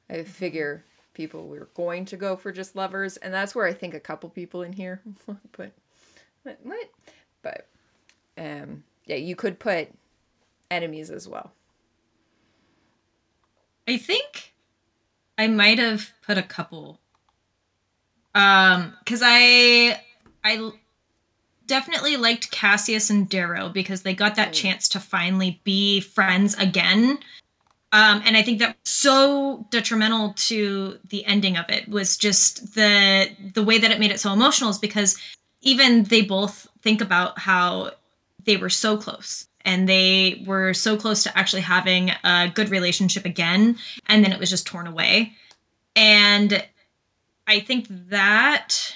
I 0.09 0.23
figure 0.23 0.85
people 1.21 1.49
We 1.49 1.59
were 1.59 1.69
going 1.75 2.07
to 2.07 2.17
go 2.17 2.35
for 2.35 2.51
just 2.51 2.75
lovers, 2.75 3.19
and 3.19 3.35
that's 3.35 3.55
where 3.55 3.67
I 3.67 3.75
think 3.75 3.93
a 3.93 4.01
couple 4.01 4.31
people 4.31 4.63
in 4.63 4.73
here 4.73 5.03
put 5.53 5.73
what 6.45 6.59
what, 6.63 6.91
but 7.43 7.67
um 8.39 8.85
yeah, 9.05 9.17
you 9.17 9.37
could 9.37 9.59
put 9.59 9.89
enemies 10.71 11.11
as 11.11 11.29
well. 11.29 11.53
I 13.87 13.99
think 13.99 14.55
I 15.37 15.47
might 15.47 15.79
have 15.79 16.11
put 16.23 16.39
a 16.39 16.43
couple. 16.43 17.01
Um, 18.35 18.95
because 19.01 19.21
I 19.23 20.01
I 20.43 20.71
definitely 21.67 22.17
liked 22.17 22.51
Cassius 22.51 23.11
and 23.11 23.29
Darrow 23.29 23.69
because 23.69 24.03
they 24.03 24.15
got 24.15 24.37
that 24.37 24.53
Mm. 24.53 24.55
chance 24.55 24.89
to 24.91 25.01
finally 25.01 25.61
be 25.65 26.01
friends 26.01 26.55
again. 26.59 27.19
Um, 27.93 28.23
and 28.25 28.37
I 28.37 28.43
think 28.43 28.61
that 28.61 28.77
so 28.85 29.67
detrimental 29.71 30.35
to 30.35 30.99
the 31.09 31.25
ending 31.25 31.57
of 31.57 31.69
it 31.69 31.89
was 31.89 32.17
just 32.17 32.75
the 32.75 33.29
the 33.53 33.65
way 33.65 33.79
that 33.79 33.91
it 33.91 33.99
made 33.99 34.13
it 34.13 34.21
so 34.21 34.33
emotional 34.33 34.71
is 34.71 34.79
because 34.79 35.17
even 35.63 36.05
they 36.05 36.23
both 36.23 36.69
think 36.83 37.01
about 37.01 37.39
how 37.39 37.91
they 38.45 38.57
were 38.57 38.71
so 38.71 38.97
close 38.97 39.49
and 39.65 39.89
they 39.89 40.43
were 40.47 40.73
so 40.73 40.97
close 40.97 41.25
to 41.25 41.37
actually 41.37 41.63
having 41.63 42.13
a 42.23 42.51
good 42.55 42.71
relationship 42.71 43.25
again 43.25 43.77
and 44.07 44.25
then 44.25 44.33
it 44.33 44.39
was 44.39 44.51
just 44.51 44.67
torn 44.67 44.87
away. 44.87 45.33
And 45.97 46.65
i 47.47 47.59
think 47.59 47.87
that 48.11 48.95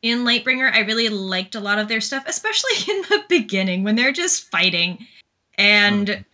in 0.00 0.20
lightbringer 0.20 0.72
i 0.72 0.80
really 0.80 1.10
liked 1.10 1.54
a 1.54 1.60
lot 1.60 1.78
of 1.78 1.88
their 1.88 2.00
stuff 2.00 2.24
especially 2.26 2.70
in 2.88 3.02
the 3.02 3.22
beginning 3.28 3.84
when 3.84 3.96
they're 3.96 4.12
just 4.12 4.50
fighting. 4.50 5.06
And 5.58 6.24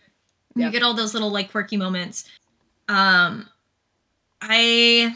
Yeah. 0.57 0.65
you 0.67 0.71
get 0.71 0.83
all 0.83 0.93
those 0.93 1.13
little 1.13 1.29
like 1.29 1.51
quirky 1.51 1.77
moments 1.77 2.25
um 2.89 3.47
i 4.41 5.15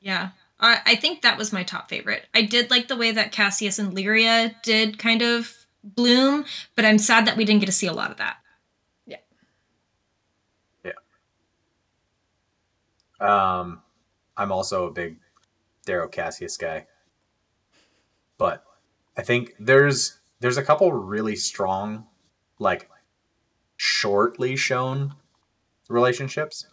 yeah 0.00 0.30
I, 0.60 0.80
I 0.86 0.94
think 0.96 1.22
that 1.22 1.38
was 1.38 1.52
my 1.52 1.62
top 1.62 1.88
favorite 1.88 2.26
i 2.34 2.42
did 2.42 2.70
like 2.70 2.88
the 2.88 2.96
way 2.96 3.12
that 3.12 3.32
cassius 3.32 3.78
and 3.78 3.92
lyria 3.94 4.54
did 4.62 4.98
kind 4.98 5.22
of 5.22 5.52
bloom 5.82 6.44
but 6.76 6.84
i'm 6.84 6.98
sad 6.98 7.26
that 7.26 7.36
we 7.36 7.44
didn't 7.44 7.60
get 7.60 7.66
to 7.66 7.72
see 7.72 7.86
a 7.86 7.92
lot 7.92 8.10
of 8.10 8.16
that 8.18 8.36
Yeah. 9.06 9.16
Yeah. 10.84 10.92
um, 13.20 13.82
I'm 14.36 14.50
also 14.50 14.86
a 14.86 14.90
big 14.90 15.16
Darrow 15.86 16.08
Cassius 16.08 16.56
guy, 16.56 16.86
but 18.38 18.64
I 19.16 19.22
think 19.22 19.54
there's 19.60 20.18
there's 20.40 20.56
a 20.56 20.62
couple 20.62 20.90
really 20.92 21.36
strong, 21.36 22.06
like 22.58 22.88
shortly 23.76 24.56
shown 24.56 25.14
relationships. 25.88 26.66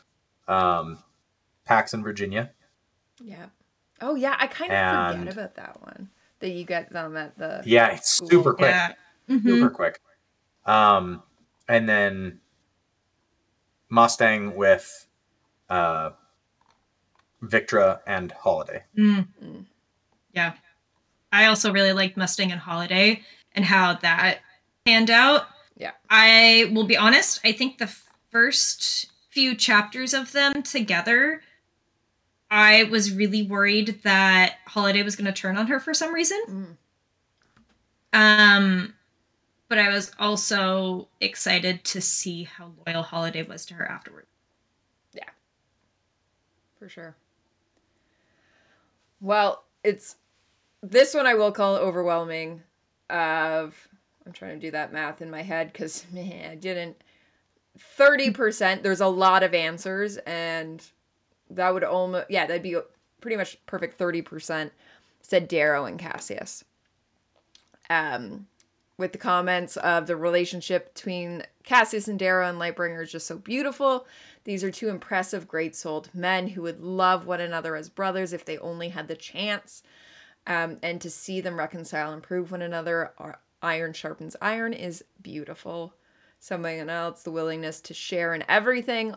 Um, 0.48 1.00
Pax 1.66 1.94
and 1.94 2.04
Virginia. 2.04 2.52
Yeah. 3.24 3.46
Oh 4.02 4.16
yeah, 4.16 4.36
I 4.40 4.48
kind 4.48 4.72
of 4.72 4.78
And- 4.78 5.20
forget 5.20 5.34
about 5.34 5.56
that 5.56 5.82
one. 5.82 6.10
That 6.40 6.50
you 6.50 6.64
get 6.66 6.92
them 6.92 7.16
at 7.18 7.38
the 7.38 7.62
Yeah, 7.66 7.90
it's 7.94 8.10
super 8.28 8.54
quick. 8.56 8.72
yeah 8.72 8.94
Mhm. 9.30 9.44
super 9.44 9.70
quick. 9.70 10.02
Um, 10.66 11.22
and 11.68 11.88
then 11.88 12.40
Mustang 13.90 14.56
with 14.56 15.08
uh, 15.70 16.12
Victra 17.44 18.00
and 18.08 18.32
Holiday. 18.32 18.84
Mm. 18.98 19.28
Mm. 19.44 19.66
Yeah. 20.34 20.54
I 21.32 21.46
also 21.46 21.72
really 21.72 21.94
liked 21.94 22.18
Mustang 22.18 22.52
and 22.52 22.60
Holiday 22.60 23.22
and 23.54 23.64
how 23.64 23.94
that 23.96 24.40
panned 24.86 25.10
out. 25.10 25.46
Yeah. 25.78 25.92
I 26.10 26.70
will 26.74 26.86
be 26.86 26.98
honest, 26.98 27.40
I 27.44 27.52
think 27.52 27.78
the 27.78 27.94
first 28.32 29.08
few 29.30 29.56
chapters 29.56 30.14
of 30.14 30.32
them 30.32 30.62
together, 30.64 31.42
I 32.50 32.84
was 32.84 33.14
really 33.14 33.44
worried 33.44 34.02
that 34.04 34.58
Holiday 34.68 35.04
was 35.04 35.16
going 35.16 35.26
to 35.26 35.32
turn 35.32 35.58
on 35.58 35.68
her 35.68 35.80
for 35.80 35.94
some 35.94 36.14
reason. 36.14 36.42
Mm. 36.48 36.78
Um 38.14 38.94
but 39.70 39.80
I 39.80 39.88
was 39.88 40.12
also 40.20 41.08
excited 41.22 41.86
to 41.86 42.02
see 42.02 42.44
how 42.44 42.74
loyal 42.86 43.04
Holiday 43.04 43.44
was 43.44 43.66
to 43.68 43.74
her 43.76 43.90
afterward. 43.90 44.26
Yeah, 45.14 45.30
for 46.78 46.90
sure. 46.90 47.16
Well, 49.22 49.64
it's 49.86 50.18
this 50.84 51.14
one 51.14 51.26
I 51.26 51.36
will 51.36 51.54
call 51.54 51.78
overwhelming. 51.78 52.64
Of 53.10 53.88
I'm 54.26 54.34
trying 54.34 54.60
to 54.60 54.68
do 54.68 54.72
that 54.72 54.94
math 54.94 55.22
in 55.22 55.30
my 55.30 55.42
head 55.42 55.72
because 55.72 56.06
I 56.16 56.58
didn't. 56.60 57.02
Thirty 57.78 58.32
percent. 58.32 58.84
There's 58.84 59.02
a 59.02 59.08
lot 59.08 59.44
of 59.44 59.54
answers, 59.54 60.18
and 60.18 60.84
that 61.50 61.74
would 61.74 61.84
almost 61.84 62.30
yeah, 62.30 62.46
that'd 62.46 62.64
be 62.64 62.78
pretty 63.22 63.38
much 63.38 63.58
perfect. 63.66 63.98
Thirty 63.98 64.22
percent 64.22 64.74
said 65.22 65.48
Darrow 65.48 65.86
and 65.86 66.00
Cassius. 66.00 66.64
Um, 67.90 68.48
with 68.98 69.12
the 69.12 69.18
comments 69.18 69.78
of 69.78 70.06
the 70.06 70.16
relationship 70.16 70.94
between 70.94 71.44
Cassius 71.64 72.08
and 72.08 72.20
Darrow 72.20 72.48
and 72.48 72.60
Lightbringer 72.60 73.04
is 73.04 73.12
just 73.12 73.28
so 73.28 73.38
beautiful. 73.38 74.06
These 74.44 74.64
are 74.64 74.72
two 74.72 74.90
impressive, 74.90 75.48
great 75.48 75.76
souled 75.76 76.10
men 76.14 76.48
who 76.48 76.62
would 76.62 76.82
love 76.82 77.26
one 77.26 77.42
another 77.42 77.76
as 77.76 77.90
brothers 77.90 78.32
if 78.32 78.46
they 78.46 78.58
only 78.60 78.90
had 78.90 79.08
the 79.08 79.16
chance. 79.16 79.84
Um, 80.48 80.78
and 80.82 81.00
to 81.02 81.10
see 81.10 81.42
them 81.42 81.58
reconcile 81.58 82.14
and 82.14 82.24
prove 82.24 82.52
one 82.52 82.62
another, 82.62 83.12
or 83.18 83.40
iron 83.62 83.94
sharpens 83.94 84.36
iron, 84.42 84.74
is 84.74 85.04
beautiful. 85.22 85.94
Something 86.40 86.90
else, 86.90 87.24
the 87.24 87.32
willingness 87.32 87.80
to 87.82 87.94
share 87.94 88.34
in 88.34 88.44
everything. 88.50 89.16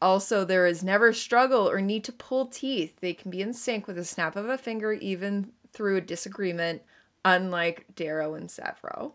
Also, 0.00 0.44
there 0.44 0.66
is 0.66 0.84
never 0.84 1.12
struggle 1.12 1.68
or 1.68 1.80
need 1.80 2.04
to 2.04 2.12
pull 2.12 2.46
teeth. 2.46 3.00
They 3.00 3.14
can 3.14 3.30
be 3.30 3.42
in 3.42 3.52
sync 3.52 3.86
with 3.86 3.98
a 3.98 4.04
snap 4.04 4.36
of 4.36 4.48
a 4.48 4.58
finger, 4.58 4.92
even 4.92 5.52
through 5.72 5.96
a 5.96 6.02
disagreement, 6.02 6.82
unlike 7.24 7.86
Darrow 7.94 8.34
and 8.34 8.48
Sevro. 8.48 9.12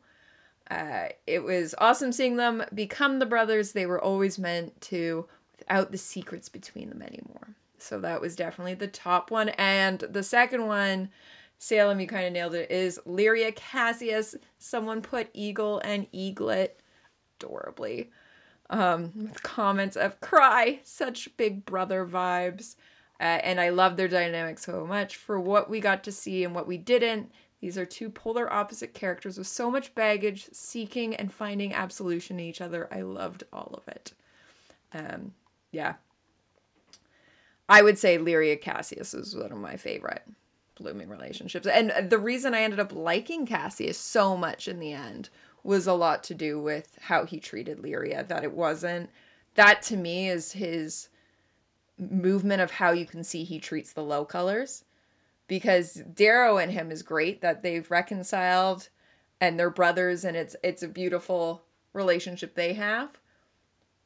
Uh, 0.69 1.09
it 1.27 1.43
was 1.43 1.75
awesome 1.77 2.11
seeing 2.11 2.37
them 2.37 2.63
become 2.73 3.19
the 3.19 3.25
brothers 3.25 3.71
they 3.71 3.85
were 3.85 4.01
always 4.01 4.39
meant 4.39 4.79
to 4.81 5.27
without 5.57 5.91
the 5.91 5.97
secrets 5.97 6.49
between 6.49 6.89
them 6.89 7.01
anymore. 7.01 7.55
So 7.77 7.99
that 7.99 8.21
was 8.21 8.35
definitely 8.35 8.75
the 8.75 8.87
top 8.87 9.31
one. 9.31 9.49
And 9.49 9.99
the 9.99 10.23
second 10.23 10.67
one, 10.67 11.09
Salem, 11.61 11.99
you 11.99 12.07
kind 12.07 12.25
of 12.25 12.33
nailed 12.33 12.55
it, 12.55 12.71
is 12.71 12.99
Lyria 13.05 13.55
Cassius. 13.55 14.33
Someone 14.57 14.99
put 14.99 15.29
Eagle 15.31 15.79
and 15.85 16.07
Eaglet 16.11 16.71
adorably. 17.39 18.09
Um, 18.71 19.11
with 19.15 19.43
comments 19.43 19.95
of 19.95 20.19
cry, 20.21 20.79
such 20.83 21.37
big 21.37 21.63
brother 21.63 22.03
vibes. 22.03 22.77
Uh, 23.19 23.37
and 23.43 23.61
I 23.61 23.69
love 23.69 23.95
their 23.95 24.07
dynamic 24.07 24.57
so 24.57 24.87
much 24.87 25.17
for 25.17 25.39
what 25.39 25.69
we 25.69 25.79
got 25.79 26.03
to 26.05 26.11
see 26.11 26.43
and 26.43 26.55
what 26.55 26.65
we 26.65 26.79
didn't. 26.79 27.31
These 27.59 27.77
are 27.77 27.85
two 27.85 28.09
polar 28.09 28.51
opposite 28.51 28.95
characters 28.95 29.37
with 29.37 29.45
so 29.45 29.69
much 29.69 29.93
baggage, 29.93 30.49
seeking 30.51 31.15
and 31.15 31.31
finding 31.31 31.75
absolution 31.75 32.39
in 32.39 32.45
each 32.47 32.61
other. 32.61 32.91
I 32.91 33.01
loved 33.01 33.43
all 33.53 33.75
of 33.77 33.87
it. 33.87 34.13
Um, 34.95 35.31
yeah. 35.71 35.93
I 37.69 37.83
would 37.83 37.99
say 37.99 38.17
Lyria 38.17 38.59
Cassius 38.59 39.13
is 39.13 39.35
one 39.35 39.51
of 39.51 39.59
my 39.59 39.77
favorite 39.77 40.23
blooming 40.81 41.09
relationships. 41.09 41.67
And 41.67 42.09
the 42.09 42.17
reason 42.17 42.53
I 42.53 42.61
ended 42.61 42.79
up 42.79 42.93
liking 42.93 43.45
Cassius 43.45 43.97
so 43.97 44.35
much 44.35 44.67
in 44.67 44.79
the 44.79 44.93
end 44.93 45.29
was 45.63 45.87
a 45.87 45.93
lot 45.93 46.23
to 46.25 46.33
do 46.33 46.59
with 46.59 46.97
how 47.01 47.25
he 47.25 47.39
treated 47.39 47.79
Lyria. 47.79 48.27
That 48.27 48.43
it 48.43 48.53
wasn't, 48.53 49.09
that 49.55 49.81
to 49.83 49.97
me 49.97 50.29
is 50.29 50.53
his 50.53 51.09
movement 51.97 52.61
of 52.61 52.71
how 52.71 52.91
you 52.91 53.05
can 53.05 53.23
see 53.23 53.43
he 53.43 53.59
treats 53.59 53.93
the 53.93 54.03
low 54.03 54.25
colors. 54.25 54.85
Because 55.47 55.95
Darrow 56.13 56.57
and 56.57 56.71
him 56.71 56.91
is 56.91 57.03
great 57.03 57.41
that 57.41 57.61
they've 57.61 57.89
reconciled 57.91 58.89
and 59.41 59.59
they're 59.59 59.69
brothers 59.69 60.23
and 60.23 60.37
it's 60.37 60.55
it's 60.63 60.83
a 60.83 60.87
beautiful 60.87 61.63
relationship 61.93 62.55
they 62.55 62.73
have. 62.73 63.19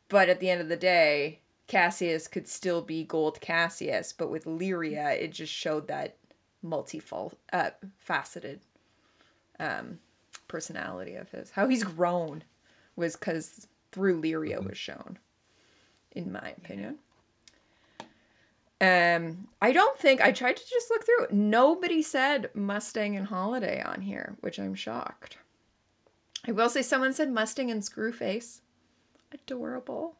But 0.10 0.30
at 0.30 0.40
the 0.40 0.50
end 0.50 0.62
of 0.62 0.70
the 0.70 0.78
day, 0.78 1.42
Cassius 1.68 2.28
could 2.28 2.48
still 2.48 2.82
be 2.82 3.04
Gold 3.04 3.42
Cassius, 3.42 4.14
but 4.14 4.30
with 4.30 4.46
Lyria, 4.46 5.20
it 5.20 5.32
just 5.32 5.54
showed 5.54 5.88
that 5.88 6.18
multifaceted 6.66 7.34
uh, 7.54 7.70
faceted, 7.98 8.60
um, 9.60 10.00
personality 10.48 11.16
of 11.16 11.30
his. 11.32 11.52
How 11.52 11.68
he's 11.68 11.84
grown 11.84 12.44
was 12.96 13.16
because 13.16 13.68
through 13.92 14.22
Lyria 14.22 14.66
was 14.66 14.78
shown, 14.78 15.20
in 16.12 16.32
my 16.32 16.54
opinion. 16.58 16.98
Um, 18.82 19.48
I 19.62 19.72
don't 19.72 19.98
think 19.98 20.22
I 20.22 20.32
tried 20.32 20.58
to 20.58 20.64
just 20.70 20.90
look 20.90 21.06
through. 21.06 21.28
Nobody 21.32 22.02
said 22.02 22.50
Mustang 22.54 23.16
and 23.16 23.28
Holiday 23.28 23.82
on 23.82 24.02
here, 24.02 24.36
which 24.42 24.60
I'm 24.60 24.76
shocked. 24.76 25.38
I 26.48 26.52
will 26.52 26.70
say 26.70 26.82
someone 26.82 27.14
said 27.14 27.32
Mustang 27.32 27.72
and 27.72 27.82
Screwface. 27.82 28.62
Adorable. 29.34 30.18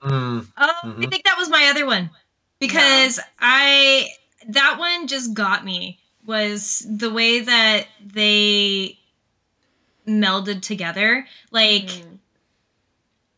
Mm, 0.00 0.46
Oh, 0.56 0.72
I 0.82 0.86
Mhm. 0.86 1.10
think 1.10 1.24
that 1.24 1.38
was 1.38 1.48
my 1.48 1.68
other 1.68 1.86
one 1.86 2.10
because 2.58 3.20
I 3.38 4.08
that 4.48 4.76
one 4.78 5.06
just 5.06 5.34
got 5.34 5.64
me 5.64 6.00
was 6.24 6.86
the 6.88 7.10
way 7.10 7.40
that 7.40 7.86
they 8.04 8.98
melded 10.06 10.62
together. 10.62 11.26
Like 11.50 11.84
Mm. 11.86 12.18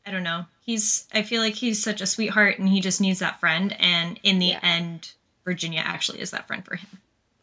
I 0.06 0.10
don't 0.10 0.22
know. 0.22 0.44
He's 0.60 1.06
I 1.12 1.22
feel 1.22 1.40
like 1.42 1.54
he's 1.54 1.82
such 1.82 2.00
a 2.00 2.06
sweetheart 2.06 2.58
and 2.58 2.68
he 2.68 2.80
just 2.80 3.00
needs 3.00 3.18
that 3.20 3.40
friend 3.40 3.74
and 3.80 4.18
in 4.22 4.38
the 4.38 4.46
Yeah. 4.46 4.60
end 4.62 5.12
Virginia 5.44 5.82
actually 5.84 6.20
is 6.20 6.30
that 6.30 6.46
friend 6.46 6.64
for 6.64 6.76
him. 6.76 6.88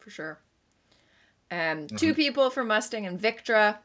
for 0.00 0.10
sure. 0.10 0.38
Um, 1.50 1.86
Two 1.86 2.14
people 2.14 2.50
for 2.50 2.64
Mustang 2.64 3.06
and 3.06 3.20
Victra, 3.20 3.78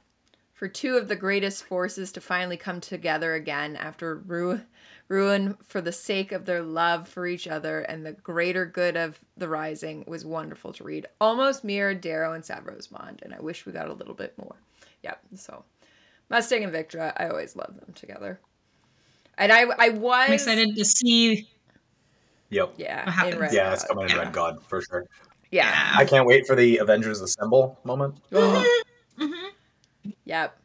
for 0.53 0.67
two 0.67 0.95
of 0.95 1.07
the 1.07 1.15
greatest 1.15 1.65
forces 1.65 2.11
to 2.13 2.21
finally 2.21 2.57
come 2.57 2.79
together 2.81 3.35
again 3.35 3.75
after 3.75 4.15
ru- 4.15 4.61
ruin 5.09 5.57
for 5.63 5.81
the 5.81 5.91
sake 5.91 6.31
of 6.31 6.45
their 6.45 6.61
love 6.61 7.07
for 7.07 7.25
each 7.27 7.47
other 7.47 7.81
and 7.81 8.05
the 8.05 8.11
greater 8.11 8.65
good 8.65 8.97
of 8.97 9.19
the 9.37 9.47
Rising 9.47 10.03
was 10.07 10.25
wonderful 10.25 10.73
to 10.73 10.83
read. 10.83 11.07
Almost 11.21 11.63
mirrored 11.63 12.01
Darrow 12.01 12.33
and 12.33 12.43
Sevro's 12.43 12.87
bond, 12.87 13.21
and 13.23 13.33
I 13.33 13.39
wish 13.39 13.65
we 13.65 13.71
got 13.71 13.87
a 13.87 13.93
little 13.93 14.13
bit 14.13 14.37
more. 14.37 14.55
Yep, 15.03 15.19
so 15.35 15.63
Mustang 16.29 16.63
and 16.63 16.73
Victra, 16.73 17.13
I 17.17 17.27
always 17.29 17.55
love 17.55 17.79
them 17.79 17.93
together. 17.93 18.39
And 19.37 19.51
I, 19.51 19.61
I 19.77 19.89
was 19.89 20.27
I'm 20.27 20.33
excited 20.33 20.75
to 20.75 20.85
see 20.85 21.47
yep. 22.49 22.73
Yeah, 22.77 23.05
what 23.05 23.13
happens. 23.13 23.35
in 23.35 23.41
Red 23.41 23.53
Yeah, 23.53 23.73
it's 23.73 23.83
God. 23.83 23.89
coming 23.89 24.05
in 24.09 24.15
Yeah. 24.15 24.23
Red 24.23 24.33
God 24.33 24.63
for 24.67 24.81
sure. 24.81 25.05
Yeah. 25.51 25.93
I 25.95 26.03
can't 26.05 26.25
wait 26.25 26.45
for 26.45 26.55
the 26.55 26.77
Avengers 26.79 27.21
Assemble 27.21 27.79
moment. 27.83 28.15
Mhm. 29.17 29.49
Yep. 30.25 30.59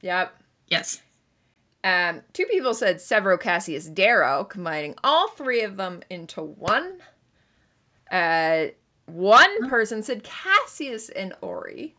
Yep. 0.00 0.42
Yes. 0.68 1.02
Um, 1.84 2.22
two 2.32 2.46
people 2.46 2.74
said 2.74 2.96
Sevro 2.96 3.40
Cassius 3.40 3.86
Darrow, 3.86 4.44
combining 4.44 4.94
all 5.02 5.28
three 5.28 5.62
of 5.62 5.76
them 5.76 6.00
into 6.10 6.40
one. 6.42 6.98
Uh, 8.10 8.66
one 9.06 9.68
person 9.68 10.02
said 10.02 10.22
Cassius 10.22 11.08
and 11.08 11.34
Ori, 11.40 11.96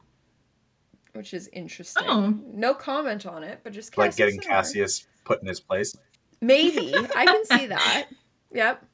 which 1.14 1.34
is 1.34 1.50
interesting. 1.52 2.06
Oh. 2.08 2.34
No 2.46 2.74
comment 2.74 3.26
on 3.26 3.44
it, 3.44 3.60
but 3.64 3.74
just 3.74 3.92
Cassius 3.92 4.08
like 4.08 4.16
getting 4.16 4.36
and 4.36 4.46
Ori. 4.46 4.54
Cassius 4.54 5.08
put 5.26 5.42
in 5.42 5.48
his 5.48 5.60
place. 5.60 5.96
Maybe 6.40 6.94
I 7.16 7.26
can 7.26 7.46
see 7.46 7.66
that. 7.68 8.08
Yep. 8.54 8.86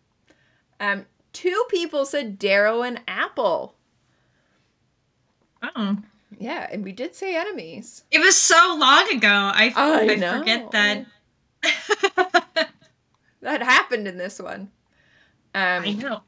Um, 0.79 1.05
two 1.33 1.65
people 1.69 2.05
said 2.05 2.39
Darrow 2.39 2.81
and 2.81 3.01
Apple. 3.07 3.75
Oh. 5.61 5.97
Yeah, 6.37 6.67
and 6.71 6.83
we 6.83 6.91
did 6.91 7.15
say 7.15 7.35
enemies. 7.35 8.03
It 8.11 8.19
was 8.19 8.37
so 8.37 8.77
long 8.79 9.09
ago. 9.09 9.27
I, 9.27 9.73
I 9.75 10.37
forget 10.37 10.71
that. 10.71 11.05
That 13.41 13.61
happened 13.61 14.07
in 14.07 14.17
this 14.17 14.39
one. 14.39 14.71
Um, 15.55 15.83
I 15.83 15.93
know. 15.93 16.21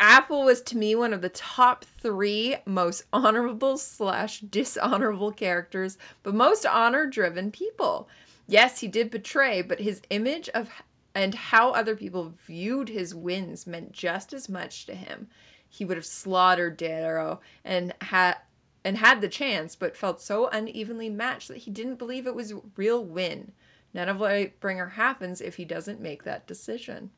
Apple 0.00 0.44
was 0.44 0.60
to 0.62 0.76
me 0.76 0.94
one 0.94 1.14
of 1.14 1.22
the 1.22 1.28
top 1.30 1.84
three 1.84 2.56
most 2.66 3.04
honorable 3.12 3.78
slash 3.78 4.40
dishonorable 4.40 5.32
characters, 5.32 5.96
but 6.22 6.34
most 6.34 6.66
honor 6.66 7.06
driven 7.06 7.50
people. 7.50 8.08
Yes, 8.46 8.80
he 8.80 8.88
did 8.88 9.10
betray, 9.10 9.62
but 9.62 9.80
his 9.80 10.02
image 10.10 10.48
of 10.50 10.68
and 11.14 11.34
how 11.34 11.70
other 11.70 11.94
people 11.94 12.34
viewed 12.44 12.88
his 12.88 13.14
wins 13.14 13.66
meant 13.68 13.92
just 13.92 14.32
as 14.32 14.48
much 14.48 14.84
to 14.86 14.94
him. 14.94 15.28
He 15.68 15.84
would 15.84 15.96
have 15.96 16.04
slaughtered 16.04 16.76
Darrow 16.76 17.40
and 17.64 17.94
had 18.00 18.36
and 18.84 18.98
had 18.98 19.20
the 19.20 19.28
chance, 19.28 19.74
but 19.74 19.96
felt 19.96 20.20
so 20.20 20.48
unevenly 20.48 21.08
matched 21.08 21.48
that 21.48 21.58
he 21.58 21.70
didn't 21.70 21.96
believe 21.96 22.26
it 22.26 22.34
was 22.34 22.52
a 22.52 22.60
real 22.76 23.02
win. 23.02 23.52
None 23.94 24.08
of 24.08 24.18
Lightbringer 24.18 24.92
happens 24.92 25.40
if 25.40 25.56
he 25.56 25.64
doesn't 25.64 26.00
make 26.00 26.24
that 26.24 26.46
decision. 26.46 27.10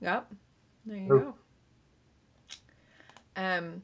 Yep. 0.00 0.32
There 0.86 0.96
you 0.96 1.08
go. 1.08 1.34
Um, 3.36 3.82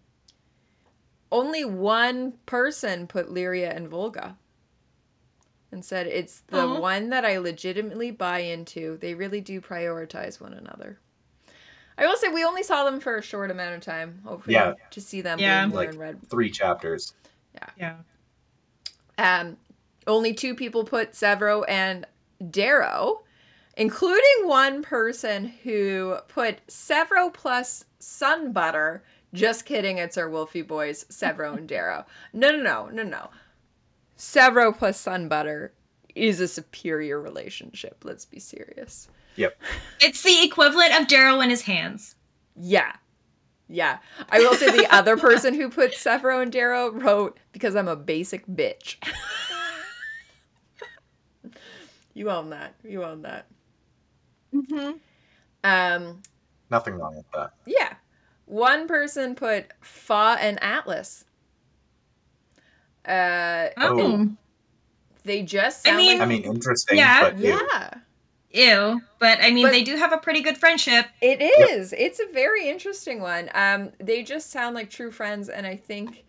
only 1.31 1.65
one 1.65 2.35
person 2.47 3.07
put 3.07 3.29
Lyria 3.29 3.77
and 3.77 3.89
Volga 3.89 4.37
and 5.71 5.85
said 5.85 6.07
it's 6.07 6.43
the 6.47 6.67
one 6.69 7.11
that 7.11 7.25
I 7.25 7.39
legitimately 7.39 8.13
buy 8.13 8.39
into. 8.39 8.97
They 8.99 9.15
really 9.15 9.41
do 9.41 9.61
prioritize 9.61 10.41
one 10.41 10.55
another. 10.55 11.01
I 11.97 12.07
will 12.07 12.17
say 12.17 12.29
we 12.29 12.45
only 12.45 12.63
saw 12.63 12.85
them 12.85 13.01
for 13.01 13.17
a 13.17 13.23
short 13.23 13.51
amount 13.51 13.75
of 13.75 13.81
time. 13.81 14.21
Hopefully, 14.25 14.55
Yeah. 14.55 14.75
to 14.91 15.01
see 15.01 15.21
them 15.21 15.39
Yeah. 15.39 15.67
bloom 15.67 15.77
Like- 15.77 15.91
in 15.91 15.99
red. 15.99 16.29
Three 16.31 16.51
chapters. 16.51 17.15
Yeah. 17.79 17.97
Um, 19.17 19.57
only 20.07 20.35
two 20.35 20.55
people 20.55 20.85
put 20.85 21.13
Sevro 21.13 21.65
and 21.69 22.07
Darrow, 22.51 23.23
including 23.77 24.47
one 24.47 24.83
person 24.83 25.47
who 25.63 26.17
put 26.29 26.67
Sevro 26.67 27.33
plus 27.33 27.85
Sun 28.01 28.53
Butter. 28.53 29.03
Just 29.33 29.65
kidding, 29.65 29.99
it's 29.99 30.19
our 30.19 30.29
Wolfie 30.29 30.63
boys, 30.63 31.05
Sevro 31.11 31.57
and 31.57 31.69
Darrow. 31.69 32.07
No, 32.33 32.51
no, 32.51 32.61
no, 32.63 32.87
no, 32.89 33.03
no. 33.05 33.31
Sevro 34.19 34.77
plus 34.77 34.99
Sun 34.99 35.29
Butter 35.29 35.73
is 36.15 36.41
a 36.41 36.49
superior 36.49 37.21
relationship. 37.21 38.05
Let's 38.05 38.25
be 38.25 38.39
serious. 38.39 39.09
Yep. 39.37 39.61
It's 40.01 40.23
the 40.23 40.45
equivalent 40.45 40.99
of 41.01 41.09
Darrow 41.09 41.41
in 41.41 41.51
his 41.51 41.63
hands. 41.63 42.15
Yeah. 42.57 42.93
Yeah. 43.69 43.99
I 44.29 44.39
will 44.41 44.55
say 44.55 44.71
the 44.71 44.93
other 44.95 45.17
person 45.17 45.55
who 45.55 45.71
put 45.71 45.93
Sevro 45.93 46.43
and 46.43 46.53
Darrow 46.53 46.91
wrote, 46.93 47.39
because 47.53 47.75
I'm 47.75 47.89
a 47.89 47.97
basic 47.97 48.47
bitch. 48.47 48.97
you 52.15 52.31
own 52.31 52.51
that. 52.51 52.75
You 52.85 53.05
own 53.05 53.23
that. 53.23 53.47
Mm-hmm. 54.55 54.93
Um, 55.65 56.23
Nothing 56.71 56.95
wrong 56.95 57.17
with 57.17 57.31
that. 57.33 57.53
yeah. 57.67 57.95
One 58.47 58.87
person 58.87 59.35
put 59.35 59.67
Fa 59.81 60.37
and 60.41 60.63
Atlas. 60.63 61.25
Uh, 63.07 63.69
Oh. 63.79 64.29
they 65.25 65.43
just 65.43 65.87
I 65.87 65.91
sound 65.91 65.99
mean- 66.03 66.21
I 66.21 66.27
mean, 66.27 66.45
interesting, 66.45 66.99
Yeah. 66.99 67.31
but 67.31 67.39
ew. 67.39 67.59
Yeah. 68.55 68.91
Ew. 68.93 69.03
But 69.19 69.39
I 69.43 69.51
mean, 69.51 69.67
But- 69.67 69.73
they 69.73 69.83
do 69.83 69.97
have 69.97 70.13
a 70.13 70.19
pretty 70.19 70.41
good 70.43 70.57
friendship. 70.57 71.07
It 71.21 71.43
is. 71.71 71.93
It's 71.93 72.21
a 72.21 72.27
very 72.33 72.69
interesting 72.69 73.21
one. 73.21 73.51
Um, 73.55 73.93
they 73.99 74.23
just 74.23 74.51
sound 74.51 74.75
like 74.75 74.91
true 74.91 75.11
friends, 75.11 75.49
and 75.49 75.67
I 75.67 75.77
think 75.77 76.25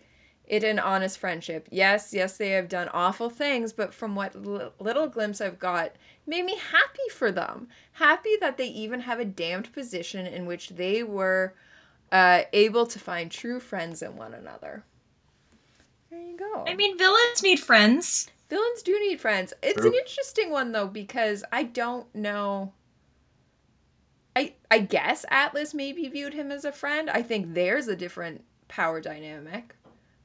it 0.47 0.63
an 0.63 0.77
honest 0.79 1.17
friendship. 1.17 1.67
Yes, 1.71 2.13
yes, 2.13 2.37
they 2.37 2.49
have 2.51 2.69
done 2.69 2.87
awful 2.93 3.29
things, 3.29 3.73
but 3.73 3.93
from 3.93 4.15
what 4.15 4.35
l- 4.35 4.73
little 4.79 5.07
glimpse 5.07 5.41
I've 5.41 5.57
got, 5.59 5.93
made 6.27 6.45
me 6.45 6.55
happy 6.71 7.09
for 7.11 7.31
them. 7.31 7.67
Happy 7.93 8.35
that 8.41 8.57
they 8.57 8.67
even 8.67 8.99
have 9.01 9.19
a 9.19 9.25
damned 9.25 9.73
position 9.73 10.27
in 10.27 10.45
which 10.45 10.69
they 10.69 11.01
were 11.03 11.53
uh, 12.11 12.41
able 12.53 12.85
to 12.85 12.99
find 12.99 13.31
true 13.31 13.59
friends 13.59 14.01
in 14.03 14.15
one 14.15 14.33
another. 14.35 14.83
There 16.11 16.21
you 16.21 16.37
go. 16.37 16.63
I 16.67 16.75
mean, 16.75 16.97
villains 16.97 17.41
need 17.43 17.59
friends. 17.59 18.27
Villains 18.49 18.83
do 18.83 18.97
need 18.99 19.19
friends. 19.19 19.53
It's 19.63 19.79
True. 19.79 19.89
an 19.89 19.93
interesting 19.95 20.51
one 20.51 20.71
though 20.71 20.87
because 20.87 21.43
I 21.51 21.63
don't 21.63 22.13
know. 22.15 22.73
I 24.35 24.53
I 24.69 24.79
guess 24.79 25.25
Atlas 25.29 25.73
maybe 25.73 26.07
viewed 26.09 26.33
him 26.33 26.51
as 26.51 26.65
a 26.65 26.71
friend. 26.71 27.09
I 27.09 27.21
think 27.21 27.53
there's 27.53 27.87
a 27.87 27.95
different 27.95 28.43
power 28.67 29.01
dynamic. 29.01 29.75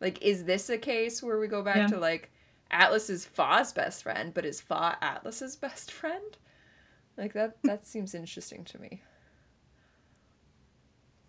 Like, 0.00 0.20
is 0.22 0.44
this 0.44 0.70
a 0.70 0.78
case 0.78 1.22
where 1.22 1.38
we 1.38 1.46
go 1.46 1.62
back 1.62 1.76
Yeah. 1.76 1.86
to 1.88 1.98
like 1.98 2.30
Atlas 2.70 3.10
is 3.10 3.24
Fa's 3.26 3.72
best 3.72 4.02
friend, 4.02 4.32
but 4.34 4.44
is 4.44 4.60
Fa 4.60 4.96
Atlas's 5.00 5.56
best 5.56 5.90
friend? 5.92 6.36
Like 7.16 7.32
that 7.34 7.56
that 7.64 7.86
seems 7.86 8.14
interesting 8.14 8.64
to 8.64 8.78
me. 8.80 9.02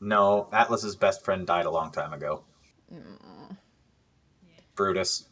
No, 0.02 0.50
Atlas's 0.52 0.96
best 0.96 1.24
friend 1.24 1.46
died 1.46 1.66
a 1.66 1.72
long 1.72 1.92
time 1.92 2.14
ago. 2.14 2.44
Mm, 2.94 3.58
Brutus. 4.76 5.28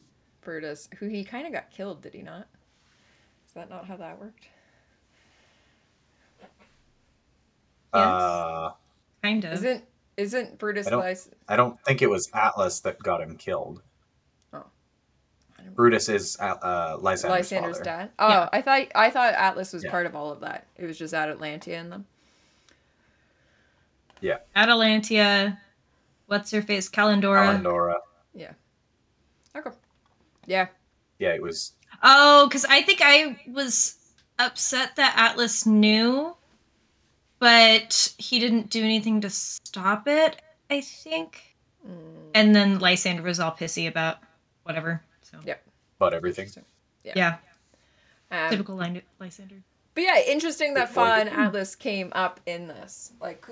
Brutus, 0.49 0.89
who 0.97 1.05
he 1.05 1.23
kind 1.23 1.45
of 1.45 1.53
got 1.53 1.69
killed, 1.69 2.01
did 2.01 2.11
he 2.15 2.23
not? 2.23 2.47
Is 3.47 3.53
that 3.53 3.69
not 3.69 3.85
how 3.85 3.95
that 3.97 4.19
worked? 4.19 4.47
Uh, 7.93 8.71
Kind 9.21 9.45
of. 9.45 9.53
Isn't 9.53 9.83
isn't 10.17 10.57
Brutus 10.57 10.87
I 10.87 10.89
don't- 10.89 10.99
Lys- 11.01 11.29
I 11.47 11.55
don't 11.55 11.79
think 11.85 12.01
it 12.01 12.09
was 12.09 12.31
Atlas 12.33 12.79
that 12.79 12.97
got 12.97 13.21
him 13.21 13.37
killed. 13.37 13.83
I 14.51 14.57
don't- 15.57 15.75
Brutus 15.75 16.09
is 16.09 16.35
uh, 16.39 16.45
uh, 16.45 16.97
Lysander's, 16.99 17.37
Lysander's 17.51 17.77
father. 17.77 17.83
dad? 17.83 18.11
Oh, 18.17 18.27
Yeah. 18.29 18.49
I 18.51 18.61
thought 18.63 18.87
I 18.95 19.09
thought 19.11 19.33
Atlas 19.35 19.71
was 19.71 19.83
Yeah. 19.83 19.91
part 19.91 20.07
of 20.07 20.15
all 20.15 20.31
of 20.31 20.39
that. 20.39 20.65
It 20.77 20.85
was 20.85 20.97
just 20.97 21.13
Atlantia 21.13 21.79
and 21.79 21.91
them. 21.91 22.07
Yeah. 24.19 24.37
Atalantia. 24.55 25.59
What's 26.25 26.49
her 26.49 26.63
face? 26.63 26.89
Kalindora. 26.89 27.99
Yeah. 28.33 28.53
Okay. 29.55 29.69
Yeah. 30.49 30.67
Yeah, 31.19 31.29
it 31.29 31.41
was. 31.41 31.73
Oh, 32.01 32.47
because 32.47 32.65
I 32.65 32.81
think 32.81 33.01
I 33.03 33.39
was 33.47 33.95
upset 34.39 34.95
that 34.95 35.13
Atlas 35.17 35.65
knew, 35.65 36.35
but 37.39 38.13
he 38.17 38.39
didn't 38.39 38.69
do 38.69 38.83
anything 38.83 39.21
to 39.21 39.29
stop 39.29 40.07
it. 40.07 40.41
I 40.69 40.81
think. 40.81 41.55
Mm, 41.87 42.31
And 42.35 42.55
then 42.55 42.79
Lysander 42.79 43.23
was 43.23 43.39
all 43.39 43.51
pissy 43.51 43.87
about 43.87 44.17
whatever. 44.63 45.01
So 45.21 45.37
Yeah. 45.45 45.55
About 45.97 46.13
everything. 46.13 46.49
yeah, 47.03 47.37
um, 48.31 48.49
typical 48.49 48.75
Lyn- 48.75 49.01
Lysander. 49.19 49.55
But 49.95 50.03
yeah, 50.03 50.19
interesting 50.25 50.73
that 50.75 50.87
Good 50.89 50.93
Fa 50.95 51.01
and 51.19 51.29
Atlas 51.29 51.75
came 51.75 52.11
up 52.13 52.39
in 52.45 52.67
this. 52.67 53.11
Like, 53.19 53.45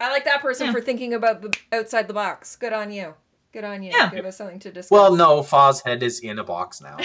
I 0.00 0.10
like 0.10 0.24
that 0.24 0.40
person 0.40 0.66
Yeah. 0.66 0.72
for 0.72 0.80
thinking 0.80 1.12
about 1.14 1.42
the 1.42 1.52
outside 1.72 2.08
the 2.08 2.14
box. 2.14 2.56
Good 2.56 2.72
on 2.72 2.90
you. 2.92 3.14
Good 3.52 3.64
on 3.64 3.82
you. 3.82 3.90
Yeah. 3.92 4.10
Give 4.10 4.24
us 4.24 4.36
something 4.38 4.58
to 4.60 4.72
discuss. 4.72 4.90
Well, 4.90 5.14
no, 5.14 5.42
Fa's 5.42 5.80
head 5.82 6.02
is 6.02 6.20
in 6.20 6.38
a 6.38 6.44
box 6.44 6.80
now. 6.80 6.96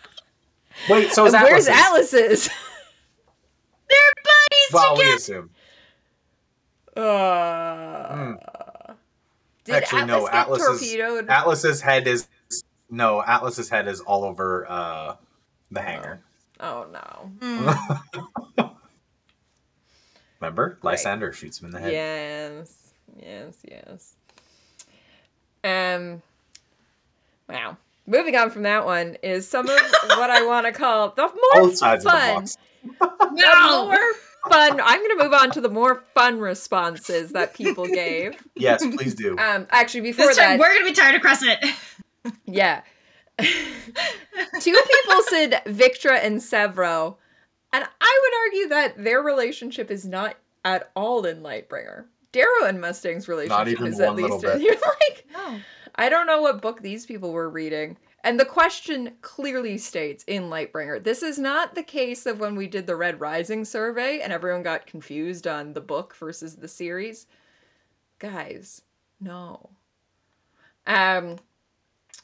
Wait, 0.90 1.10
so 1.12 1.24
is 1.26 1.34
And 1.34 1.42
where's 1.42 1.66
Atlas's. 1.66 2.12
Atlas's? 2.12 2.48
They're 3.88 3.98
buddies 4.22 4.72
Well, 4.72 4.96
we 4.96 5.12
assume. 5.14 5.50
Uh, 6.96 8.34
Did 9.64 9.74
Actually, 9.76 10.02
Atlas 10.02 10.06
no, 10.06 10.24
get 10.26 10.34
Atlas 10.34 10.62
is- 10.62 10.80
torpedoed? 10.96 11.28
Atlas's 11.30 11.80
head 11.80 12.06
is 12.06 12.28
no. 12.90 13.22
Atlas's 13.22 13.68
head 13.68 13.88
is 13.88 14.00
all 14.00 14.24
over 14.24 14.66
uh, 14.70 15.16
the 15.70 15.80
hangar. 15.82 16.20
oh 16.60 16.86
no. 16.92 17.30
Mm. 17.40 18.70
Remember, 20.40 20.78
Right. 20.82 20.92
Lysander 20.92 21.32
shoots 21.32 21.60
him 21.60 21.66
in 21.66 21.72
the 21.72 21.80
head. 21.80 21.92
Yes. 21.92 22.92
Yes, 23.18 23.56
yes. 23.68 24.16
Um 25.66 26.22
Wow. 27.48 27.76
Moving 28.06 28.36
on 28.36 28.50
from 28.50 28.62
that 28.62 28.84
one 28.84 29.16
is 29.22 29.48
some 29.48 29.68
of 29.68 29.80
what 30.08 30.30
I 30.30 30.44
want 30.46 30.66
to 30.66 30.72
call 30.72 31.10
the 31.10 31.22
more 31.22 31.62
Both 31.62 31.78
sides 31.78 32.04
of 32.06 32.12
the 32.12 32.18
fun. 32.18 32.34
box. 32.36 32.56
the 33.00 33.30
No. 33.32 33.84
more 33.86 34.12
fun. 34.48 34.80
I'm 34.80 35.00
going 35.00 35.18
to 35.18 35.24
move 35.24 35.32
on 35.32 35.50
to 35.52 35.60
the 35.60 35.68
more 35.68 36.04
fun 36.14 36.38
responses 36.38 37.32
that 37.32 37.52
people 37.54 37.84
gave. 37.86 38.36
Yes, 38.54 38.80
please 38.86 39.14
do. 39.16 39.36
Um, 39.38 39.66
actually, 39.70 40.02
before 40.02 40.26
This 40.28 40.36
time 40.36 40.58
that, 40.58 40.60
we're 40.60 40.72
gonna 40.74 40.86
be 40.88 40.92
tired 40.94 41.14
of 41.16 41.20
Crescent. 41.20 41.58
yeah, 42.46 42.82
two 43.40 43.44
people 44.72 45.22
said 45.28 45.62
Victra 45.66 46.18
and 46.22 46.38
Sevro, 46.38 47.16
and 47.72 47.84
I 48.00 48.20
would 48.22 48.32
argue 48.46 48.68
that 48.68 49.04
their 49.04 49.20
relationship 49.20 49.90
is 49.90 50.04
not 50.06 50.36
at 50.64 50.90
all 50.94 51.24
in 51.26 51.42
Lightbringer. 51.42 52.04
Darrow 52.32 52.66
and 52.66 52.80
Mustang's 52.80 53.28
relationship 53.28 53.80
is 53.82 54.00
at 54.00 54.14
least. 54.14 54.44
In, 54.44 54.60
you're 54.60 54.74
like, 55.10 55.26
No. 55.32 55.60
I 55.94 56.08
don't 56.08 56.26
know 56.26 56.42
what 56.42 56.60
book 56.60 56.82
these 56.82 57.06
people 57.06 57.32
were 57.32 57.48
reading. 57.48 57.96
And 58.22 58.40
the 58.40 58.44
question 58.44 59.12
clearly 59.22 59.78
states 59.78 60.24
in 60.26 60.50
Lightbringer. 60.50 61.02
This 61.02 61.22
is 61.22 61.38
not 61.38 61.74
the 61.74 61.82
case 61.82 62.26
of 62.26 62.40
when 62.40 62.56
we 62.56 62.66
did 62.66 62.86
the 62.86 62.96
Red 62.96 63.20
Rising 63.20 63.64
survey 63.64 64.20
and 64.20 64.32
everyone 64.32 64.62
got 64.62 64.86
confused 64.86 65.46
on 65.46 65.72
the 65.72 65.80
book 65.80 66.14
versus 66.16 66.56
the 66.56 66.68
series. 66.68 67.26
Guys, 68.18 68.82
no. 69.20 69.70
Um 70.86 71.36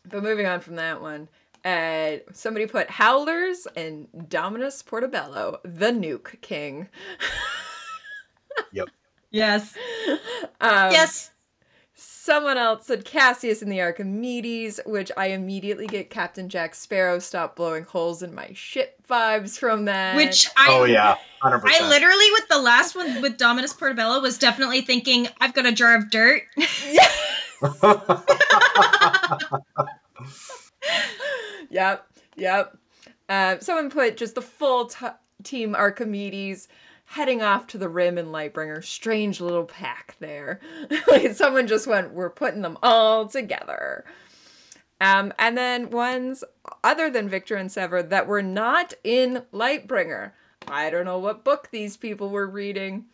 but 0.04 0.22
moving 0.24 0.46
on 0.46 0.60
from 0.60 0.74
that 0.76 1.00
one, 1.00 1.28
uh 1.64 2.16
somebody 2.32 2.66
put 2.66 2.90
Howlers 2.90 3.68
and 3.76 4.08
Dominus 4.28 4.82
Portobello, 4.82 5.60
the 5.64 5.92
Nuke 5.92 6.40
King. 6.40 6.88
Yes. 9.32 9.74
um, 10.60 10.92
yes. 10.92 11.30
Someone 11.94 12.56
else 12.56 12.86
said 12.86 13.04
Cassius 13.04 13.62
in 13.62 13.68
the 13.68 13.80
Archimedes, 13.80 14.78
which 14.86 15.10
I 15.16 15.28
immediately 15.28 15.88
get 15.88 16.08
Captain 16.08 16.48
Jack 16.48 16.76
Sparrow 16.76 17.18
stop 17.18 17.56
blowing 17.56 17.82
holes 17.82 18.22
in 18.22 18.32
my 18.32 18.52
ship 18.54 18.96
vibes 19.08 19.58
from 19.58 19.86
that. 19.86 20.14
Which 20.14 20.48
I 20.56 20.68
oh 20.70 20.84
yeah, 20.84 21.16
hundred 21.40 21.62
I 21.64 21.88
literally 21.88 22.30
with 22.32 22.46
the 22.48 22.60
last 22.60 22.94
one 22.94 23.22
with 23.22 23.38
Dominus 23.38 23.72
Portobello 23.72 24.20
was 24.20 24.38
definitely 24.38 24.82
thinking 24.82 25.26
I've 25.40 25.52
got 25.52 25.66
a 25.66 25.72
jar 25.72 25.96
of 25.96 26.10
dirt. 26.10 26.42
yep, 31.70 32.06
yep. 32.36 32.76
Uh, 33.28 33.58
someone 33.58 33.90
put 33.90 34.16
just 34.16 34.36
the 34.36 34.42
full 34.42 34.86
t- 34.86 35.06
team 35.42 35.74
Archimedes 35.74 36.68
heading 37.12 37.42
off 37.42 37.66
to 37.66 37.76
the 37.76 37.90
rim 37.90 38.16
in 38.16 38.28
Lightbringer. 38.28 38.82
Strange 38.82 39.38
little 39.38 39.66
pack 39.66 40.16
there. 40.18 40.60
like 41.08 41.34
someone 41.34 41.66
just 41.66 41.86
went, 41.86 42.14
we're 42.14 42.30
putting 42.30 42.62
them 42.62 42.78
all 42.82 43.28
together. 43.28 44.06
Um, 44.98 45.30
and 45.38 45.58
then 45.58 45.90
ones 45.90 46.42
other 46.82 47.10
than 47.10 47.28
Victra 47.28 47.60
and 47.60 47.68
Sevro 47.68 48.08
that 48.08 48.26
were 48.26 48.40
not 48.40 48.94
in 49.04 49.42
Lightbringer. 49.52 50.32
I 50.68 50.88
don't 50.88 51.04
know 51.04 51.18
what 51.18 51.44
book 51.44 51.68
these 51.70 51.98
people 51.98 52.30
were 52.30 52.48
reading, 52.48 53.04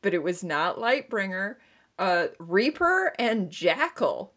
but 0.00 0.14
it 0.14 0.22
was 0.22 0.42
not 0.42 0.78
Lightbringer. 0.78 1.56
Uh, 1.98 2.28
Reaper 2.38 3.12
and 3.18 3.50
Jackal. 3.50 4.32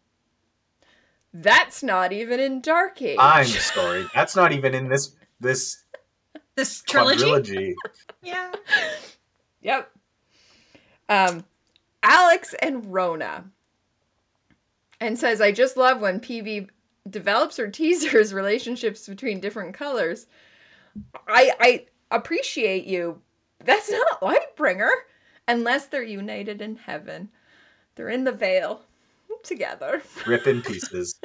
That's 1.32 1.82
not 1.82 2.12
even 2.12 2.40
in 2.40 2.60
Dark 2.60 3.00
Age. 3.00 3.16
I'm 3.18 3.46
sorry. 3.46 4.06
That's 4.14 4.36
not 4.36 4.52
even 4.52 4.74
in 4.74 4.88
this 4.88 5.14
this 5.40 5.84
This 6.58 6.82
trilogy. 6.82 7.22
quadrilogy. 7.22 7.74
Yeah. 8.20 8.52
Yep. 9.62 9.90
Um, 11.08 11.44
Alex 12.02 12.52
and 12.60 12.82
Rhonna. 12.86 13.44
And 15.00 15.16
says, 15.16 15.40
I 15.40 15.52
just 15.52 15.76
love 15.76 16.00
when 16.00 16.18
PB 16.18 16.68
develops 17.08 17.60
or 17.60 17.70
teasers 17.70 18.34
relationships 18.34 19.06
between 19.06 19.38
different 19.38 19.72
colors. 19.72 20.26
I 21.28 21.52
I 21.60 21.86
appreciate 22.10 22.86
you. 22.86 23.22
That's 23.64 23.88
not 23.88 24.20
Lightbringer. 24.20 24.90
Unless 25.46 25.86
they're 25.86 26.02
united 26.02 26.60
in 26.60 26.74
heaven. 26.74 27.28
They're 27.94 28.08
in 28.08 28.24
the 28.24 28.32
veil 28.32 28.82
together. 29.44 30.02
Rip 30.26 30.48
in 30.48 30.62
pieces. 30.62 31.20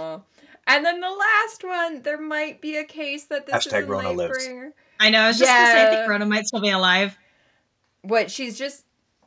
Aw. 0.67 0.75
And 0.77 0.85
then 0.85 1.01
the 1.01 1.11
last 1.11 1.65
one, 1.65 2.03
there 2.03 2.21
might 2.21 2.61
be 2.61 2.77
a 2.77 2.85
case 2.85 3.25
that 3.25 3.47
this 3.47 3.67
Hashtag 3.67 3.83
is 3.83 3.89
Rhonna 3.89 4.15
lives. 4.17 4.47
Lightbringer. 4.47 4.73
I 5.01 5.11
know. 5.11 5.21
I 5.21 5.29
was 5.29 5.39
just 5.39 5.51
gonna 5.51 5.67
say 5.71 5.87
I 5.87 5.91
think 5.91 6.09
Rhonna 6.09 6.29
might 6.29 6.47
still 6.47 6.61
be 6.61 6.71
alive. 6.71 7.17
What 8.03 8.31
she's 8.31 8.57
just 8.59 8.85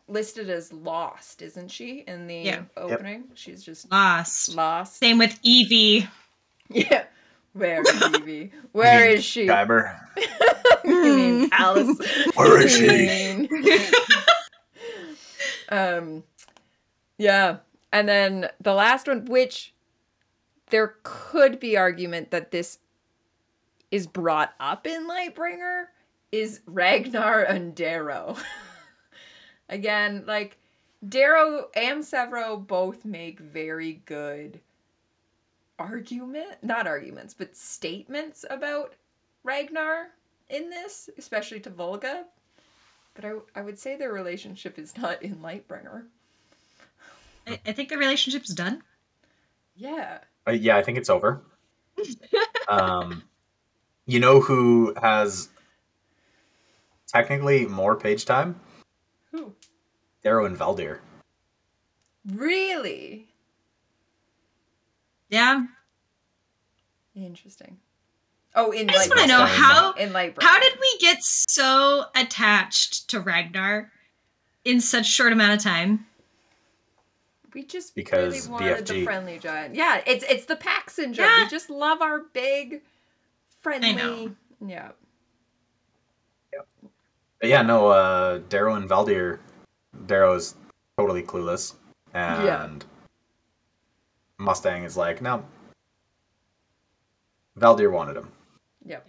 listed 0.07 0.49
as 0.49 0.71
lost, 0.73 1.41
isn't 1.41 1.69
she? 1.69 1.99
In 2.07 2.27
the 2.27 2.35
Yeah. 2.35 2.61
opening, 2.77 3.25
she's 3.35 3.63
just 3.63 3.89
Lost. 3.91 4.53
lost. 4.55 4.97
Same 4.97 5.17
with 5.17 5.39
Evey. 5.43 6.07
Yeah. 6.69 7.03
Where 7.53 7.81
is 7.81 7.87
Evey? 7.91 8.51
Where 8.71 9.01
You 9.03 9.09
mean 9.09 9.17
is 9.17 9.23
she? 9.25 9.45
Guymer. 9.45 9.95
you 10.85 11.03
mean 11.03 11.49
Alice? 11.51 11.97
Where 12.35 12.61
is 12.61 12.75
she? 12.75 13.47
um, 15.69 16.23
yeah, 17.17 17.57
and 17.91 18.07
then 18.09 18.49
the 18.61 18.73
last 18.73 19.07
one, 19.07 19.25
which 19.25 19.73
there 20.73 20.95
could 21.03 21.59
be 21.59 21.77
argument 21.77 22.31
that 22.31 22.49
this 22.49 22.79
is 23.91 24.07
brought 24.07 24.55
up 24.59 24.87
in 24.87 25.07
Lightbringer, 25.07 25.85
is 26.31 26.61
Ragnar 26.65 27.43
and 27.43 27.75
Darrow. 27.75 28.37
Again, 29.69 30.23
like 30.25 30.57
Darrow 31.07 31.67
and 31.75 32.01
Sevro 32.01 32.57
both 32.65 33.05
make 33.05 33.39
very 33.39 34.01
good 34.07 34.61
argument, 35.77 36.63
not 36.63 36.87
arguments, 36.87 37.35
but 37.35 37.55
statements 37.55 38.43
about 38.49 38.95
Ragnar 39.43 40.07
in 40.49 40.71
this, 40.71 41.07
especially 41.19 41.59
to 41.59 41.69
Volga. 41.69 42.25
But 43.13 43.25
I, 43.25 43.33
I 43.55 43.61
would 43.61 43.77
say 43.77 43.95
their 43.95 44.11
relationship 44.11 44.79
is 44.79 44.97
not 44.97 45.21
in 45.21 45.35
Lightbringer. 45.35 46.05
I, 47.45 47.59
I 47.63 47.73
think 47.73 47.89
the 47.89 47.97
relationship's 47.99 48.55
done. 48.55 48.81
Yeah. 49.75 50.17
Uh, 50.47 50.51
yeah, 50.51 50.77
I 50.77 50.83
think 50.83 50.97
it's 50.97 51.09
over. 51.09 51.41
um, 52.67 53.23
you 54.05 54.19
know 54.19 54.39
who 54.39 54.93
has 55.01 55.49
technically 57.07 57.65
more 57.65 57.95
page 57.95 58.25
time? 58.25 58.59
Who? 59.31 59.53
Darrow 60.23 60.45
and 60.45 60.57
Valdir. 60.57 60.99
Really? 62.25 63.27
Yeah. 65.29 65.65
Interesting. 67.15 67.77
Oh, 68.55 68.71
in 68.71 68.89
I 68.89 68.93
just 68.93 69.09
want 69.09 69.21
to 69.21 69.27
know 69.27 69.45
how 69.45 69.93
in 69.93 70.13
Light 70.13 70.35
how 70.39 70.59
did 70.59 70.73
we 70.79 70.97
get 70.99 71.17
so 71.21 72.05
attached 72.15 73.09
to 73.09 73.19
Ragnar 73.19 73.91
in 74.63 74.79
such 74.79 75.07
short 75.07 75.33
amount 75.33 75.53
of 75.53 75.63
time? 75.63 76.05
We 77.53 77.63
just 77.63 77.95
Because 77.95 78.33
really 78.33 78.51
wanted 78.51 78.87
the 78.87 79.03
friendly 79.03 79.39
giant. 79.39 79.75
Yeah, 79.75 80.01
it's 80.05 80.23
it's 80.27 80.45
the 80.45 80.55
pack 80.55 80.89
syndrome. 80.89 81.27
Yeah. 81.27 81.43
We 81.43 81.49
just 81.49 81.69
love 81.69 82.01
our 82.01 82.19
big, 82.33 82.81
friendly. 83.61 83.93
know. 83.93 84.35
Yeah. 84.65 84.91
But 87.39 87.49
yeah, 87.49 87.61
no, 87.61 87.87
uh, 87.87 88.39
Darrow 88.49 88.75
and 88.75 88.89
Valdir. 88.89 89.39
Darrow 90.05 90.35
is 90.35 90.55
totally 90.97 91.23
clueless, 91.23 91.75
and 92.13 92.45
Yeah. 92.45 92.69
Mustang 94.37 94.83
is 94.83 94.95
like, 94.95 95.21
no. 95.21 95.43
Valdir 97.59 97.91
wanted 97.91 98.15
him. 98.17 98.31
Yep. 98.85 99.07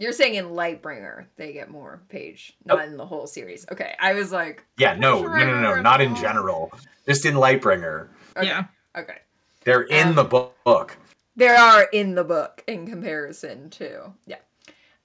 Yeah. 0.00 0.04
You're 0.06 0.12
saying 0.12 0.34
in 0.34 0.46
Lightbringer 0.46 1.26
they 1.36 1.52
get 1.52 1.70
more 1.70 2.00
page, 2.08 2.56
not 2.64 2.78
Nope. 2.78 2.86
in 2.88 2.96
the 2.96 3.06
whole 3.06 3.26
series. 3.26 3.66
Okay. 3.70 3.94
I 4.00 4.14
was 4.14 4.32
like, 4.32 4.64
Yeah, 4.78 4.94
no, 4.94 5.20
Sure, 5.20 5.38
no, 5.38 5.46
no, 5.46 5.60
no, 5.76 5.82
not 5.82 6.00
in 6.00 6.14
general. 6.16 6.72
Just 7.06 7.24
in 7.26 7.34
Lightbringer. 7.34 8.08
okay. 8.36 8.46
Yeah. 8.46 8.64
Okay. 8.96 9.18
They're 9.64 9.82
in 9.82 10.08
Um, 10.08 10.14
the 10.14 10.24
book. 10.24 10.96
They 11.36 11.48
are 11.48 11.84
in 11.92 12.14
the 12.14 12.24
book 12.24 12.64
in 12.66 12.86
comparison 12.88 13.70
to 13.70 14.12
yeah. 14.26 14.36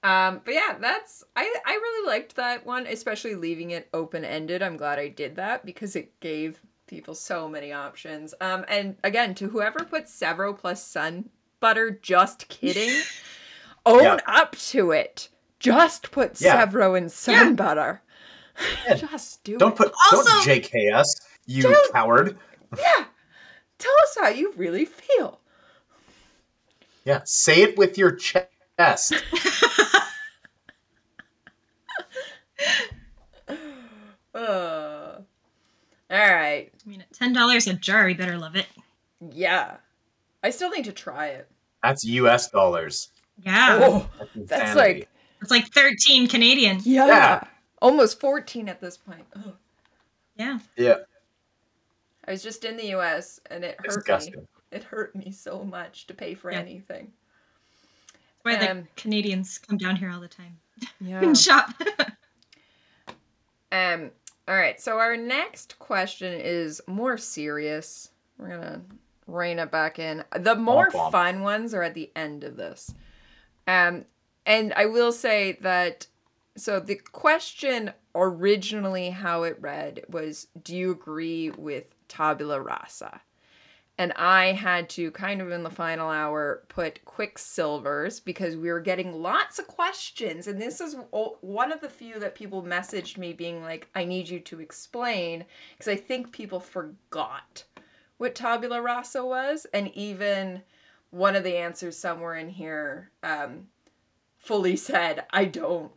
Um, 0.02 0.40
but 0.44 0.54
yeah, 0.54 0.76
that's 0.80 1.24
I 1.34 1.52
I 1.64 1.72
really 1.74 2.06
liked 2.08 2.36
that 2.36 2.64
one, 2.64 2.86
especially 2.86 3.34
leaving 3.34 3.72
it 3.72 3.88
open 3.92 4.24
ended. 4.24 4.62
I'm 4.62 4.76
glad 4.76 4.98
I 4.98 5.08
did 5.08 5.36
that 5.36 5.64
because 5.66 5.94
it 5.96 6.18
gave 6.20 6.60
people 6.86 7.14
so 7.14 7.48
many 7.48 7.72
options. 7.72 8.32
Um, 8.40 8.64
and 8.68 8.96
again, 9.04 9.34
to 9.36 9.48
whoever 9.48 9.80
put 9.84 10.04
Sevro 10.06 10.56
plus 10.56 10.84
Sun 10.84 11.28
Butter, 11.60 11.90
just 12.02 12.48
kidding. 12.48 12.90
Own 13.86 14.02
Yeah. 14.02 14.18
up 14.26 14.56
to 14.56 14.90
it. 14.90 15.28
Just 15.58 16.10
put 16.10 16.38
Yeah. 16.40 16.66
Sevro 16.66 16.96
and 16.98 17.10
Sun 17.10 17.34
Yeah. 17.34 17.52
Butter. 17.52 18.02
Yeah. 18.86 18.94
Just 18.96 19.42
do 19.44 19.56
Don't 19.56 19.72
it. 19.72 19.76
put 19.76 19.92
Also- 20.12 20.28
don't 20.30 20.44
JK 20.46 20.92
us, 20.92 21.14
you 21.46 21.62
Don't- 21.62 21.92
coward. 21.92 22.36
yeah. 22.78 23.04
Tell 23.78 23.94
us 24.02 24.16
how 24.20 24.28
you 24.28 24.52
really 24.56 24.84
feel. 24.84 25.40
Yeah, 27.04 27.20
say 27.24 27.62
it 27.62 27.78
with 27.78 27.96
your 27.96 28.12
chest. 28.16 29.14
Uh, 34.34 35.18
all 36.10 36.18
right. 36.18 36.70
I 36.86 36.88
mean, 36.88 37.00
at 37.00 37.12
ten 37.12 37.32
dollars 37.32 37.66
a 37.66 37.74
jar, 37.74 38.08
you 38.08 38.14
better 38.16 38.38
love 38.38 38.56
it. 38.56 38.66
Yeah. 39.32 39.76
I 40.42 40.50
still 40.50 40.70
need 40.70 40.84
to 40.84 40.92
try 40.92 41.28
it. 41.28 41.50
That's 41.82 42.04
U.S. 42.04 42.50
dollars. 42.50 43.08
Yeah, 43.42 43.78
Oh, 43.82 44.08
That's, 44.34 44.48
that's 44.50 44.76
like 44.76 45.08
it's 45.42 45.50
like 45.50 45.66
thirteen 45.68 46.26
Canadian. 46.28 46.80
yeah. 46.84 47.06
Yeah. 47.06 47.44
Almost 47.82 48.18
14 48.20 48.68
at 48.70 48.80
this 48.80 48.96
point. 48.96 49.24
Ugh. 49.36 49.54
Yeah, 50.36 50.58
yeah, 50.76 50.96
I 52.26 52.30
was 52.30 52.42
just 52.42 52.64
in 52.64 52.76
the 52.76 52.94
US 52.96 53.38
and 53.50 53.64
it 53.64 53.76
hurt 53.84 54.06
me. 54.08 54.34
It 54.72 54.82
hurt 54.82 55.14
me 55.14 55.30
so 55.30 55.62
much 55.64 56.06
to 56.08 56.14
pay 56.14 56.34
for 56.34 56.50
Yeah. 56.50 56.58
anything. 56.60 57.12
why 58.42 58.56
the 58.56 58.70
Um, 58.70 58.88
Canadians 58.96 59.58
come 59.58 59.76
down 59.76 59.96
here 59.96 60.10
all 60.10 60.20
the 60.20 60.28
time 60.28 60.58
Yeah. 61.00 61.20
and 61.22 61.36
shop. 61.36 61.70
Um 63.72 64.10
all 64.48 64.54
right, 64.54 64.80
so 64.80 64.98
our 64.98 65.16
next 65.16 65.76
question 65.80 66.32
is 66.32 66.80
more 66.86 67.18
serious. 67.18 68.10
We're 68.38 68.48
going 68.50 68.60
to 68.62 68.80
rein 69.26 69.58
it 69.58 69.72
back 69.72 69.98
in. 69.98 70.22
The 70.38 70.54
more 70.54 70.88
fun 70.92 71.42
ones 71.42 71.74
are 71.74 71.82
at 71.82 71.94
the 71.94 72.12
end 72.14 72.44
of 72.44 72.56
this. 72.56 72.94
Um 73.66 74.04
and 74.44 74.72
I 74.74 74.86
will 74.86 75.12
say 75.12 75.58
that 75.60 76.06
so 76.56 76.80
the 76.80 76.96
question 76.96 77.92
originally 78.14 79.10
how 79.10 79.42
it 79.42 79.56
read 79.60 80.02
was 80.08 80.46
do 80.62 80.74
you 80.74 80.90
agree 80.92 81.50
with 81.50 81.84
tabula 82.08 82.60
rasa? 82.60 83.20
And 83.98 84.12
I 84.12 84.52
had 84.52 84.90
to 84.90 85.10
kind 85.10 85.40
of 85.40 85.50
in 85.50 85.62
the 85.62 85.70
final 85.70 86.10
hour 86.10 86.64
put 86.68 87.04
quicksilvers 87.06 88.22
because 88.22 88.54
we 88.54 88.70
were 88.70 88.80
getting 88.80 89.22
lots 89.22 89.58
of 89.58 89.66
questions. 89.66 90.46
And 90.46 90.60
this 90.60 90.82
is 90.82 90.96
one 91.40 91.72
of 91.72 91.80
the 91.80 91.88
few 91.88 92.18
that 92.20 92.34
people 92.34 92.62
messaged 92.62 93.16
me 93.16 93.32
being 93.32 93.62
like, 93.62 93.88
I 93.94 94.04
need 94.04 94.28
you 94.28 94.38
to 94.40 94.60
explain. 94.60 95.46
Because 95.72 95.88
I 95.90 95.96
think 95.96 96.30
people 96.30 96.60
forgot 96.60 97.64
what 98.18 98.34
tabula 98.34 98.82
rasa 98.82 99.24
was. 99.24 99.66
And 99.72 99.88
even 99.94 100.62
one 101.16 101.34
of 101.34 101.44
the 101.44 101.56
answers 101.56 101.96
somewhere 101.96 102.34
in 102.34 102.50
here 102.50 103.10
um, 103.22 103.66
fully 104.38 104.76
said, 104.76 105.24
I 105.30 105.46
don't 105.46 105.90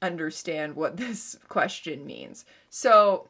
understand 0.00 0.74
what 0.74 0.96
this 0.96 1.36
question 1.48 2.06
means. 2.06 2.46
So 2.70 3.28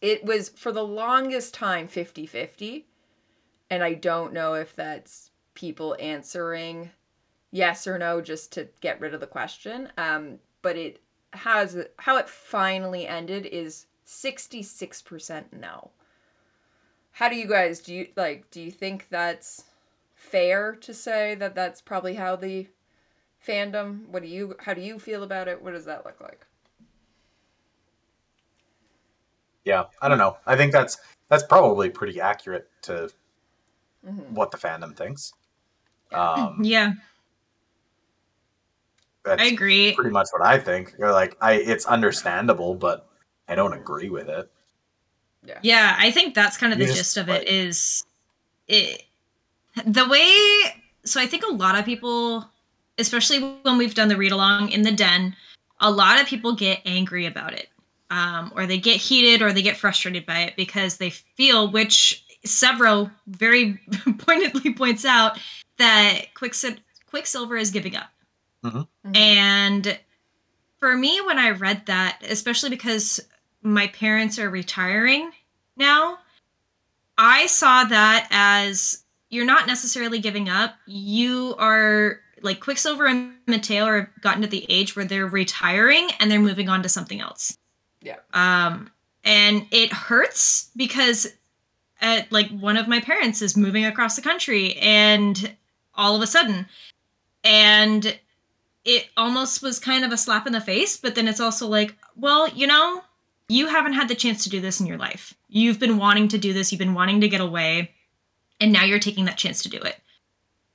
it 0.00 0.24
was 0.24 0.48
for 0.48 0.72
the 0.72 0.84
longest 0.84 1.54
time 1.54 1.86
50 1.88 2.26
50 2.26 2.86
and 3.70 3.82
I 3.82 3.94
don't 3.94 4.32
know 4.32 4.54
if 4.54 4.74
that's 4.74 5.30
people 5.54 5.96
answering 5.98 6.90
yes 7.50 7.86
or 7.86 7.96
no 7.96 8.20
just 8.20 8.52
to 8.52 8.68
get 8.80 9.00
rid 9.00 9.14
of 9.14 9.20
the 9.20 9.26
question. 9.26 9.90
Um, 9.96 10.38
but 10.60 10.76
it 10.76 11.00
has 11.32 11.78
how 11.98 12.16
it 12.16 12.28
finally 12.28 13.06
ended 13.06 13.46
is 13.46 13.86
66% 14.06 15.44
no. 15.52 15.90
How 17.12 17.28
do 17.28 17.36
you 17.36 17.46
guys 17.46 17.78
do 17.80 17.94
you 17.94 18.08
like 18.16 18.50
do 18.50 18.60
you 18.60 18.72
think 18.72 19.06
that's 19.08 19.64
fair 20.30 20.74
to 20.74 20.92
say 20.94 21.34
that 21.36 21.54
that's 21.54 21.80
probably 21.80 22.14
how 22.14 22.36
the 22.36 22.66
fandom 23.46 24.06
what 24.08 24.22
do 24.22 24.28
you 24.28 24.56
how 24.60 24.74
do 24.74 24.80
you 24.80 24.98
feel 24.98 25.22
about 25.22 25.48
it? 25.48 25.62
What 25.62 25.72
does 25.72 25.84
that 25.84 26.04
look 26.04 26.20
like? 26.20 26.44
Yeah, 29.64 29.84
I 30.00 30.08
don't 30.08 30.18
know. 30.18 30.36
I 30.46 30.56
think 30.56 30.72
that's 30.72 30.98
that's 31.28 31.42
probably 31.44 31.90
pretty 31.90 32.20
accurate 32.20 32.68
to 32.82 33.08
Mhm. 34.06 34.30
what 34.30 34.50
the 34.50 34.58
fandom 34.58 34.96
thinks. 34.96 35.32
Um, 36.12 36.58
yeah, 36.62 36.92
that's 39.24 39.42
I 39.42 39.46
agree. 39.46 39.92
pretty 39.94 40.10
much 40.10 40.28
what 40.32 40.42
I 40.46 40.58
think. 40.58 40.94
You're 40.98 41.12
like, 41.12 41.36
I 41.40 41.54
it's 41.54 41.86
understandable, 41.86 42.74
but 42.74 43.08
I 43.48 43.54
don't 43.54 43.72
agree 43.72 44.08
with 44.08 44.28
it. 44.28 44.50
Yeah, 45.62 45.94
I 45.98 46.10
think 46.10 46.34
that's 46.34 46.56
kind 46.56 46.72
of 46.72 46.78
You 46.80 46.86
the 46.86 46.92
just, 46.92 47.14
gist 47.14 47.16
of 47.18 47.28
like- 47.28 47.42
it 47.42 47.48
is 47.48 48.04
it 48.68 49.02
the 49.84 50.08
way 50.08 50.72
so 51.04 51.20
I 51.20 51.26
think 51.26 51.44
a 51.44 51.52
lot 51.52 51.78
of 51.78 51.84
people 51.84 52.48
especially 52.98 53.40
when 53.62 53.78
we've 53.78 53.94
done 53.94 54.08
the 54.08 54.16
read 54.16 54.32
along 54.32 54.70
in 54.70 54.82
the 54.82 54.92
den, 54.92 55.36
a 55.80 55.90
lot 55.90 56.20
of 56.20 56.26
people 56.26 56.54
get 56.54 56.80
angry 56.84 57.26
about 57.26 57.52
it. 57.52 57.68
Um, 58.08 58.52
or 58.54 58.66
they 58.66 58.78
get 58.78 58.98
heated 58.98 59.42
or 59.42 59.52
they 59.52 59.62
get 59.62 59.76
frustrated 59.76 60.24
by 60.26 60.40
it 60.40 60.54
because 60.56 60.96
they 60.96 61.10
feel 61.10 61.70
which 61.70 62.24
Sevro 62.46 63.10
very 63.26 63.80
pointedly 64.18 64.72
points 64.74 65.04
out 65.04 65.38
that 65.78 66.26
Quicksil- 66.34 66.78
Quicksilver 67.10 67.56
is 67.56 67.72
giving 67.72 67.96
up. 67.96 68.08
Mhm. 68.64 68.86
And 69.14 69.98
for 70.78 70.96
me, 70.96 71.20
when 71.20 71.38
I 71.38 71.50
read 71.50 71.86
that, 71.86 72.22
especially 72.28 72.70
because 72.70 73.20
my 73.62 73.88
parents 73.88 74.38
are 74.38 74.50
retiring 74.50 75.32
now, 75.76 76.18
I 77.18 77.46
saw 77.46 77.84
that 77.84 78.28
as 78.30 79.02
you're 79.30 79.44
not 79.44 79.66
necessarily 79.66 80.18
giving 80.18 80.48
up. 80.48 80.74
You 80.86 81.54
are 81.58 82.20
like 82.42 82.60
Quicksilver 82.60 83.06
and 83.06 83.32
Matteo 83.46 83.84
are 83.84 84.10
gotten 84.20 84.42
to 84.42 84.48
the 84.48 84.66
age 84.68 84.94
where 84.94 85.04
they're 85.04 85.26
retiring 85.26 86.08
and 86.20 86.30
they're 86.30 86.38
moving 86.38 86.68
on 86.68 86.82
to 86.82 86.88
something 86.88 87.20
else. 87.20 87.56
Yeah. 88.00 88.18
Um, 88.32 88.90
and 89.24 89.66
it 89.70 89.92
hurts 89.92 90.70
because 90.76 91.26
at 92.00 92.30
like 92.30 92.48
one 92.50 92.76
of 92.76 92.88
my 92.88 93.00
parents 93.00 93.42
is 93.42 93.56
moving 93.56 93.84
across 93.84 94.16
the 94.16 94.22
country 94.22 94.74
and 94.74 95.54
all 95.94 96.14
of 96.14 96.22
a 96.22 96.26
sudden 96.26 96.66
and 97.42 98.18
it 98.84 99.08
almost 99.16 99.62
was 99.62 99.78
kind 99.78 100.04
of 100.04 100.12
a 100.12 100.16
slap 100.16 100.46
in 100.46 100.52
the 100.52 100.60
face 100.60 100.96
but 100.96 101.14
then 101.14 101.26
it's 101.26 101.40
also 101.40 101.66
like 101.66 101.96
well 102.14 102.48
you 102.48 102.66
know 102.66 103.02
you 103.48 103.66
haven't 103.66 103.94
had 103.94 104.08
the 104.08 104.14
chance 104.14 104.44
to 104.44 104.50
do 104.50 104.60
this 104.60 104.80
in 104.80 104.86
your 104.86 104.98
life 104.98 105.34
you've 105.48 105.80
been 105.80 105.96
wanting 105.96 106.28
to 106.28 106.38
do 106.38 106.52
this 106.52 106.70
you've 106.70 106.78
been 106.78 106.94
wanting 106.94 107.20
to 107.20 107.28
get 107.28 107.40
away 107.40 107.90
and 108.60 108.72
now 108.72 108.84
you're 108.84 108.98
taking 108.98 109.24
that 109.26 109.38
chance 109.38 109.62
to 109.62 109.68
do 109.68 109.78
it 109.78 109.96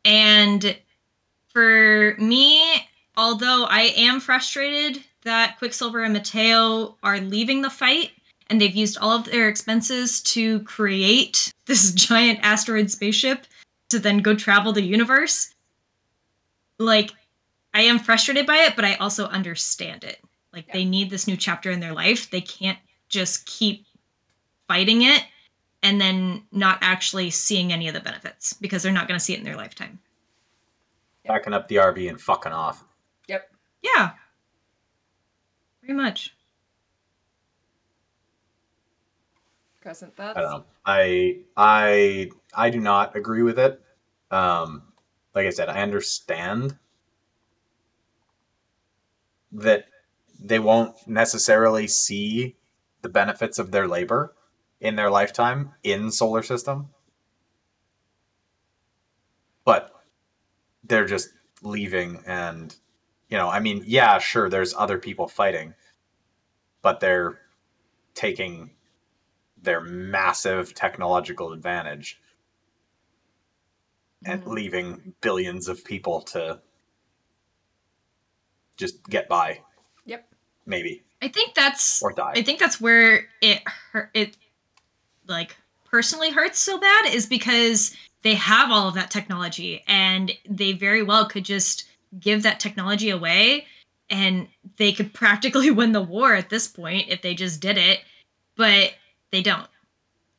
and 0.06 0.78
for 1.50 2.16
me 2.18 2.62
although 3.18 3.66
i 3.70 3.94
am 3.98 4.20
frustrated 4.20 5.04
that 5.24 5.58
quicksilver 5.60 6.04
and 6.04 6.14
matteo 6.14 6.96
are 7.04 7.20
leaving 7.20 7.62
the 7.62 7.70
fight 7.70 8.12
and 8.50 8.60
they've 8.60 8.76
used 8.76 8.98
all 8.98 9.12
of 9.12 9.26
their 9.26 9.48
expenses 9.48 10.22
to 10.22 10.60
create 10.62 11.54
this 11.66 11.94
giant 11.94 12.40
asteroid 12.44 12.92
spaceship 12.92 13.46
to 13.90 13.98
then 13.98 14.20
go 14.20 14.36
travel 14.36 14.74
the 14.74 14.82
universe. 14.82 15.54
Like, 16.78 17.12
I 17.74 17.82
am 17.84 18.00
frustrated 18.00 18.46
by 18.46 18.58
it, 18.58 18.76
but 18.76 18.84
I 18.86 18.96
also 18.96 19.26
understand 19.28 20.04
it. 20.04 20.20
Like, 20.54 20.68
Yeah. 20.68 20.74
they 20.74 20.86
need 20.86 21.10
this 21.10 21.28
new 21.28 21.38
chapter 21.38 21.72
in 21.72 21.80
their 21.80 21.94
life. 21.94 22.30
They 22.30 22.42
can't 22.42 22.80
just 23.08 23.46
keep 23.46 23.86
fighting 24.68 25.04
it 25.04 25.24
and 25.84 26.00
then 26.00 26.44
not 26.52 26.78
actually 26.82 27.30
seeing 27.30 27.74
any 27.74 27.88
of 27.88 27.94
the 27.94 28.00
benefits 28.00 28.54
because 28.54 28.84
they're 28.84 28.92
not 28.92 29.08
going 29.08 29.20
to 29.20 29.24
see 29.24 29.34
it 29.34 29.40
in 29.40 29.46
their 29.46 29.56
lifetime. 29.56 30.00
Backing 31.26 31.54
up 31.54 31.68
the 31.68 31.76
RV 31.76 32.10
and 32.10 32.20
fucking 32.20 32.52
off. 32.52 32.84
Yep. 33.28 33.50
Yeah. 33.82 34.12
Very 35.84 35.98
much. 35.98 36.36
Crescent 39.82 40.16
thoughts? 40.16 40.38
I 40.38 40.42
don't 40.42 40.52
know. 40.52 40.66
I 40.86 41.40
I 41.58 42.30
I 42.54 42.70
do 42.70 42.80
not 42.80 43.16
agree 43.16 43.42
with 43.42 43.58
it. 43.58 43.82
Um, 44.30 44.84
like 45.34 45.48
I 45.48 45.50
said, 45.50 45.70
I 45.70 45.82
understand 45.82 46.78
that 49.52 49.86
they 50.40 50.60
won't 50.60 50.96
necessarily 51.08 51.88
see 51.88 52.58
the 53.02 53.10
benefits 53.10 53.58
of 53.58 53.72
their 53.72 53.88
labor 53.88 54.36
in 54.82 54.96
their 54.96 55.10
lifetime 55.10 55.72
in 55.84 56.12
solar 56.12 56.44
system, 56.44 56.90
but 59.64 59.92
they're 60.84 61.06
just 61.06 61.30
leaving 61.62 62.22
and 62.26 62.76
you 63.30 63.38
know 63.38 63.48
i 63.48 63.60
mean 63.60 63.84
yeah 63.86 64.18
sure 64.18 64.50
there's 64.50 64.74
other 64.74 64.98
people 64.98 65.28
fighting 65.28 65.76
but 66.82 67.00
they're 67.00 67.38
taking 68.16 68.72
their 69.62 69.80
massive 69.80 70.74
technological 70.74 71.54
advantage 71.54 72.20
and 74.26 74.44
Mhm. 74.44 74.48
leaving 74.48 75.14
billions 75.22 75.68
of 75.68 75.86
people 75.86 76.22
to 76.22 76.60
just 78.76 79.08
get 79.08 79.30
by 79.30 79.62
Yep. 80.06 80.28
maybe 80.66 81.04
I 81.22 81.28
think 81.28 81.54
that's 81.54 82.02
or 82.02 82.12
die 82.12 82.34
I 82.36 82.42
think 82.42 82.60
that's 82.60 82.82
where 82.82 83.30
it 83.40 83.62
hurt 83.92 84.10
it 84.16 84.36
like 85.28 85.55
personally 85.86 86.32
hurts 86.32 86.59
so 86.59 86.80
bad 86.80 87.13
is 87.13 87.26
because 87.26 87.95
they 88.24 88.36
have 88.36 88.72
all 88.72 88.88
of 88.88 88.93
that 88.95 89.11
technology 89.11 89.84
and 89.88 90.32
they 90.49 90.72
very 90.72 91.03
well 91.03 91.26
could 91.26 91.45
just 91.45 91.86
give 92.19 92.43
that 92.43 92.59
technology 92.59 93.09
away 93.09 93.65
and 94.09 94.47
they 94.78 94.91
could 94.91 95.13
practically 95.13 95.72
win 95.72 95.91
the 95.91 96.01
war 96.01 96.34
at 96.34 96.49
this 96.49 96.67
point 96.67 97.09
if 97.09 97.22
they 97.22 97.34
just 97.34 97.61
did 97.61 97.78
it 97.78 97.99
but 98.55 98.93
they 99.32 99.41
don't. 99.41 99.67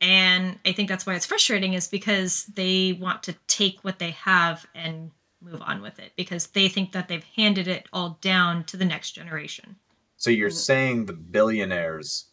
And 0.01 0.59
i 0.65 0.71
think 0.71 0.89
that's 0.89 1.05
why 1.05 1.15
it's 1.15 1.25
frustrating 1.25 1.73
is 1.73 1.87
because 1.87 2.45
they 2.55 2.93
want 2.93 3.23
to 3.23 3.33
take 3.47 3.83
what 3.83 3.99
they 3.99 4.11
have 4.11 4.65
and 4.75 5.11
move 5.43 5.61
on 5.61 5.81
with 5.81 5.99
it 5.99 6.13
because 6.15 6.47
they 6.47 6.69
think 6.69 6.91
that 6.93 7.07
they've 7.07 7.23
handed 7.35 7.67
it 7.67 7.87
all 7.91 8.17
down 8.21 8.63
to 8.65 8.77
the 8.77 8.85
next 8.85 9.11
generation. 9.11 9.75
So 10.17 10.29
you're 10.29 10.49
saying 10.49 11.05
the 11.05 11.13
billionaires 11.13 12.27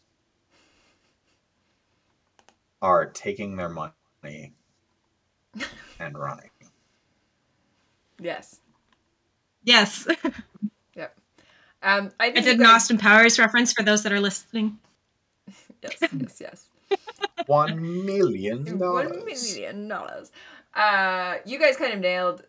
are 2.81 3.05
taking 3.05 3.55
their 3.55 3.69
money 3.69 4.53
and 5.99 6.17
running 6.17 6.49
Yes. 8.19 8.59
yes 9.63 10.07
Um, 11.83 12.11
I 12.19 12.27
I 12.27 12.29
did 12.29 12.45
an 12.45 12.57
guys- 12.59 12.75
Austin 12.75 12.99
Powers 12.99 13.39
reference 13.39 13.73
for 13.73 13.81
those 13.81 14.03
that 14.03 14.11
are 14.13 14.19
listening. 14.19 14.77
Yes, 15.81 15.97
yes, 16.39 16.39
yes. 16.39 16.67
one 17.47 18.05
million 18.05 18.65
One 18.65 18.77
dollars 18.77 19.25
million 19.55 19.87
dollars. 19.87 20.31
Uh, 20.75 21.37
you 21.43 21.57
guys 21.57 21.75
kind 21.75 21.91
of 21.91 21.99
nailed 21.99 22.43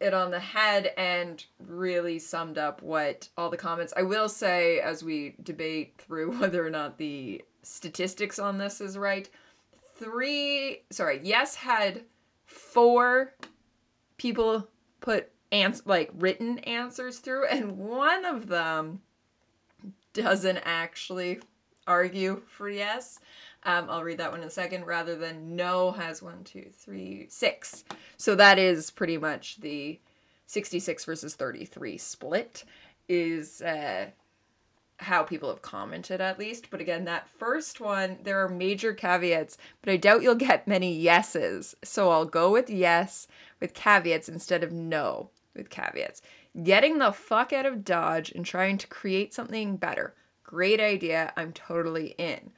it 0.00 0.12
on 0.12 0.32
the 0.32 0.40
head 0.40 0.90
and 0.96 1.44
really 1.68 2.18
summed 2.18 2.58
up 2.58 2.82
what 2.82 3.28
all 3.36 3.48
the 3.48 3.56
comments. 3.56 3.92
I 3.96 4.02
will 4.02 4.28
say, 4.28 4.80
as 4.80 5.04
we 5.04 5.36
debate 5.44 5.94
through 5.98 6.32
whether 6.40 6.66
or 6.66 6.70
not 6.70 6.98
the 6.98 7.44
statistics 7.62 8.40
on 8.40 8.58
this 8.58 8.80
is 8.80 8.98
right, 8.98 9.30
three, 9.94 10.82
sorry, 10.90 11.20
yes 11.22 11.54
had 11.54 12.04
four 12.46 13.34
people 14.16 14.68
put 15.00 15.30
ans- 15.52 15.82
like 15.84 16.10
written 16.14 16.58
answers 16.60 17.18
through, 17.18 17.46
and 17.46 17.78
one 17.78 18.24
of 18.24 18.46
them 18.46 19.00
doesn't 20.12 20.58
actually 20.58 21.40
argue 21.86 22.42
for 22.46 22.68
yes. 22.68 23.18
Um, 23.64 23.86
I'll 23.88 24.02
read 24.02 24.18
that 24.18 24.30
one 24.30 24.40
in 24.40 24.46
a 24.46 24.50
second. 24.50 24.84
Rather 24.84 25.16
than 25.16 25.56
no 25.56 25.90
has 25.92 26.22
one, 26.22 26.44
two, 26.44 26.66
three, 26.72 27.26
six. 27.28 27.84
So 28.16 28.34
that 28.34 28.58
is 28.58 28.90
pretty 28.90 29.18
much 29.18 29.56
the 29.60 29.98
66 30.46 31.04
versus 31.04 31.34
33 31.34 31.96
split 31.98 32.64
is 33.08 33.62
uh, 33.62 34.06
how 35.04 35.22
people 35.22 35.48
have 35.48 35.62
commented 35.62 36.20
at 36.20 36.38
least. 36.38 36.70
But 36.70 36.80
again, 36.80 37.04
that 37.04 37.28
first 37.38 37.80
one, 37.80 38.18
there 38.22 38.42
are 38.44 38.48
major 38.48 38.92
caveats, 38.92 39.56
but 39.82 39.92
I 39.92 39.96
doubt 39.96 40.22
you'll 40.22 40.34
get 40.34 40.68
many 40.68 40.92
yeses. 40.92 41.76
So 41.84 42.10
I'll 42.10 42.24
go 42.24 42.50
with 42.50 42.68
yes 42.68 43.28
with 43.60 43.74
caveats 43.74 44.28
instead 44.28 44.64
of 44.64 44.72
no 44.72 45.30
with 45.54 45.70
caveats. 45.70 46.22
Getting 46.62 46.98
the 46.98 47.12
fuck 47.12 47.52
out 47.52 47.66
of 47.66 47.84
Dodge 47.84 48.32
and 48.32 48.44
trying 48.44 48.78
to 48.78 48.86
create 48.86 49.32
something 49.32 49.76
better. 49.76 50.14
Great 50.42 50.80
idea. 50.80 51.32
I'm 51.36 51.52
totally 51.52 52.14
in. 52.18 52.50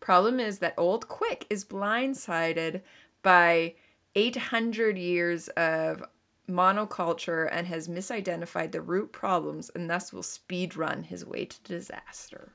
Problem 0.00 0.40
is 0.40 0.58
that 0.58 0.74
old 0.76 1.08
Quick 1.08 1.46
is 1.50 1.64
blindsided 1.64 2.82
by 3.22 3.74
800 4.14 4.98
years 4.98 5.48
of 5.48 6.02
monoculture 6.48 7.48
and 7.50 7.66
has 7.66 7.88
misidentified 7.88 8.72
the 8.72 8.80
root 8.80 9.12
problems 9.12 9.70
and 9.74 9.88
thus 9.88 10.12
will 10.12 10.22
speed 10.22 10.76
run 10.76 11.04
his 11.04 11.24
way 11.24 11.44
to 11.44 11.62
disaster. 11.62 12.52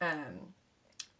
Um, 0.00 0.54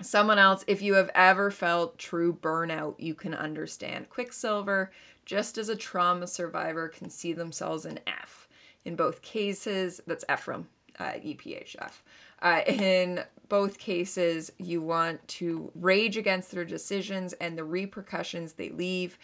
someone 0.01 0.39
else, 0.39 0.65
if 0.67 0.83
you 0.83 0.95
have 0.95 1.11
ever 1.15 1.51
felt 1.51 1.99
true 1.99 2.33
burnout, 2.33 2.95
you 2.99 3.15
can 3.15 3.35
understand 3.35 4.09
Quicksilver, 4.09 4.91
just 5.25 5.59
as 5.59 5.69
a 5.69 5.77
trauma 5.77 6.27
survivor 6.27 6.89
can 6.89 7.11
see 7.11 7.33
themselves 7.33 7.85
in 7.85 8.01
F. 8.07 8.49
In 8.85 8.97
both 8.97 9.21
cases, 9.21 10.01
that's 10.07 10.25
Ephraim, 10.33 10.67
uh, 10.99 11.13
EPHF. 11.13 11.93
Uh, 12.41 12.61
in 12.67 13.25
both 13.49 13.79
cases, 13.79 14.53
you 14.59 14.81
want 14.81 15.27
to 15.29 15.71
rage 15.75 16.17
against 16.17 16.53
their 16.53 16.65
decisions 16.65 17.33
and 17.35 17.59
the 17.59 17.65
repercussions 17.65 18.53
they 18.53 18.71
leave, 18.71 19.19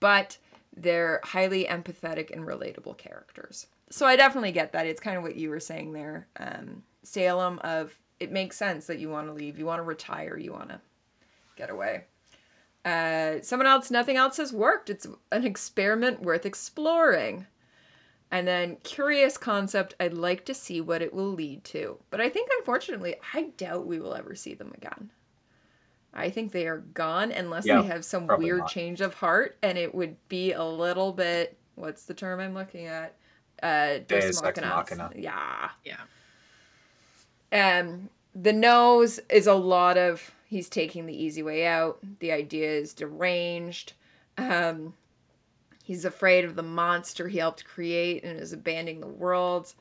but 0.00 0.38
they're 0.76 1.20
highly 1.22 1.64
empathetic 1.64 2.30
and 2.30 2.46
relatable 2.46 2.96
characters. 2.98 3.66
So 3.90 4.06
I 4.06 4.16
definitely 4.16 4.52
get 4.52 4.72
that. 4.72 4.86
It's 4.86 5.00
kind 5.00 5.16
of 5.16 5.22
what 5.22 5.36
you 5.36 5.50
were 5.50 5.60
saying 5.60 5.92
there, 5.92 6.26
um, 6.38 6.82
Salem. 7.02 7.58
Of 7.60 7.96
it 8.20 8.32
makes 8.32 8.56
sense 8.56 8.86
that 8.86 8.98
you 8.98 9.08
want 9.08 9.26
to 9.28 9.32
leave, 9.32 9.58
you 9.58 9.66
want 9.66 9.78
to 9.78 9.84
retire, 9.84 10.36
you 10.36 10.52
want 10.52 10.70
to 10.70 10.80
get 11.56 11.70
away. 11.70 12.04
Uh, 12.84 13.40
someone 13.42 13.66
else, 13.66 13.90
nothing 13.90 14.16
else 14.16 14.36
has 14.36 14.52
worked. 14.52 14.90
It's 14.90 15.06
an 15.32 15.46
experiment 15.46 16.22
worth 16.22 16.44
exploring. 16.44 17.46
And 18.30 18.48
then 18.48 18.76
curious 18.82 19.38
concept, 19.38 19.94
I'd 20.00 20.12
like 20.12 20.44
to 20.46 20.54
see 20.54 20.80
what 20.80 21.02
it 21.02 21.14
will 21.14 21.32
lead 21.32 21.62
to. 21.64 21.98
But 22.10 22.20
I 22.20 22.28
think 22.28 22.50
unfortunately, 22.58 23.16
I 23.32 23.50
doubt 23.56 23.86
we 23.86 24.00
will 24.00 24.14
ever 24.14 24.34
see 24.34 24.54
them 24.54 24.72
again. 24.74 25.10
I 26.14 26.30
think 26.30 26.52
they 26.52 26.66
are 26.66 26.78
gone 26.78 27.32
unless 27.32 27.66
Yeah, 27.66 27.82
they 27.82 27.88
have 27.88 28.04
some 28.04 28.26
weird 28.26 28.60
not. 28.60 28.68
change 28.68 29.00
of 29.00 29.14
heart 29.14 29.56
and 29.62 29.76
it 29.76 29.94
would 29.94 30.16
be 30.28 30.52
a 30.52 30.64
little 30.64 31.12
bit 31.12 31.56
what's 31.74 32.04
the 32.04 32.14
term 32.14 32.40
I'm 32.40 32.54
looking 32.54 32.86
at? 32.86 33.14
Uh 33.62 33.98
Deus 34.06 34.24
Deus 34.24 34.42
ex 34.42 34.60
Machina. 34.60 34.76
machina. 34.76 35.10
Yeah. 35.16 35.70
Yeah. 35.84 36.00
Um 37.78 38.08
the 38.34 38.52
nose 38.52 39.20
is 39.28 39.46
a 39.46 39.54
lot 39.54 39.96
of 39.98 40.30
he's 40.46 40.68
taking 40.68 41.06
the 41.06 41.14
easy 41.24 41.42
way 41.42 41.66
out. 41.66 41.98
The 42.20 42.32
idea 42.32 42.70
is 42.70 42.94
deranged. 42.94 43.92
Um 44.38 44.94
He's 45.82 46.06
afraid 46.06 46.46
of 46.46 46.56
the 46.56 46.62
monster 46.62 47.28
he 47.28 47.36
helped 47.36 47.66
create 47.66 48.24
and 48.24 48.40
is 48.40 48.54
abandoning 48.54 49.00
the 49.00 49.06
world. 49.06 49.74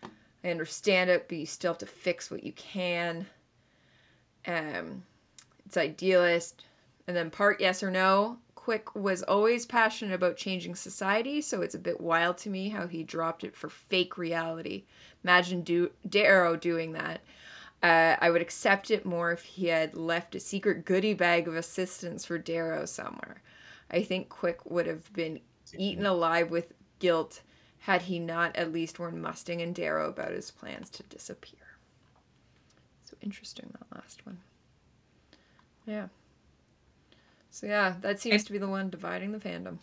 I 0.44 0.50
understand 0.50 1.10
it, 1.10 1.30
but 1.30 1.38
you 1.38 1.46
still 1.46 1.72
have 1.72 1.78
to 1.78 1.86
fix 1.86 2.30
what 2.30 2.44
you 2.44 2.52
can. 2.52 3.26
Um, 4.46 5.04
it's 5.66 5.78
idealist. 5.78 6.66
And 7.08 7.16
then 7.16 7.30
part 7.30 7.60
yes 7.60 7.84
or 7.84 7.92
no. 7.92 8.38
Quick 8.56 8.96
was 8.96 9.24
always 9.24 9.66
passionate 9.66 10.14
about 10.14 10.38
changing 10.38 10.76
society, 10.76 11.42
so 11.42 11.62
it's 11.62 11.76
a 11.76 11.80
bit 11.80 12.00
wild 12.00 12.38
to 12.38 12.50
me 12.50 12.70
how 12.70 12.88
he 12.88 13.04
dropped 13.04 13.44
it 13.44 13.58
for 13.58 13.68
fake 13.70 14.18
reality. 14.18 14.86
Imagine 15.24 15.64
do 15.64 15.92
Darrow 16.08 16.56
doing 16.56 16.94
that. 16.94 17.22
Uh, 17.82 18.16
I 18.22 18.30
would 18.30 18.42
accept 18.42 18.90
it 18.90 19.06
more 19.06 19.34
if 19.34 19.44
he 19.44 19.68
had 19.68 19.98
left 19.98 20.36
a 20.36 20.40
secret 20.40 20.86
goodie 20.86 21.14
bag 21.14 21.50
of 21.50 21.56
assistance 21.56 22.24
for 22.24 22.38
Darrow 22.38 22.86
somewhere. 22.86 23.42
I 23.92 24.02
think 24.02 24.30
Quick 24.30 24.66
would 24.70 24.88
have 24.88 25.12
been 25.12 25.42
eaten 25.78 26.06
alive 26.06 26.50
with 26.50 26.72
guilt 27.00 27.42
had 27.80 28.04
he 28.04 28.18
not 28.18 28.56
at 28.56 28.72
least 28.72 28.98
warned 28.98 29.22
Mustang 29.22 29.62
and 29.62 29.76
Darrow 29.76 30.08
about 30.08 30.32
his 30.32 30.52
plans 30.52 30.90
to 30.92 31.04
disappear. 31.04 31.60
So 33.04 33.18
interesting 33.22 33.70
that 33.74 33.98
last 33.98 34.26
one. 34.26 34.40
Yeah. 35.86 36.08
So 37.52 37.68
yeah, 37.68 37.96
that 38.02 38.20
seems 38.20 38.44
to 38.46 38.52
be 38.52 38.58
the 38.58 38.68
one 38.68 38.90
dividing 38.90 39.32
the 39.32 39.40
fandom. 39.40 39.78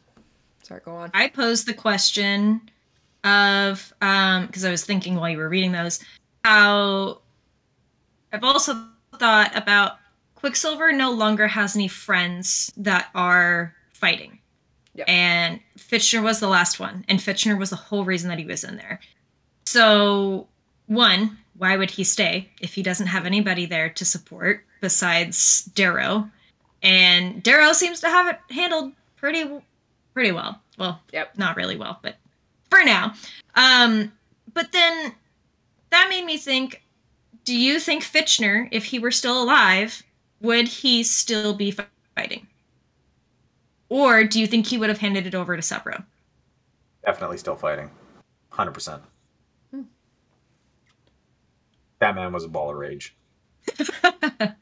Sorry, 0.62 0.80
go 0.84 0.92
on. 0.92 1.10
I 1.14 1.28
posed 1.28 1.66
the 1.66 1.74
question 1.74 2.60
of 3.22 3.92
um 4.00 4.46
because 4.46 4.64
I 4.64 4.70
was 4.70 4.84
thinking 4.84 5.16
while 5.16 5.28
you 5.28 5.36
were 5.36 5.48
reading 5.48 5.72
those 5.72 6.00
how 6.44 7.20
I've 8.32 8.44
also 8.44 8.86
thought 9.18 9.54
about 9.54 9.98
Quicksilver 10.36 10.92
no 10.92 11.10
longer 11.10 11.46
has 11.46 11.76
any 11.76 11.88
friends 11.88 12.72
that 12.76 13.08
are 13.14 13.74
fighting. 13.92 14.38
Yep. 14.94 15.08
And 15.08 15.60
Fitchner 15.78 16.22
was 16.22 16.40
the 16.40 16.48
last 16.48 16.80
one, 16.80 17.04
and 17.08 17.18
Fitchner 17.18 17.58
was 17.58 17.70
the 17.70 17.76
whole 17.76 18.04
reason 18.04 18.28
that 18.28 18.38
he 18.38 18.46
was 18.46 18.64
in 18.64 18.76
there. 18.76 19.00
So, 19.64 20.48
one, 20.86 21.38
why 21.60 21.76
would 21.76 21.90
he 21.90 22.04
stay 22.04 22.48
if 22.62 22.72
he 22.72 22.82
doesn't 22.82 23.06
have 23.08 23.26
anybody 23.26 23.66
there 23.66 23.90
to 23.90 24.04
support 24.06 24.64
besides 24.80 25.64
Darrow? 25.74 26.28
And 26.82 27.42
Darrow 27.42 27.74
seems 27.74 28.00
to 28.00 28.08
have 28.08 28.28
it 28.28 28.38
handled 28.52 28.92
pretty 29.16 29.44
pretty 30.14 30.32
well. 30.32 30.58
Well, 30.78 31.00
Yep. 31.12 31.36
not 31.36 31.56
really 31.56 31.76
well, 31.76 31.98
but 32.00 32.16
for 32.70 32.82
now. 32.82 33.12
Um, 33.56 34.10
but 34.54 34.72
then 34.72 35.14
that 35.90 36.08
made 36.08 36.24
me 36.24 36.38
think: 36.38 36.82
Do 37.44 37.54
you 37.54 37.78
think 37.78 38.02
Fitchner, 38.02 38.66
if 38.72 38.84
he 38.86 38.98
were 38.98 39.10
still 39.10 39.42
alive, 39.42 40.02
would 40.40 40.66
he 40.66 41.02
still 41.02 41.52
be 41.52 41.76
fighting, 42.16 42.46
or 43.90 44.24
do 44.24 44.40
you 44.40 44.46
think 44.46 44.66
he 44.66 44.78
would 44.78 44.88
have 44.88 44.98
handed 44.98 45.26
it 45.26 45.34
over 45.34 45.54
to 45.56 45.62
Sevro? 45.62 46.02
Definitely 47.04 47.36
still 47.36 47.56
fighting. 47.56 47.90
100%. 48.50 49.00
Hmm. 52.00 52.04
Batman 52.04 52.32
was 52.32 52.44
a 52.44 52.48
ball 52.48 52.70
of 52.70 52.76
rage. 52.76 53.14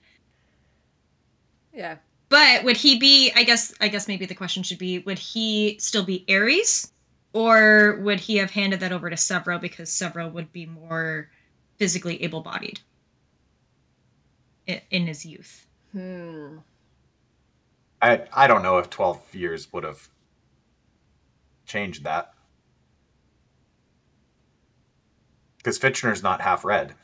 Yeah. 1.73 1.99
But 2.29 2.65
would 2.65 2.77
he 2.77 2.99
be? 2.99 3.31
I 3.37 3.45
guess. 3.45 3.73
I 3.81 3.87
guess 3.89 4.09
maybe 4.09 4.27
the 4.27 4.35
question 4.35 4.65
should 4.65 4.79
be: 4.79 4.99
Would 4.99 5.19
he 5.19 5.79
still 5.79 6.05
be 6.05 6.25
Ares, 6.29 6.93
or 7.33 8.01
would 8.03 8.19
he 8.21 8.37
have 8.39 8.51
handed 8.51 8.81
that 8.81 8.91
over 8.91 9.09
to 9.09 9.15
Sevro 9.17 9.61
because 9.61 9.89
Sevro 9.89 10.31
would 10.33 10.53
be 10.53 10.67
more 10.67 11.31
physically 11.77 12.21
able-bodied 12.25 12.81
i- 14.69 14.83
in 14.91 15.07
his 15.07 15.25
youth? 15.25 15.67
Hmm. 15.93 16.57
I 18.03 18.27
I 18.33 18.47
don't 18.49 18.63
know 18.63 18.79
if 18.79 18.91
12 18.91 19.35
years 19.35 19.73
would 19.73 19.85
have 19.85 20.09
changed 21.65 22.03
that. 22.05 22.35
Because 25.59 25.79
Fitchner's 25.79 26.23
not 26.23 26.41
half 26.41 26.65
red. 26.65 26.95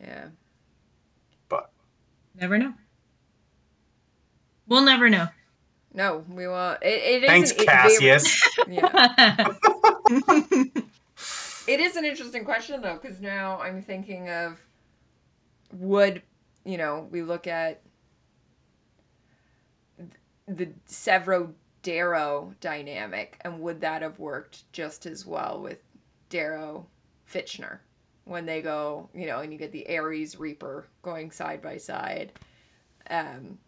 Yeah. 0.00 0.26
But 1.48 1.70
Never 2.34 2.58
know. 2.58 2.74
We'll 4.66 4.84
never 4.84 5.08
know. 5.08 5.28
No, 5.94 6.24
we 6.28 6.46
want 6.46 6.82
it. 6.82 6.88
it 6.88 7.24
is 7.24 7.28
thanks, 7.28 7.52
an- 7.52 7.60
it- 7.60 7.66
yeah. 8.68 9.54
It 11.68 11.80
is 11.80 11.96
an 11.96 12.04
interesting 12.06 12.46
question 12.46 12.80
though, 12.80 12.98
because 13.00 13.20
now 13.20 13.60
I'm 13.60 13.82
thinking 13.82 14.30
of 14.30 14.58
would 15.74 16.22
you 16.64 16.78
know 16.78 17.06
we 17.10 17.20
look 17.20 17.46
at 17.46 17.82
the 20.46 20.70
Sevro 20.88 21.52
Darrow 21.82 22.54
dynamic, 22.60 23.38
and 23.42 23.60
would 23.60 23.82
that 23.82 24.00
have 24.00 24.18
worked 24.18 24.72
just 24.72 25.04
as 25.04 25.26
well 25.26 25.60
with 25.60 25.82
Darrow 26.30 26.86
Fitchner 27.30 27.80
when 28.28 28.44
they 28.46 28.60
go, 28.60 29.08
you 29.14 29.26
know, 29.26 29.40
and 29.40 29.52
you 29.52 29.58
get 29.58 29.72
the 29.72 29.88
Ares 29.96 30.38
Reaper 30.38 30.86
going 31.02 31.30
side 31.30 31.62
by 31.62 31.78
side, 31.78 32.32
um, 33.10 33.58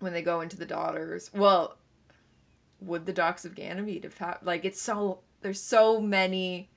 when 0.00 0.12
they 0.12 0.22
go 0.22 0.40
into 0.40 0.56
the 0.56 0.66
daughters. 0.66 1.30
Well, 1.32 1.76
would 2.80 3.06
the 3.06 3.12
Docks 3.12 3.44
of 3.44 3.54
Ganymede 3.54 4.04
have 4.04 4.18
had 4.18 4.38
like 4.42 4.64
it's 4.64 4.80
so 4.82 5.20
there's 5.40 5.60
so 5.60 6.00
many 6.00 6.68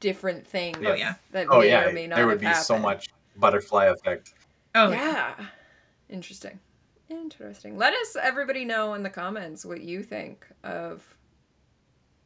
different 0.00 0.46
things 0.46 0.78
Oh, 0.84 0.94
yeah. 0.94 1.14
that 1.32 1.48
Oh 1.50 1.60
may 1.60 1.68
yeah, 1.70 1.86
or 1.86 1.92
may 1.92 2.06
not 2.06 2.16
there 2.16 2.26
would 2.26 2.40
have 2.40 2.56
be 2.56 2.62
so 2.62 2.78
much 2.78 3.08
butterfly 3.36 3.86
effect. 3.86 4.32
oh, 4.74 4.90
yeah. 4.90 5.34
Interesting. 6.08 6.58
Interesting. 7.10 7.76
Let 7.76 7.92
us 7.94 8.16
everybody 8.20 8.64
know 8.64 8.94
in 8.94 9.02
the 9.02 9.10
comments 9.10 9.64
what 9.64 9.80
you 9.82 10.02
think 10.02 10.46
of 10.62 11.04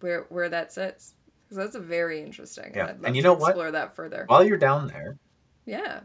where 0.01 0.27
where 0.29 0.49
that 0.51 0.73
sits. 0.73 1.15
Because 1.53 1.67
that's 1.67 1.77
a 1.77 1.87
very 1.87 2.23
interesting. 2.23 2.73
Yeah, 2.75 2.87
I'd 2.87 3.05
and 3.05 3.15
you 3.15 3.21
to 3.23 3.29
know 3.29 3.35
what? 3.35 3.51
explore 3.51 3.71
that 3.73 3.95
further. 3.95 4.25
While 4.27 4.43
you're 4.43 4.57
down 4.57 4.87
there, 4.89 5.19
Yeah. 5.67 6.01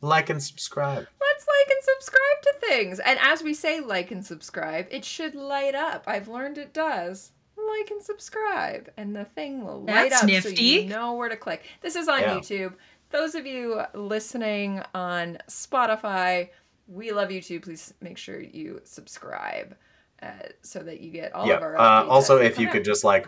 like 0.00 0.30
and 0.30 0.42
subscribe. 0.42 1.06
Let's 1.20 1.46
like 1.46 1.70
and 1.76 1.84
subscribe 1.84 2.42
to 2.42 2.54
things. 2.66 3.00
And 3.00 3.18
as 3.20 3.42
we 3.42 3.52
say 3.52 3.80
like 3.80 4.10
and 4.10 4.24
subscribe, 4.24 4.86
it 4.90 5.04
should 5.04 5.34
light 5.34 5.74
up. 5.74 6.04
I've 6.06 6.28
learned 6.28 6.56
it 6.56 6.72
does. 6.72 7.32
Like 7.56 7.90
and 7.90 8.02
subscribe, 8.02 8.90
and 8.96 9.14
the 9.14 9.24
thing 9.26 9.62
will 9.64 9.82
light 9.82 10.10
That's 10.10 10.22
up 10.22 10.42
so 10.42 10.48
you 10.48 10.86
know 10.86 11.14
where 11.14 11.28
to 11.28 11.36
click. 11.36 11.64
This 11.82 11.96
is 11.96 12.08
on 12.08 12.20
Yeah. 12.22 12.36
YouTube. 12.36 12.72
Those 13.10 13.34
of 13.34 13.44
you 13.46 13.82
listening 13.94 14.80
on 14.94 15.36
Spotify, 15.50 16.48
we 16.86 17.10
love 17.12 17.30
you 17.30 17.42
too. 17.42 17.60
Please 17.60 17.92
make 18.00 18.16
sure 18.16 18.40
you 18.40 18.80
subscribe 18.84 19.76
uh, 20.22 20.30
so 20.62 20.78
that 20.80 21.00
you 21.00 21.10
get 21.10 21.34
all 21.34 21.46
yeah. 21.46 21.56
of 21.56 21.62
our 21.62 21.76
Uh, 21.76 21.82
updates 22.04 22.08
also, 22.08 22.38
if 22.38 22.58
you 22.58 22.66
come 22.66 22.72
could 22.72 22.82
out. 22.82 22.86
just 22.86 23.04
like 23.04 23.26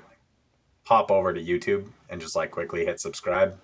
pop 0.84 1.10
over 1.10 1.32
to 1.32 1.40
YouTube 1.42 1.88
and 2.08 2.20
just 2.20 2.34
like 2.36 2.50
quickly 2.50 2.84
hit 2.84 3.00
subscribe, 3.00 3.58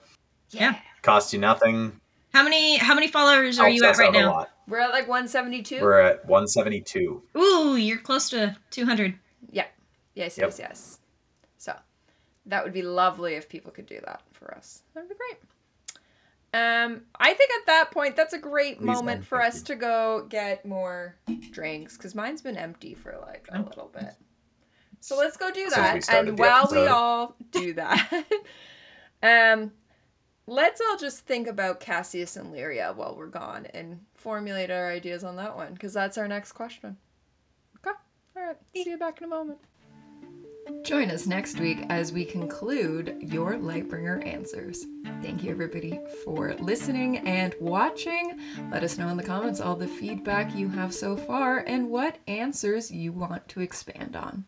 Yeah. 0.50 0.78
cost 1.02 1.32
you 1.32 1.38
nothing. 1.38 2.00
How 2.32 2.42
many 2.44 2.76
how 2.76 2.94
many 2.94 3.08
followers 3.08 3.58
are 3.58 3.64
helps 3.64 3.76
you 3.76 3.84
at 3.84 3.90
us 3.92 3.98
right 3.98 4.08
out 4.08 4.14
a 4.16 4.20
now? 4.20 4.30
lot. 4.32 4.50
We're 4.68 4.80
at 4.80 4.90
like 4.90 5.08
172. 5.08 5.80
We're 5.80 6.00
at 6.00 6.26
172. 6.26 7.22
Ooh, 7.36 7.76
you're 7.76 7.98
close 7.98 8.28
to 8.30 8.56
200. 8.70 9.18
yeah. 9.50 9.66
Yes, 10.14 10.36
Yep. 10.38 10.48
yes, 10.48 10.58
yes. 10.58 10.98
So 11.58 11.74
that 12.46 12.64
would 12.64 12.72
be 12.72 12.82
lovely 12.82 13.34
if 13.34 13.48
people 13.48 13.70
could 13.70 13.86
do 13.86 14.00
that 14.04 14.22
for 14.32 14.54
us. 14.54 14.82
That 14.94 15.00
would 15.00 15.08
be 15.10 15.14
great. 15.14 15.38
Um, 16.54 17.02
I 17.20 17.34
think 17.34 17.50
at 17.60 17.66
that 17.66 17.90
point, 17.90 18.16
that's 18.16 18.32
a 18.32 18.38
great 18.38 18.78
Please 18.78 18.86
moment 18.86 19.18
and 19.18 19.26
for 19.26 19.38
thank 19.38 19.48
us 19.54 19.58
you. 19.60 19.64
to 19.66 19.76
go 19.76 20.26
get 20.30 20.64
more 20.64 21.16
drinks 21.50 21.96
because 21.98 22.14
mine's 22.14 22.40
been 22.40 22.56
empty 22.56 22.94
for 22.94 23.18
like 23.26 23.46
a 23.52 23.60
little 23.60 23.90
bit. 23.92 24.14
So 25.00 25.16
let's 25.16 25.36
go 25.36 25.50
do 25.50 25.68
Since 25.70 26.06
that. 26.06 26.14
And 26.14 26.28
the 26.28 26.34
while 26.34 26.68
we 26.70 26.86
all 26.86 27.36
do 27.50 27.74
that, 27.74 28.24
um, 29.22 29.72
let's 30.46 30.80
all 30.80 30.96
just 30.96 31.26
think 31.26 31.46
about 31.46 31.80
Cassius 31.80 32.36
and 32.36 32.52
Lyria 32.52 32.94
while 32.94 33.14
we're 33.16 33.26
gone 33.26 33.66
and 33.74 34.00
formulate 34.14 34.70
our 34.70 34.90
ideas 34.90 35.24
on 35.24 35.36
that 35.36 35.56
one 35.56 35.74
because 35.74 35.92
that's 35.92 36.18
our 36.18 36.28
next 36.28 36.52
question. 36.52 36.96
Okay. 37.78 37.96
All 38.36 38.42
right. 38.42 38.56
See 38.74 38.88
you 38.88 38.98
back 38.98 39.18
in 39.18 39.24
a 39.24 39.28
moment. 39.28 39.58
Join 40.82 41.10
us 41.10 41.26
next 41.26 41.60
week 41.60 41.86
as 41.90 42.12
we 42.12 42.24
conclude 42.24 43.16
your 43.20 43.54
Lightbringer 43.54 44.26
answers. 44.26 44.84
Thank 45.22 45.44
you, 45.44 45.50
everybody, 45.50 46.00
for 46.24 46.54
listening 46.54 47.18
and 47.18 47.54
watching. 47.60 48.40
Let 48.72 48.82
us 48.82 48.98
know 48.98 49.08
in 49.08 49.16
the 49.16 49.22
comments 49.22 49.60
all 49.60 49.76
the 49.76 49.86
feedback 49.86 50.54
you 50.56 50.68
have 50.68 50.92
so 50.92 51.16
far 51.16 51.58
and 51.58 51.88
what 51.88 52.18
answers 52.26 52.90
you 52.90 53.12
want 53.12 53.46
to 53.48 53.60
expand 53.60 54.16
on. 54.16 54.44